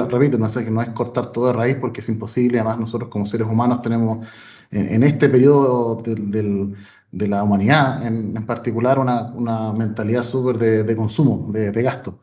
repito, 0.09 0.39
no, 0.39 0.49
que 0.49 0.71
no 0.71 0.83
es 0.83 0.89
cortar 0.91 1.33
todo 1.33 1.49
de 1.49 1.53
raíz 1.55 1.77
porque 1.77 2.01
es 2.01 2.09
imposible. 2.09 2.59
Además, 2.59 2.79
nosotros 2.79 3.09
como 3.11 3.27
seres 3.27 3.47
humanos 3.47 3.83
tenemos 3.83 4.27
en, 4.71 5.03
este 5.03 5.29
periodo 5.29 6.03
de 6.03 7.29
la 7.29 7.43
humanidad 7.43 8.07
en, 8.07 8.35
particular 8.47 8.99
una, 8.99 9.33
una 9.35 9.73
mentalidad 9.73 10.25
súper 10.25 10.59
de, 10.59 10.97
consumo, 10.97 11.51
de, 11.53 11.71
de 11.71 11.83
gasto 11.83 12.21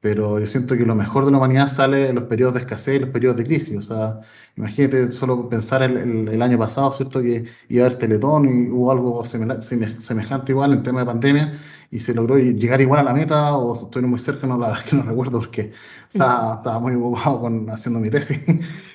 pero 0.00 0.38
yo 0.38 0.46
siento 0.46 0.76
que 0.76 0.84
lo 0.86 0.94
mejor 0.94 1.24
de 1.24 1.32
la 1.32 1.38
humanidad 1.38 1.68
sale 1.68 2.08
en 2.08 2.14
los 2.14 2.24
periodos 2.24 2.54
de 2.54 2.60
escasez 2.60 2.96
y 2.96 2.98
los 3.00 3.10
periodos 3.10 3.36
de 3.38 3.44
crisis. 3.44 3.76
O 3.76 3.82
sea, 3.82 4.20
imagínate 4.56 5.10
solo 5.10 5.48
pensar 5.48 5.82
el, 5.82 6.28
el, 6.28 6.42
año 6.42 6.58
pasado, 6.58 6.92
¿cierto? 6.92 7.20
Que 7.20 7.44
iba 7.68 7.84
a 7.84 7.86
haber 7.86 7.98
Teletón 7.98 8.44
y 8.48 8.70
hubo 8.70 8.92
algo 8.92 9.24
semejante 9.24 10.52
igual 10.52 10.72
en 10.72 10.82
tema 10.84 11.00
de 11.00 11.06
pandemia 11.06 11.52
y 11.90 12.00
se 12.00 12.14
logró 12.14 12.38
llegar 12.38 12.80
igual 12.80 13.00
a 13.00 13.02
la 13.02 13.14
meta 13.14 13.56
o 13.56 13.84
estoy 13.84 14.02
muy 14.02 14.20
cerca, 14.20 14.46
no, 14.46 14.58
la 14.58 14.68
verdad 14.68 14.84
que 14.84 14.96
no 14.96 15.02
recuerdo 15.02 15.38
porque 15.38 15.72
estaba, 16.12 16.56
estaba 16.56 16.78
muy 16.80 16.94
ocupado 16.94 17.40
con, 17.40 17.70
haciendo 17.70 18.00
mi 18.00 18.10
tesis. 18.10 18.40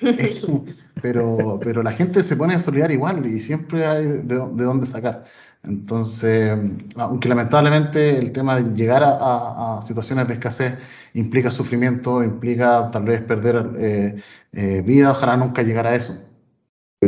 pero, 1.02 1.58
pero 1.62 1.82
la 1.82 1.92
gente 1.92 2.22
se 2.22 2.36
pone 2.36 2.54
a 2.54 2.60
solidar 2.60 2.90
igual 2.92 3.26
y 3.26 3.40
siempre 3.40 3.86
hay 3.86 4.06
de, 4.06 4.22
de 4.22 4.64
dónde 4.64 4.86
sacar. 4.86 5.24
Entonces, 5.64 6.58
aunque 6.96 7.28
lamentablemente 7.28 8.18
el 8.18 8.32
tema 8.32 8.56
de 8.56 8.74
llegar 8.74 9.02
a, 9.04 9.80
situaciones 9.86 10.28
de 10.28 10.34
escasez 10.34 10.78
implica 11.14 11.50
sufrimiento, 11.50 12.22
implica 12.22 12.90
tal 12.90 13.04
vez 13.04 13.22
perder 13.22 13.70
eh, 13.78 14.22
eh, 14.52 14.82
vida, 14.82 15.10
ojalá 15.12 15.36
nunca 15.36 15.62
llegar 15.62 15.86
a 15.86 15.94
eso. 15.94 16.18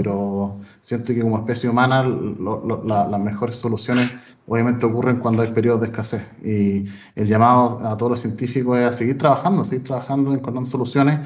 Pero 0.02 0.60
siento 0.82 1.14
que 1.14 1.22
como 1.22 1.38
especie 1.38 1.68
humana 1.68 2.04
las 2.04 3.20
mejores 3.20 3.56
soluciones 3.56 4.14
obviamente 4.46 4.86
ocurren 4.86 5.16
cuando 5.16 5.42
hay 5.42 5.52
periodos 5.52 5.80
de 5.80 5.86
escasez. 5.88 6.26
Y 6.44 6.86
el 7.14 7.26
llamado 7.26 7.86
a 7.86 7.96
todos 7.96 8.10
los 8.10 8.20
científicos 8.20 8.78
es 8.78 8.86
a 8.86 8.92
seguir 8.92 9.18
trabajando, 9.18 9.62
a 9.62 9.64
seguir 9.64 9.84
trabajando, 9.84 10.32
encontrando 10.32 10.68
soluciones 10.68 11.20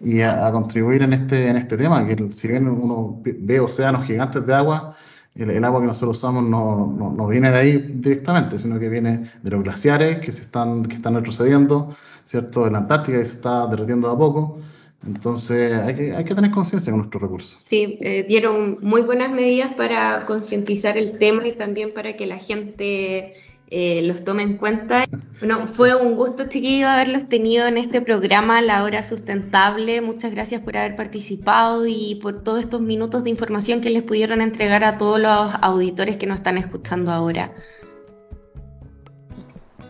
y 0.00 0.20
a, 0.20 0.46
a, 0.46 0.52
contribuir 0.52 1.02
en 1.02 1.14
este, 1.14 1.48
en 1.48 1.56
este 1.56 1.76
tema, 1.76 2.06
que 2.06 2.30
si 2.32 2.48
bien 2.48 2.68
uno 2.68 3.20
ve 3.24 3.60
océanos 3.60 4.04
gigantes 4.04 4.46
de 4.46 4.54
agua, 4.54 4.96
el, 5.36 5.64
agua 5.64 5.80
que 5.80 5.86
nosotros 5.88 6.18
usamos 6.18 6.44
no, 6.44 6.94
no, 6.98 7.12
no, 7.12 7.26
viene 7.26 7.50
de 7.50 7.58
ahí 7.58 7.78
directamente, 7.96 8.58
sino 8.58 8.78
que 8.78 8.88
viene 8.88 9.30
de 9.42 9.50
los 9.50 9.62
glaciares 9.62 10.18
que 10.18 10.32
se 10.32 10.42
están, 10.42 10.84
que 10.84 10.96
están 10.96 11.14
retrocediendo, 11.14 11.94
¿cierto? 12.24 12.66
En 12.66 12.72
la 12.72 12.80
Antártica 12.80 13.18
que 13.18 13.24
se 13.24 13.32
está 13.32 13.66
derritiendo 13.66 14.10
a 14.10 14.16
poco. 14.16 14.58
Entonces 15.04 15.72
hay 15.72 15.94
que, 15.94 16.12
hay 16.16 16.24
que 16.24 16.34
tener 16.34 16.50
conciencia 16.50 16.90
con 16.90 17.00
nuestros 17.00 17.22
recursos. 17.22 17.56
Sí, 17.60 17.98
eh, 18.00 18.24
dieron 18.26 18.78
muy 18.80 19.02
buenas 19.02 19.30
medidas 19.30 19.74
para 19.74 20.24
concientizar 20.26 20.96
el 20.96 21.18
tema 21.18 21.46
y 21.46 21.52
también 21.52 21.92
para 21.94 22.16
que 22.16 22.26
la 22.26 22.38
gente 22.38 23.34
eh, 23.68 24.02
los 24.02 24.22
tome 24.22 24.42
en 24.42 24.58
cuenta. 24.58 25.04
Bueno, 25.40 25.66
fue 25.66 25.94
un 25.94 26.14
gusto, 26.14 26.48
chiquillos, 26.48 26.88
haberlos 26.88 27.28
tenido 27.28 27.66
en 27.66 27.78
este 27.78 28.00
programa, 28.00 28.62
La 28.62 28.84
Hora 28.84 29.02
Sustentable. 29.02 30.00
Muchas 30.00 30.32
gracias 30.32 30.60
por 30.60 30.76
haber 30.76 30.94
participado 30.94 31.84
y 31.86 32.18
por 32.22 32.44
todos 32.44 32.60
estos 32.60 32.80
minutos 32.80 33.24
de 33.24 33.30
información 33.30 33.80
que 33.80 33.90
les 33.90 34.02
pudieron 34.02 34.40
entregar 34.40 34.84
a 34.84 34.96
todos 34.96 35.20
los 35.20 35.54
auditores 35.62 36.16
que 36.16 36.26
nos 36.26 36.38
están 36.38 36.58
escuchando 36.58 37.10
ahora. 37.10 37.52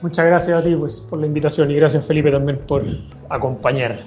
Muchas 0.02 0.26
gracias 0.26 0.58
a 0.58 0.62
ti 0.62 0.74
pues, 0.74 1.00
por 1.08 1.18
la 1.18 1.26
invitación 1.26 1.70
y 1.70 1.76
gracias 1.76 2.06
Felipe 2.06 2.30
también 2.30 2.58
por 2.66 2.84
acompañar. 3.28 3.98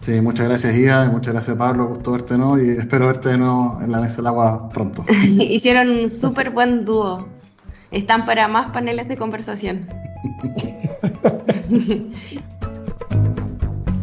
Sí, 0.00 0.20
muchas 0.20 0.48
gracias 0.48 0.76
Ia, 0.76 1.04
muchas 1.04 1.32
gracias 1.32 1.56
Pablo, 1.56 1.88
gusto 1.88 2.12
verte 2.12 2.38
¿no? 2.38 2.62
y 2.62 2.70
espero 2.70 3.08
verte 3.08 3.30
de 3.30 3.38
nuevo 3.38 3.78
en 3.82 3.90
la 3.90 4.00
mesa 4.00 4.16
del 4.16 4.28
agua 4.28 4.68
pronto. 4.68 5.04
Hicieron 5.38 5.90
un 5.90 6.10
súper 6.10 6.50
buen 6.50 6.84
dúo. 6.84 7.26
Están 7.90 8.24
para 8.24 8.48
más 8.48 8.70
paneles 8.70 9.08
de 9.08 9.16
conversación. 9.16 9.80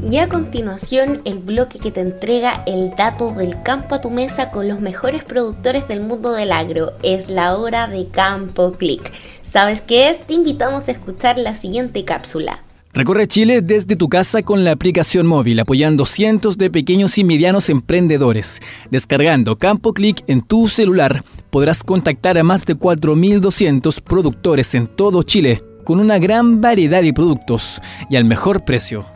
Y 0.08 0.20
a 0.20 0.30
continuación, 0.30 1.24
el 1.26 1.40
bloque 1.40 1.80
que 1.80 1.90
te 1.90 2.00
entrega 2.00 2.62
el 2.68 2.92
dato 2.92 3.32
del 3.32 3.64
campo 3.64 3.96
a 3.96 4.02
tu 4.02 4.12
mesa 4.12 4.52
con 4.52 4.68
los 4.68 4.80
mejores 4.80 5.24
productores 5.24 5.88
del 5.88 6.02
mundo 6.02 6.34
del 6.34 6.52
agro. 6.52 6.94
Es 7.02 7.28
la 7.28 7.58
hora 7.58 7.88
de 7.88 8.08
Campo 8.10 8.74
Click. 8.74 9.12
¿Sabes 9.42 9.82
qué 9.82 10.10
es? 10.10 10.20
Te 10.28 10.36
invitamos 10.36 10.88
a 10.88 10.92
escuchar 10.92 11.40
la 11.40 11.56
siguiente 11.56 12.06
cápsula. 12.06 12.60
Recorre 12.96 13.28
Chile 13.28 13.62
desde 13.62 13.98
tu 13.98 14.08
casa 14.08 14.42
con 14.42 14.64
la 14.64 14.72
aplicación 14.72 15.28
móvil, 15.28 15.60
apoyando 15.60 16.06
cientos 16.06 16.58
de 16.58 16.72
pequeños 16.72 17.18
y 17.18 17.26
medianos 17.26 17.70
emprendedores. 17.70 18.62
Descargando 18.90 19.58
Campo 19.58 19.94
Click 19.94 20.24
en 20.28 20.42
tu 20.42 20.70
celular, 20.70 21.22
podrás 21.50 21.84
contactar 21.84 22.38
a 22.38 22.44
más 22.44 22.66
de 22.66 22.78
4.200 22.78 24.02
productores 24.02 24.74
en 24.76 24.88
todo 24.88 25.24
Chile, 25.24 25.62
con 25.84 26.00
una 26.00 26.20
gran 26.20 26.62
variedad 26.62 27.02
de 27.02 27.12
productos 27.12 27.82
y 28.10 28.16
al 28.16 28.24
mejor 28.24 28.64
precio. 28.64 29.15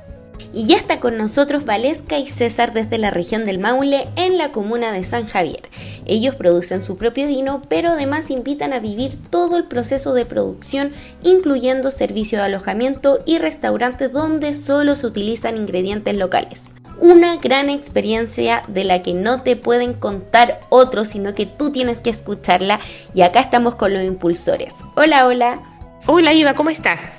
Y 0.51 0.65
ya 0.65 0.77
está 0.77 0.99
con 0.99 1.17
nosotros 1.17 1.63
Valesca 1.65 2.17
y 2.17 2.27
César 2.27 2.73
desde 2.73 2.97
la 2.97 3.11
región 3.11 3.45
del 3.45 3.59
Maule 3.59 4.07
en 4.15 4.39
la 4.39 4.51
comuna 4.51 4.91
de 4.91 5.03
San 5.03 5.27
Javier. 5.27 5.69
Ellos 6.05 6.35
producen 6.35 6.81
su 6.81 6.97
propio 6.97 7.27
vino, 7.27 7.61
pero 7.69 7.89
además 7.89 8.31
invitan 8.31 8.73
a 8.73 8.79
vivir 8.79 9.15
todo 9.29 9.57
el 9.57 9.65
proceso 9.65 10.15
de 10.15 10.25
producción, 10.25 10.91
incluyendo 11.21 11.91
servicio 11.91 12.39
de 12.39 12.45
alojamiento 12.45 13.19
y 13.27 13.37
restaurantes 13.37 14.11
donde 14.11 14.55
solo 14.55 14.95
se 14.95 15.05
utilizan 15.05 15.55
ingredientes 15.55 16.15
locales. 16.15 16.73
Una 16.99 17.37
gran 17.37 17.69
experiencia 17.69 18.63
de 18.67 18.83
la 18.83 19.03
que 19.03 19.13
no 19.13 19.43
te 19.43 19.55
pueden 19.55 19.93
contar 19.93 20.61
otros, 20.69 21.09
sino 21.09 21.35
que 21.35 21.45
tú 21.45 21.71
tienes 21.71 22.01
que 22.01 22.09
escucharla. 22.09 22.79
Y 23.13 23.21
acá 23.21 23.39
estamos 23.39 23.75
con 23.75 23.93
los 23.93 24.03
impulsores. 24.03 24.73
Hola, 24.95 25.27
hola. 25.27 25.61
Hola, 26.07 26.33
Iva, 26.33 26.55
¿cómo 26.55 26.71
estás? 26.71 27.13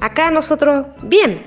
Acá 0.00 0.30
nosotros, 0.32 0.86
bien, 1.02 1.46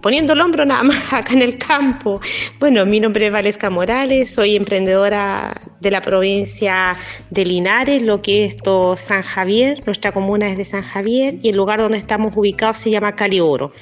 poniendo 0.00 0.32
el 0.32 0.40
hombro 0.40 0.64
nada 0.64 0.82
más 0.82 1.12
acá 1.12 1.32
en 1.32 1.42
el 1.42 1.58
campo. 1.58 2.20
Bueno, 2.58 2.84
mi 2.86 3.00
nombre 3.00 3.26
es 3.26 3.32
Valesca 3.32 3.70
Morales, 3.70 4.30
soy 4.30 4.56
emprendedora 4.56 5.54
de 5.80 5.90
la 5.90 6.00
provincia 6.00 6.96
de 7.30 7.44
Linares, 7.44 8.02
lo 8.02 8.22
que 8.22 8.44
es 8.44 8.56
San 8.96 9.22
Javier, 9.22 9.82
nuestra 9.86 10.12
comuna 10.12 10.48
es 10.48 10.56
de 10.56 10.64
San 10.64 10.82
Javier 10.82 11.36
y 11.42 11.48
el 11.50 11.56
lugar 11.56 11.80
donde 11.80 11.98
estamos 11.98 12.32
ubicados 12.36 12.78
se 12.78 12.90
llama 12.90 13.14
Calioro. 13.14 13.72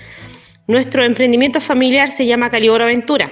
Nuestro 0.66 1.04
emprendimiento 1.04 1.60
familiar 1.60 2.08
se 2.08 2.26
llama 2.26 2.48
Calioro 2.48 2.84
Aventura. 2.84 3.30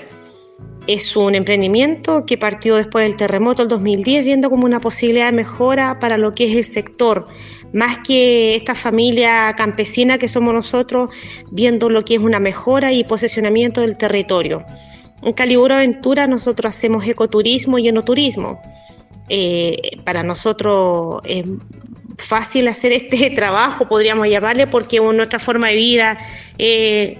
Es 0.86 1.16
un 1.16 1.34
emprendimiento 1.36 2.26
que 2.26 2.36
partió 2.36 2.74
después 2.74 3.06
del 3.06 3.16
terremoto 3.16 3.62
del 3.62 3.68
2010, 3.68 4.24
viendo 4.24 4.50
como 4.50 4.64
una 4.64 4.80
posibilidad 4.80 5.26
de 5.26 5.32
mejora 5.32 6.00
para 6.00 6.18
lo 6.18 6.32
que 6.32 6.50
es 6.50 6.56
el 6.56 6.64
sector, 6.64 7.26
más 7.72 7.98
que 7.98 8.56
esta 8.56 8.74
familia 8.74 9.54
campesina 9.56 10.18
que 10.18 10.26
somos 10.26 10.52
nosotros, 10.52 11.10
viendo 11.52 11.88
lo 11.88 12.02
que 12.02 12.16
es 12.16 12.20
una 12.20 12.40
mejora 12.40 12.92
y 12.92 13.04
posesionamiento 13.04 13.80
del 13.80 13.96
territorio. 13.96 14.64
En 15.22 15.32
Caliburo 15.34 15.74
Aventura 15.74 16.26
nosotros 16.26 16.74
hacemos 16.74 17.06
ecoturismo 17.06 17.78
y 17.78 17.88
enoturismo. 17.88 18.60
Eh, 19.28 19.98
para 20.04 20.24
nosotros 20.24 21.20
es 21.24 21.44
fácil 22.22 22.68
hacer 22.68 22.92
este 22.92 23.30
trabajo, 23.36 23.86
podríamos 23.88 24.28
llamarle, 24.28 24.66
porque 24.66 24.96
es 24.96 25.02
nuestra 25.02 25.38
forma 25.38 25.68
de 25.68 25.74
vida, 25.74 26.18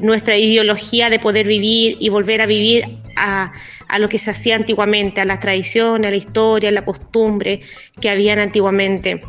nuestra 0.01 0.37
ideología 0.37 1.11
de 1.11 1.19
poder 1.19 1.47
vivir 1.47 1.97
y 2.01 2.09
volver 2.09 2.41
a 2.41 2.47
vivir 2.47 2.85
a, 3.17 3.53
lo 3.99 4.09
que 4.09 4.19
se 4.19 4.31
hacía 4.31 4.57
antiguamente, 4.57 5.21
a 5.21 5.25
las 5.25 5.41
tradiciones, 5.41 6.09
a 6.09 6.11
la 6.11 6.17
historia, 6.17 6.71
a 6.71 6.73
la 6.73 6.85
costumbre 6.85 7.61
que 8.01 8.09
habían 8.09 8.39
antiguamente. 8.39 9.23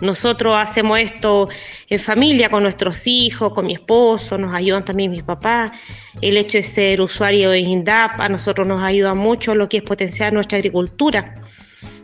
Nosotros 0.00 0.56
hacemos 0.58 0.98
esto 0.98 1.48
en 1.88 1.98
familia, 1.98 2.48
con 2.48 2.62
nuestros 2.62 3.06
hijos, 3.06 3.52
con 3.52 3.66
mi 3.66 3.74
esposo, 3.74 4.38
nos 4.38 4.54
ayudan 4.54 4.84
también 4.84 5.10
mis 5.10 5.22
papás. 5.22 5.72
El 6.20 6.36
hecho 6.38 6.58
de 6.58 6.64
ser 6.64 7.00
usuario 7.00 7.50
de 7.50 7.60
INDAP 7.60 8.18
a 8.18 8.28
nosotros 8.28 8.66
nos 8.66 8.82
ayuda 8.82 9.14
mucho 9.14 9.54
lo 9.54 9.68
que 9.68 9.76
es 9.76 9.82
potenciar 9.82 10.32
nuestra 10.32 10.58
agricultura, 10.58 11.34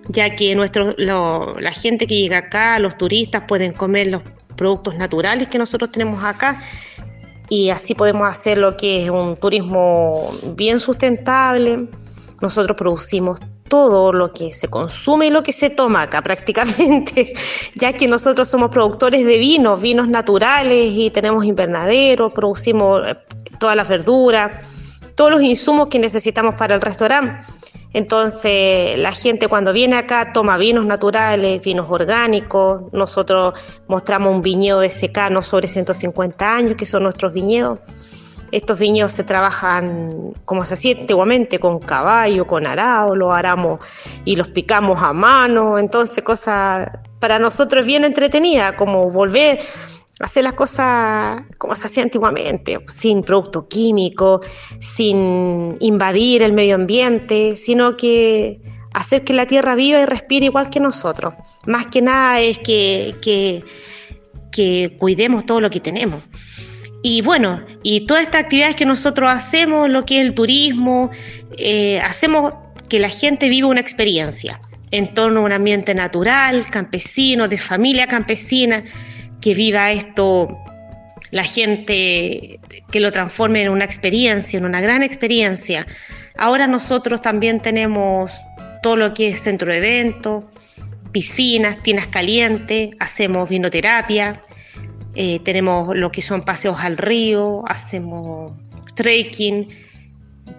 ya 0.08 0.34
que 0.34 0.54
nuestro, 0.54 0.94
la 0.96 1.72
gente 1.72 2.06
que 2.06 2.16
llega 2.16 2.38
acá, 2.38 2.78
los 2.78 2.96
turistas, 2.96 3.44
pueden 3.46 3.72
comer 3.72 4.08
los 4.08 4.22
productos 4.56 4.96
naturales 4.96 5.48
que 5.48 5.58
nosotros 5.58 5.92
tenemos 5.92 6.24
acá 6.24 6.60
y 7.48 7.70
así 7.70 7.94
podemos 7.94 8.28
hacer 8.28 8.58
lo 8.58 8.76
que 8.76 9.04
es 9.04 9.10
un 9.10 9.36
turismo 9.36 10.30
bien 10.56 10.80
sustentable. 10.80 11.88
Nosotros 12.40 12.76
producimos 12.76 13.40
todo 13.68 14.12
lo 14.12 14.32
que 14.32 14.52
se 14.52 14.68
consume 14.68 15.26
y 15.26 15.30
lo 15.30 15.42
que 15.42 15.52
se 15.52 15.70
toma 15.70 16.02
acá 16.02 16.22
prácticamente, 16.22 17.32
ya 17.74 17.92
que 17.92 18.08
nosotros 18.08 18.48
somos 18.48 18.70
productores 18.70 19.24
de 19.24 19.38
vinos, 19.38 19.80
vinos 19.80 20.08
naturales 20.08 20.90
y 20.92 21.10
tenemos 21.10 21.44
invernaderos, 21.44 22.32
producimos 22.32 23.06
eh, 23.06 23.16
todas 23.58 23.76
las 23.76 23.88
verduras, 23.88 24.52
todos 25.14 25.30
los 25.30 25.42
insumos 25.42 25.88
que 25.88 25.98
necesitamos 25.98 26.54
para 26.54 26.74
el 26.74 26.80
restaurante. 26.80 27.52
Entonces 27.92 28.98
la 28.98 29.12
gente 29.12 29.48
cuando 29.48 29.72
viene 29.72 29.96
acá 29.96 30.32
toma 30.32 30.58
vinos 30.58 30.86
naturales, 30.86 31.64
vinos 31.64 31.86
orgánicos. 31.88 32.82
Nosotros 32.92 33.54
mostramos 33.86 34.34
un 34.34 34.42
viñedo 34.42 34.80
de 34.80 34.90
secano 34.90 35.42
sobre 35.42 35.68
150 35.68 36.54
años, 36.54 36.76
que 36.76 36.84
son 36.84 37.04
nuestros 37.04 37.32
viñedos. 37.32 37.78
Estos 38.50 38.78
viñedos 38.78 39.12
se 39.12 39.24
trabajan 39.24 40.32
como 40.44 40.64
se 40.64 40.74
hacía 40.74 40.98
antiguamente, 40.98 41.58
con 41.58 41.78
caballo, 41.80 42.46
con 42.46 42.66
arao, 42.66 43.14
los 43.14 43.32
aramos 43.32 43.80
y 44.24 44.36
los 44.36 44.48
picamos 44.48 45.02
a 45.02 45.12
mano. 45.12 45.78
Entonces, 45.78 46.22
cosa 46.22 47.02
para 47.20 47.38
nosotros 47.38 47.84
bien 47.84 48.04
entretenida, 48.04 48.76
como 48.76 49.10
volver 49.10 49.60
hacer 50.20 50.44
las 50.44 50.54
cosas 50.54 51.44
como 51.58 51.74
se 51.76 51.86
hacía 51.86 52.02
antiguamente, 52.02 52.78
sin 52.86 53.22
producto 53.22 53.68
químico, 53.68 54.40
sin 54.80 55.76
invadir 55.80 56.42
el 56.42 56.52
medio 56.52 56.74
ambiente, 56.74 57.56
sino 57.56 57.96
que 57.96 58.60
hacer 58.92 59.24
que 59.24 59.32
la 59.32 59.46
tierra 59.46 59.74
viva 59.74 60.00
y 60.00 60.06
respire 60.06 60.46
igual 60.46 60.70
que 60.70 60.80
nosotros. 60.80 61.34
Más 61.66 61.86
que 61.86 62.02
nada 62.02 62.40
es 62.40 62.58
que, 62.58 63.14
que, 63.22 63.62
cuidemos 64.98 65.46
todo 65.46 65.60
lo 65.60 65.70
que 65.70 65.78
tenemos. 65.78 66.20
Y 67.04 67.22
bueno, 67.22 67.64
y 67.84 68.06
todas 68.06 68.24
estas 68.24 68.42
actividades 68.42 68.74
que 68.74 68.84
nosotros 68.84 69.30
hacemos, 69.30 69.88
lo 69.88 70.04
que 70.04 70.18
es 70.18 70.26
el 70.26 70.34
turismo, 70.34 71.10
eh, 71.56 72.00
hacemos 72.00 72.54
que 72.88 72.98
la 72.98 73.08
gente 73.08 73.48
viva 73.48 73.68
una 73.68 73.80
experiencia 73.80 74.60
en 74.90 75.14
torno 75.14 75.40
a 75.40 75.42
un 75.44 75.52
ambiente 75.52 75.94
natural, 75.94 76.66
campesino, 76.70 77.46
de 77.46 77.56
familia 77.56 78.08
campesina, 78.08 78.82
que 79.40 79.54
viva 79.54 79.92
esto 79.92 80.56
la 81.30 81.44
gente, 81.44 82.58
que 82.90 83.00
lo 83.00 83.12
transforme 83.12 83.62
en 83.62 83.68
una 83.68 83.84
experiencia, 83.84 84.58
en 84.58 84.64
una 84.64 84.80
gran 84.80 85.02
experiencia. 85.02 85.86
Ahora 86.36 86.66
nosotros 86.66 87.20
también 87.20 87.60
tenemos 87.60 88.32
todo 88.82 88.96
lo 88.96 89.12
que 89.12 89.28
es 89.28 89.40
centro 89.40 89.70
de 89.70 89.78
eventos, 89.78 90.44
piscinas, 91.12 91.82
tinas 91.82 92.06
calientes, 92.06 92.90
hacemos 93.00 93.48
vinoterapia, 93.48 94.42
eh, 95.14 95.40
tenemos 95.40 95.96
lo 95.96 96.10
que 96.10 96.22
son 96.22 96.42
paseos 96.42 96.78
al 96.80 96.96
río, 96.96 97.62
hacemos 97.66 98.52
trekking, 98.94 99.68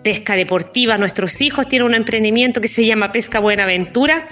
pesca 0.03 0.35
deportiva. 0.35 0.97
Nuestros 0.97 1.41
hijos 1.41 1.67
tienen 1.67 1.87
un 1.87 1.93
emprendimiento 1.95 2.61
que 2.61 2.67
se 2.67 2.85
llama 2.85 3.11
Pesca 3.11 3.39
Buenaventura 3.39 4.27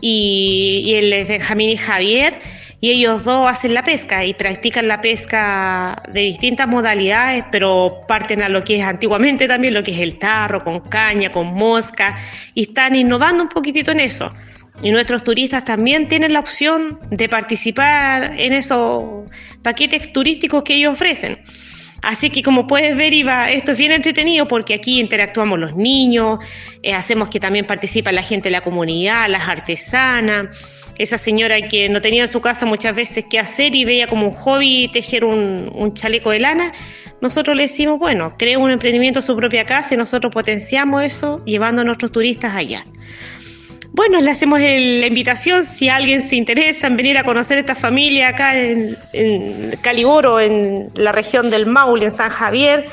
y, 0.00 0.82
y 0.84 0.94
es 0.94 1.28
Benjamín 1.28 1.70
y 1.70 1.76
Javier 1.76 2.40
y 2.86 2.90
ellos 2.92 3.24
dos 3.24 3.50
hacen 3.50 3.74
la 3.74 3.82
pesca 3.82 4.24
y 4.24 4.32
practican 4.32 4.86
la 4.86 5.00
pesca 5.00 6.00
de 6.06 6.20
distintas 6.20 6.68
modalidades, 6.68 7.44
pero 7.50 8.02
parten 8.06 8.42
a 8.42 8.48
lo 8.48 8.62
que 8.62 8.76
es 8.76 8.84
antiguamente 8.84 9.48
también, 9.48 9.74
lo 9.74 9.82
que 9.82 9.90
es 9.90 9.98
el 9.98 10.20
tarro, 10.20 10.62
con 10.62 10.78
caña, 10.78 11.28
con 11.32 11.52
mosca, 11.52 12.16
y 12.54 12.68
están 12.68 12.94
innovando 12.94 13.42
un 13.42 13.48
poquitito 13.48 13.90
en 13.90 13.98
eso. 13.98 14.32
Y 14.84 14.92
nuestros 14.92 15.24
turistas 15.24 15.64
también 15.64 16.06
tienen 16.06 16.32
la 16.32 16.38
opción 16.38 17.00
de 17.10 17.28
participar 17.28 18.38
en 18.38 18.52
esos 18.52 19.02
paquetes 19.62 20.12
turísticos 20.12 20.62
que 20.62 20.74
ellos 20.74 20.92
ofrecen. 20.92 21.40
Así 22.02 22.30
que 22.30 22.40
como 22.40 22.68
puedes 22.68 22.96
ver, 22.96 23.12
Iba, 23.12 23.50
esto 23.50 23.72
es 23.72 23.78
bien 23.78 23.90
entretenido 23.90 24.46
porque 24.46 24.74
aquí 24.74 25.00
interactuamos 25.00 25.58
los 25.58 25.74
niños, 25.74 26.38
eh, 26.84 26.94
hacemos 26.94 27.30
que 27.30 27.40
también 27.40 27.66
participa 27.66 28.12
la 28.12 28.22
gente 28.22 28.48
de 28.48 28.52
la 28.52 28.60
comunidad, 28.60 29.28
las 29.28 29.48
artesanas, 29.48 30.56
esa 30.98 31.18
señora 31.18 31.60
que 31.68 31.88
no 31.88 32.00
tenía 32.00 32.22
en 32.22 32.28
su 32.28 32.40
casa 32.40 32.66
muchas 32.66 32.94
veces 32.94 33.24
qué 33.28 33.38
hacer 33.38 33.74
y 33.74 33.84
veía 33.84 34.06
como 34.06 34.28
un 34.28 34.32
hobby 34.32 34.88
tejer 34.92 35.24
un, 35.24 35.94
chaleco 35.94 36.30
de 36.30 36.40
lana, 36.40 36.72
nosotros 37.20 37.56
le 37.56 37.62
decimos, 37.62 37.98
bueno, 37.98 38.34
crea 38.38 38.58
un 38.58 38.70
emprendimiento 38.70 39.20
en 39.20 39.22
su 39.22 39.36
propia 39.36 39.64
casa 39.64 39.94
y 39.94 39.96
nosotros 39.96 40.32
potenciamos 40.32 41.02
eso 41.02 41.42
llevando 41.44 41.82
a 41.82 41.84
nuestros 41.84 42.12
turistas 42.12 42.54
allá. 42.54 42.84
Bueno, 43.92 44.20
le 44.20 44.30
hacemos 44.30 44.60
la 44.60 45.06
invitación 45.06 45.64
si 45.64 45.88
alguien 45.88 46.20
se 46.20 46.36
interesa 46.36 46.86
en 46.86 46.96
venir 46.98 47.16
a 47.16 47.24
conocer 47.24 47.56
esta 47.56 47.74
familia 47.74 48.28
acá 48.28 48.54
en, 48.54 48.96
Caliboro, 49.80 50.38
en 50.38 50.90
la 50.96 51.12
región 51.12 51.48
del 51.48 51.64
Maule, 51.64 52.04
en 52.04 52.10
San 52.10 52.28
Javier. 52.28 52.86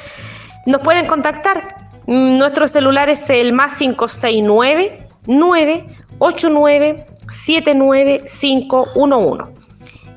Nos 0.65 0.81
pueden 0.81 1.05
contactar 1.05 1.75
nuestro 2.07 2.67
celular 2.67 3.09
es 3.09 3.29
el 3.29 3.51
más 3.51 3.77
569 3.77 5.07
989 5.25 7.05
79511. 7.27 9.53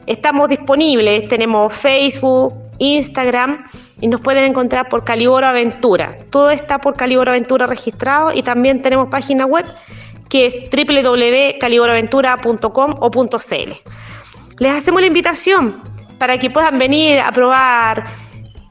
Estamos 0.06 0.48
disponibles, 0.48 1.28
tenemos 1.28 1.74
Facebook, 1.74 2.54
Instagram 2.78 3.64
y 4.00 4.06
nos 4.08 4.20
pueden 4.20 4.44
encontrar 4.44 4.88
por 4.88 5.04
Caliboro 5.04 5.46
Aventura. 5.46 6.18
Todo 6.30 6.50
está 6.50 6.78
por 6.78 6.96
Caliboro 6.96 7.30
Aventura 7.30 7.66
registrado 7.66 8.32
y 8.32 8.42
también 8.42 8.80
tenemos 8.80 9.08
página 9.08 9.46
web 9.46 9.64
que 10.28 10.46
es 10.46 10.58
www.caliboroaventura.com 10.70 12.94
o 13.00 13.10
.cl. 13.10 13.72
Les 14.58 14.74
hacemos 14.74 15.00
la 15.00 15.06
invitación 15.06 15.82
para 16.18 16.36
que 16.38 16.50
puedan 16.50 16.78
venir 16.78 17.20
a 17.20 17.30
probar 17.32 18.06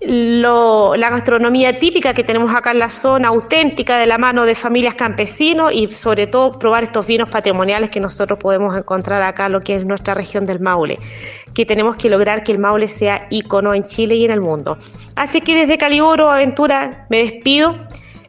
la 0.07 1.09
gastronomía 1.09 1.79
típica 1.79 2.13
que 2.13 2.23
tenemos 2.23 2.53
acá 2.53 2.71
en 2.71 2.79
la 2.79 2.89
zona, 2.89 3.29
auténtica 3.29 3.97
de 3.97 4.05
la 4.05 4.17
mano 4.17 4.45
de 4.45 4.55
familias 4.55 4.95
campesinos 4.95 5.73
y 5.73 5.87
sobre 5.93 6.27
todo 6.27 6.59
probar 6.59 6.83
estos 6.83 7.07
vinos 7.07 7.29
patrimoniales 7.29 7.89
que 7.89 7.99
nosotros 7.99 8.37
podemos 8.39 8.75
encontrar 8.75 9.21
acá, 9.21 9.49
lo 9.49 9.61
que 9.61 9.75
es 9.75 9.85
nuestra 9.85 10.13
región 10.13 10.45
del 10.45 10.59
Maule, 10.59 10.99
que 11.53 11.65
tenemos 11.65 11.95
que 11.95 12.09
lograr 12.09 12.43
que 12.43 12.51
el 12.51 12.59
Maule 12.59 12.87
sea 12.87 13.27
icono 13.31 13.73
en 13.73 13.83
Chile 13.83 14.15
y 14.15 14.25
en 14.25 14.31
el 14.31 14.41
mundo. 14.41 14.77
Así 15.15 15.41
que 15.41 15.55
desde 15.55 15.77
Caliboro 15.77 16.29
Aventura 16.29 17.07
me 17.09 17.19
despido, 17.19 17.75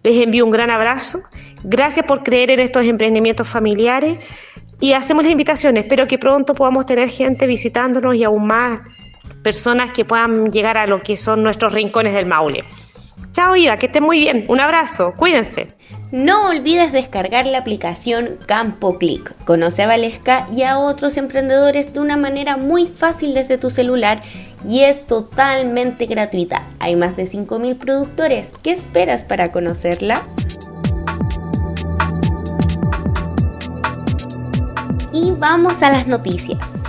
les 0.02 0.22
envío 0.22 0.44
un 0.44 0.50
gran 0.50 0.70
abrazo, 0.70 1.20
gracias 1.64 2.06
por 2.06 2.22
creer 2.22 2.50
en 2.50 2.60
estos 2.60 2.84
emprendimientos 2.84 3.48
familiares 3.48 4.18
y 4.80 4.92
hacemos 4.92 5.24
la 5.24 5.30
invitación, 5.30 5.76
espero 5.76 6.06
que 6.06 6.18
pronto 6.18 6.54
podamos 6.54 6.86
tener 6.86 7.08
gente 7.08 7.46
visitándonos 7.46 8.14
y 8.14 8.24
aún 8.24 8.46
más 8.46 8.80
personas 9.46 9.92
que 9.92 10.04
puedan 10.04 10.50
llegar 10.50 10.76
a 10.76 10.88
lo 10.88 11.00
que 11.00 11.16
son 11.16 11.44
nuestros 11.44 11.72
rincones 11.72 12.14
del 12.14 12.26
Maule. 12.26 12.64
Chao 13.30 13.54
Ida, 13.54 13.78
que 13.78 13.86
estén 13.86 14.02
muy 14.02 14.18
bien. 14.18 14.44
Un 14.48 14.58
abrazo, 14.58 15.14
cuídense. 15.16 15.68
No 16.10 16.48
olvides 16.48 16.90
descargar 16.90 17.46
la 17.46 17.58
aplicación 17.58 18.40
Campo 18.48 18.98
Click. 18.98 19.36
Conoce 19.44 19.84
a 19.84 19.86
Valesca 19.86 20.48
y 20.50 20.64
a 20.64 20.78
otros 20.78 21.16
emprendedores 21.16 21.92
de 21.92 22.00
una 22.00 22.16
manera 22.16 22.56
muy 22.56 22.88
fácil 22.88 23.34
desde 23.34 23.56
tu 23.56 23.70
celular 23.70 24.20
y 24.66 24.80
es 24.80 25.06
totalmente 25.06 26.06
gratuita. 26.06 26.64
Hay 26.80 26.96
más 26.96 27.14
de 27.16 27.22
5.000 27.26 27.78
productores. 27.78 28.50
¿Qué 28.64 28.72
esperas 28.72 29.22
para 29.22 29.52
conocerla? 29.52 30.20
Y 35.12 35.30
vamos 35.38 35.84
a 35.84 35.92
las 35.92 36.08
noticias. 36.08 36.82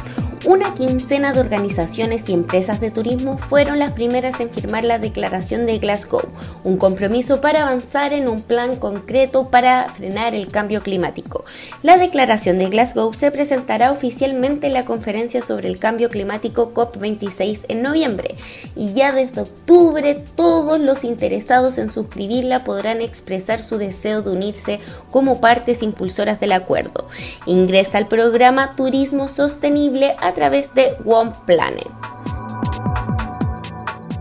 Una 0.45 0.75
quincena 0.75 1.33
de 1.33 1.39
organizaciones 1.39 2.29
y 2.29 2.33
empresas 2.33 2.79
de 2.79 2.91
turismo 2.91 3.37
fueron 3.37 3.79
las 3.79 3.91
primeras 3.91 4.39
en 4.39 4.49
firmar 4.49 4.83
la 4.83 4.99
Declaración 4.99 5.65
de 5.65 5.79
Glasgow, 5.79 6.21
un 6.63 6.77
compromiso 6.77 7.41
para 7.41 7.63
avanzar 7.63 8.13
en 8.13 8.27
un 8.27 8.43
plan 8.43 8.75
concreto 8.75 9.49
para 9.49 9.89
frenar 9.89 10.35
el 10.35 10.47
cambio 10.47 10.83
climático. 10.83 11.43
La 11.81 11.97
Declaración 11.97 12.59
de 12.59 12.67
Glasgow 12.67 13.13
se 13.13 13.31
presentará 13.31 13.91
oficialmente 13.91 14.67
en 14.67 14.73
la 14.73 14.85
conferencia 14.85 15.41
sobre 15.41 15.67
el 15.67 15.79
cambio 15.79 16.07
climático 16.07 16.71
COP26 16.73 17.65
en 17.67 17.81
noviembre 17.81 18.35
y 18.75 18.93
ya 18.93 19.11
desde 19.11 19.41
octubre 19.41 20.23
todos 20.35 20.79
los 20.79 21.03
interesados 21.03 21.77
en 21.77 21.89
suscribirla 21.89 22.63
podrán 22.63 23.01
expresar 23.01 23.59
su 23.59 23.77
deseo 23.77 24.21
de 24.21 24.31
unirse 24.31 24.79
como 25.11 25.41
partes 25.41 25.81
impulsoras 25.81 26.39
del 26.39 26.51
acuerdo. 26.51 27.07
Ingresa 27.47 27.97
al 27.97 28.07
programa 28.07 28.75
Turismo 28.75 29.27
Sostenible 29.27 30.15
través 30.33 30.73
de 30.73 30.95
One 31.05 31.31
Planet. 31.45 31.87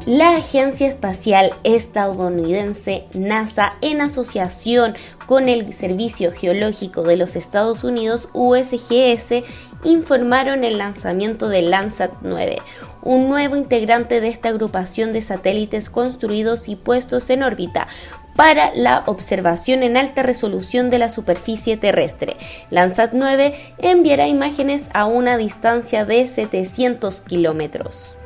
La 0.06 0.36
Agencia 0.36 0.86
Espacial 0.86 1.52
Estadounidense 1.64 3.06
NASA, 3.12 3.72
en 3.80 4.00
asociación 4.00 4.94
con 5.26 5.48
el 5.48 5.74
Servicio 5.74 6.30
Geológico 6.30 7.02
de 7.02 7.16
los 7.16 7.34
Estados 7.34 7.82
Unidos, 7.82 8.28
USGS, 8.32 9.42
informaron 9.82 10.62
el 10.62 10.78
lanzamiento 10.78 11.48
de 11.48 11.62
Landsat 11.62 12.12
9, 12.22 12.58
un 13.02 13.28
nuevo 13.28 13.56
integrante 13.56 14.20
de 14.20 14.28
esta 14.28 14.50
agrupación 14.50 15.12
de 15.12 15.22
satélites 15.22 15.90
construidos 15.90 16.68
y 16.68 16.76
puestos 16.76 17.28
en 17.30 17.42
órbita 17.42 17.88
para 18.36 18.74
la 18.74 19.02
observación 19.06 19.82
en 19.82 19.96
alta 19.96 20.22
resolución 20.22 20.90
de 20.90 20.98
la 20.98 21.08
superficie 21.08 21.76
terrestre. 21.76 22.36
Landsat 22.70 23.12
9 23.14 23.54
enviará 23.78 24.28
imágenes 24.28 24.88
a 24.92 25.06
una 25.06 25.36
distancia 25.36 26.04
de 26.04 26.26
700 26.26 27.22
kilómetros. 27.22 28.16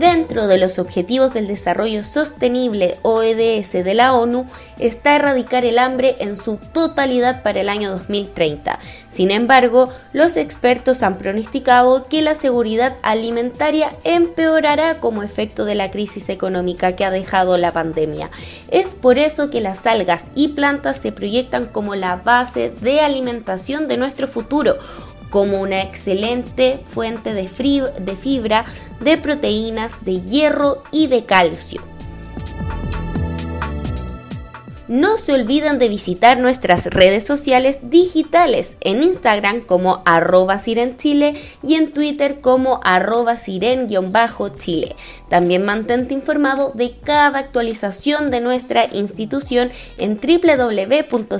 Dentro 0.00 0.46
de 0.46 0.56
los 0.56 0.78
Objetivos 0.78 1.34
del 1.34 1.46
Desarrollo 1.46 2.06
Sostenible 2.06 2.96
ODS 3.02 3.72
de 3.72 3.92
la 3.92 4.14
ONU 4.14 4.46
está 4.78 5.14
erradicar 5.14 5.66
el 5.66 5.78
hambre 5.78 6.14
en 6.20 6.38
su 6.38 6.56
totalidad 6.56 7.42
para 7.42 7.60
el 7.60 7.68
año 7.68 7.90
2030. 7.90 8.78
Sin 9.10 9.30
embargo, 9.30 9.92
los 10.14 10.38
expertos 10.38 11.02
han 11.02 11.18
pronosticado 11.18 12.06
que 12.08 12.22
la 12.22 12.34
seguridad 12.34 12.96
alimentaria 13.02 13.92
empeorará 14.04 15.00
como 15.00 15.22
efecto 15.22 15.66
de 15.66 15.74
la 15.74 15.90
crisis 15.90 16.30
económica 16.30 16.96
que 16.96 17.04
ha 17.04 17.10
dejado 17.10 17.58
la 17.58 17.70
pandemia. 17.70 18.30
Es 18.70 18.94
por 18.94 19.18
eso 19.18 19.50
que 19.50 19.60
las 19.60 19.86
algas 19.86 20.30
y 20.34 20.48
plantas 20.48 20.96
se 20.96 21.12
proyectan 21.12 21.66
como 21.66 21.94
la 21.94 22.16
base 22.16 22.70
de 22.70 23.02
alimentación 23.02 23.86
de 23.86 23.98
nuestro 23.98 24.28
futuro 24.28 24.78
como 25.30 25.60
una 25.60 25.82
excelente 25.82 26.80
fuente 26.86 27.32
de, 27.32 27.48
fibra, 27.48 28.64
de 29.00 29.18
proteínas, 29.18 30.04
de 30.04 30.20
hierro 30.20 30.82
y 30.90 31.06
de 31.06 31.24
calcio. 31.24 31.82
No 34.90 35.18
se 35.18 35.32
olviden 35.34 35.78
de 35.78 35.88
visitar 35.88 36.40
nuestras 36.40 36.86
redes 36.86 37.24
sociales 37.24 37.78
digitales 37.90 38.76
en 38.80 39.04
Instagram 39.04 39.60
como 39.60 40.02
arroba 40.04 40.58
sirenchile 40.58 41.40
y 41.62 41.76
en 41.76 41.92
Twitter 41.92 42.40
como 42.40 42.80
arroba 42.82 43.38
siren-chile. 43.38 44.96
También 45.28 45.64
mantente 45.64 46.12
informado 46.12 46.72
de 46.74 46.96
cada 47.04 47.38
actualización 47.38 48.32
de 48.32 48.40
nuestra 48.40 48.88
institución 48.92 49.70
en 49.96 50.18
www.siren.cl. 50.18 51.30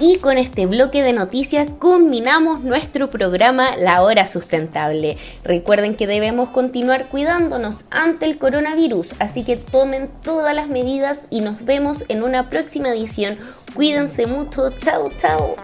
Y 0.00 0.18
con 0.18 0.38
este 0.38 0.66
bloque 0.66 1.02
de 1.02 1.12
noticias 1.12 1.72
culminamos 1.72 2.64
nuestro 2.64 3.10
programa 3.10 3.76
La 3.76 4.02
Hora 4.02 4.26
Sustentable. 4.26 5.16
Recuerden 5.44 5.94
que 5.94 6.08
debemos 6.08 6.48
continuar 6.48 7.06
cuidándonos 7.06 7.84
ante 7.90 8.26
el 8.26 8.36
coronavirus, 8.36 9.14
así 9.20 9.44
que 9.44 9.56
tomen 9.56 10.10
todas 10.22 10.54
las 10.54 10.68
medidas 10.68 11.28
y 11.30 11.42
nos 11.42 11.64
vemos 11.64 12.04
en 12.08 12.24
una 12.24 12.48
próxima 12.48 12.88
edición. 12.88 13.38
Cuídense 13.74 14.26
mucho, 14.26 14.68
chao, 14.70 15.10
chao. 15.16 15.54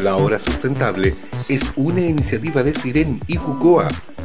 La 0.00 0.16
Hora 0.16 0.38
Sustentable 0.38 1.14
es 1.48 1.62
una 1.76 2.00
iniciativa 2.00 2.62
de 2.64 2.74
Siren 2.74 3.20
y 3.28 3.36
Fucoa 3.36 3.88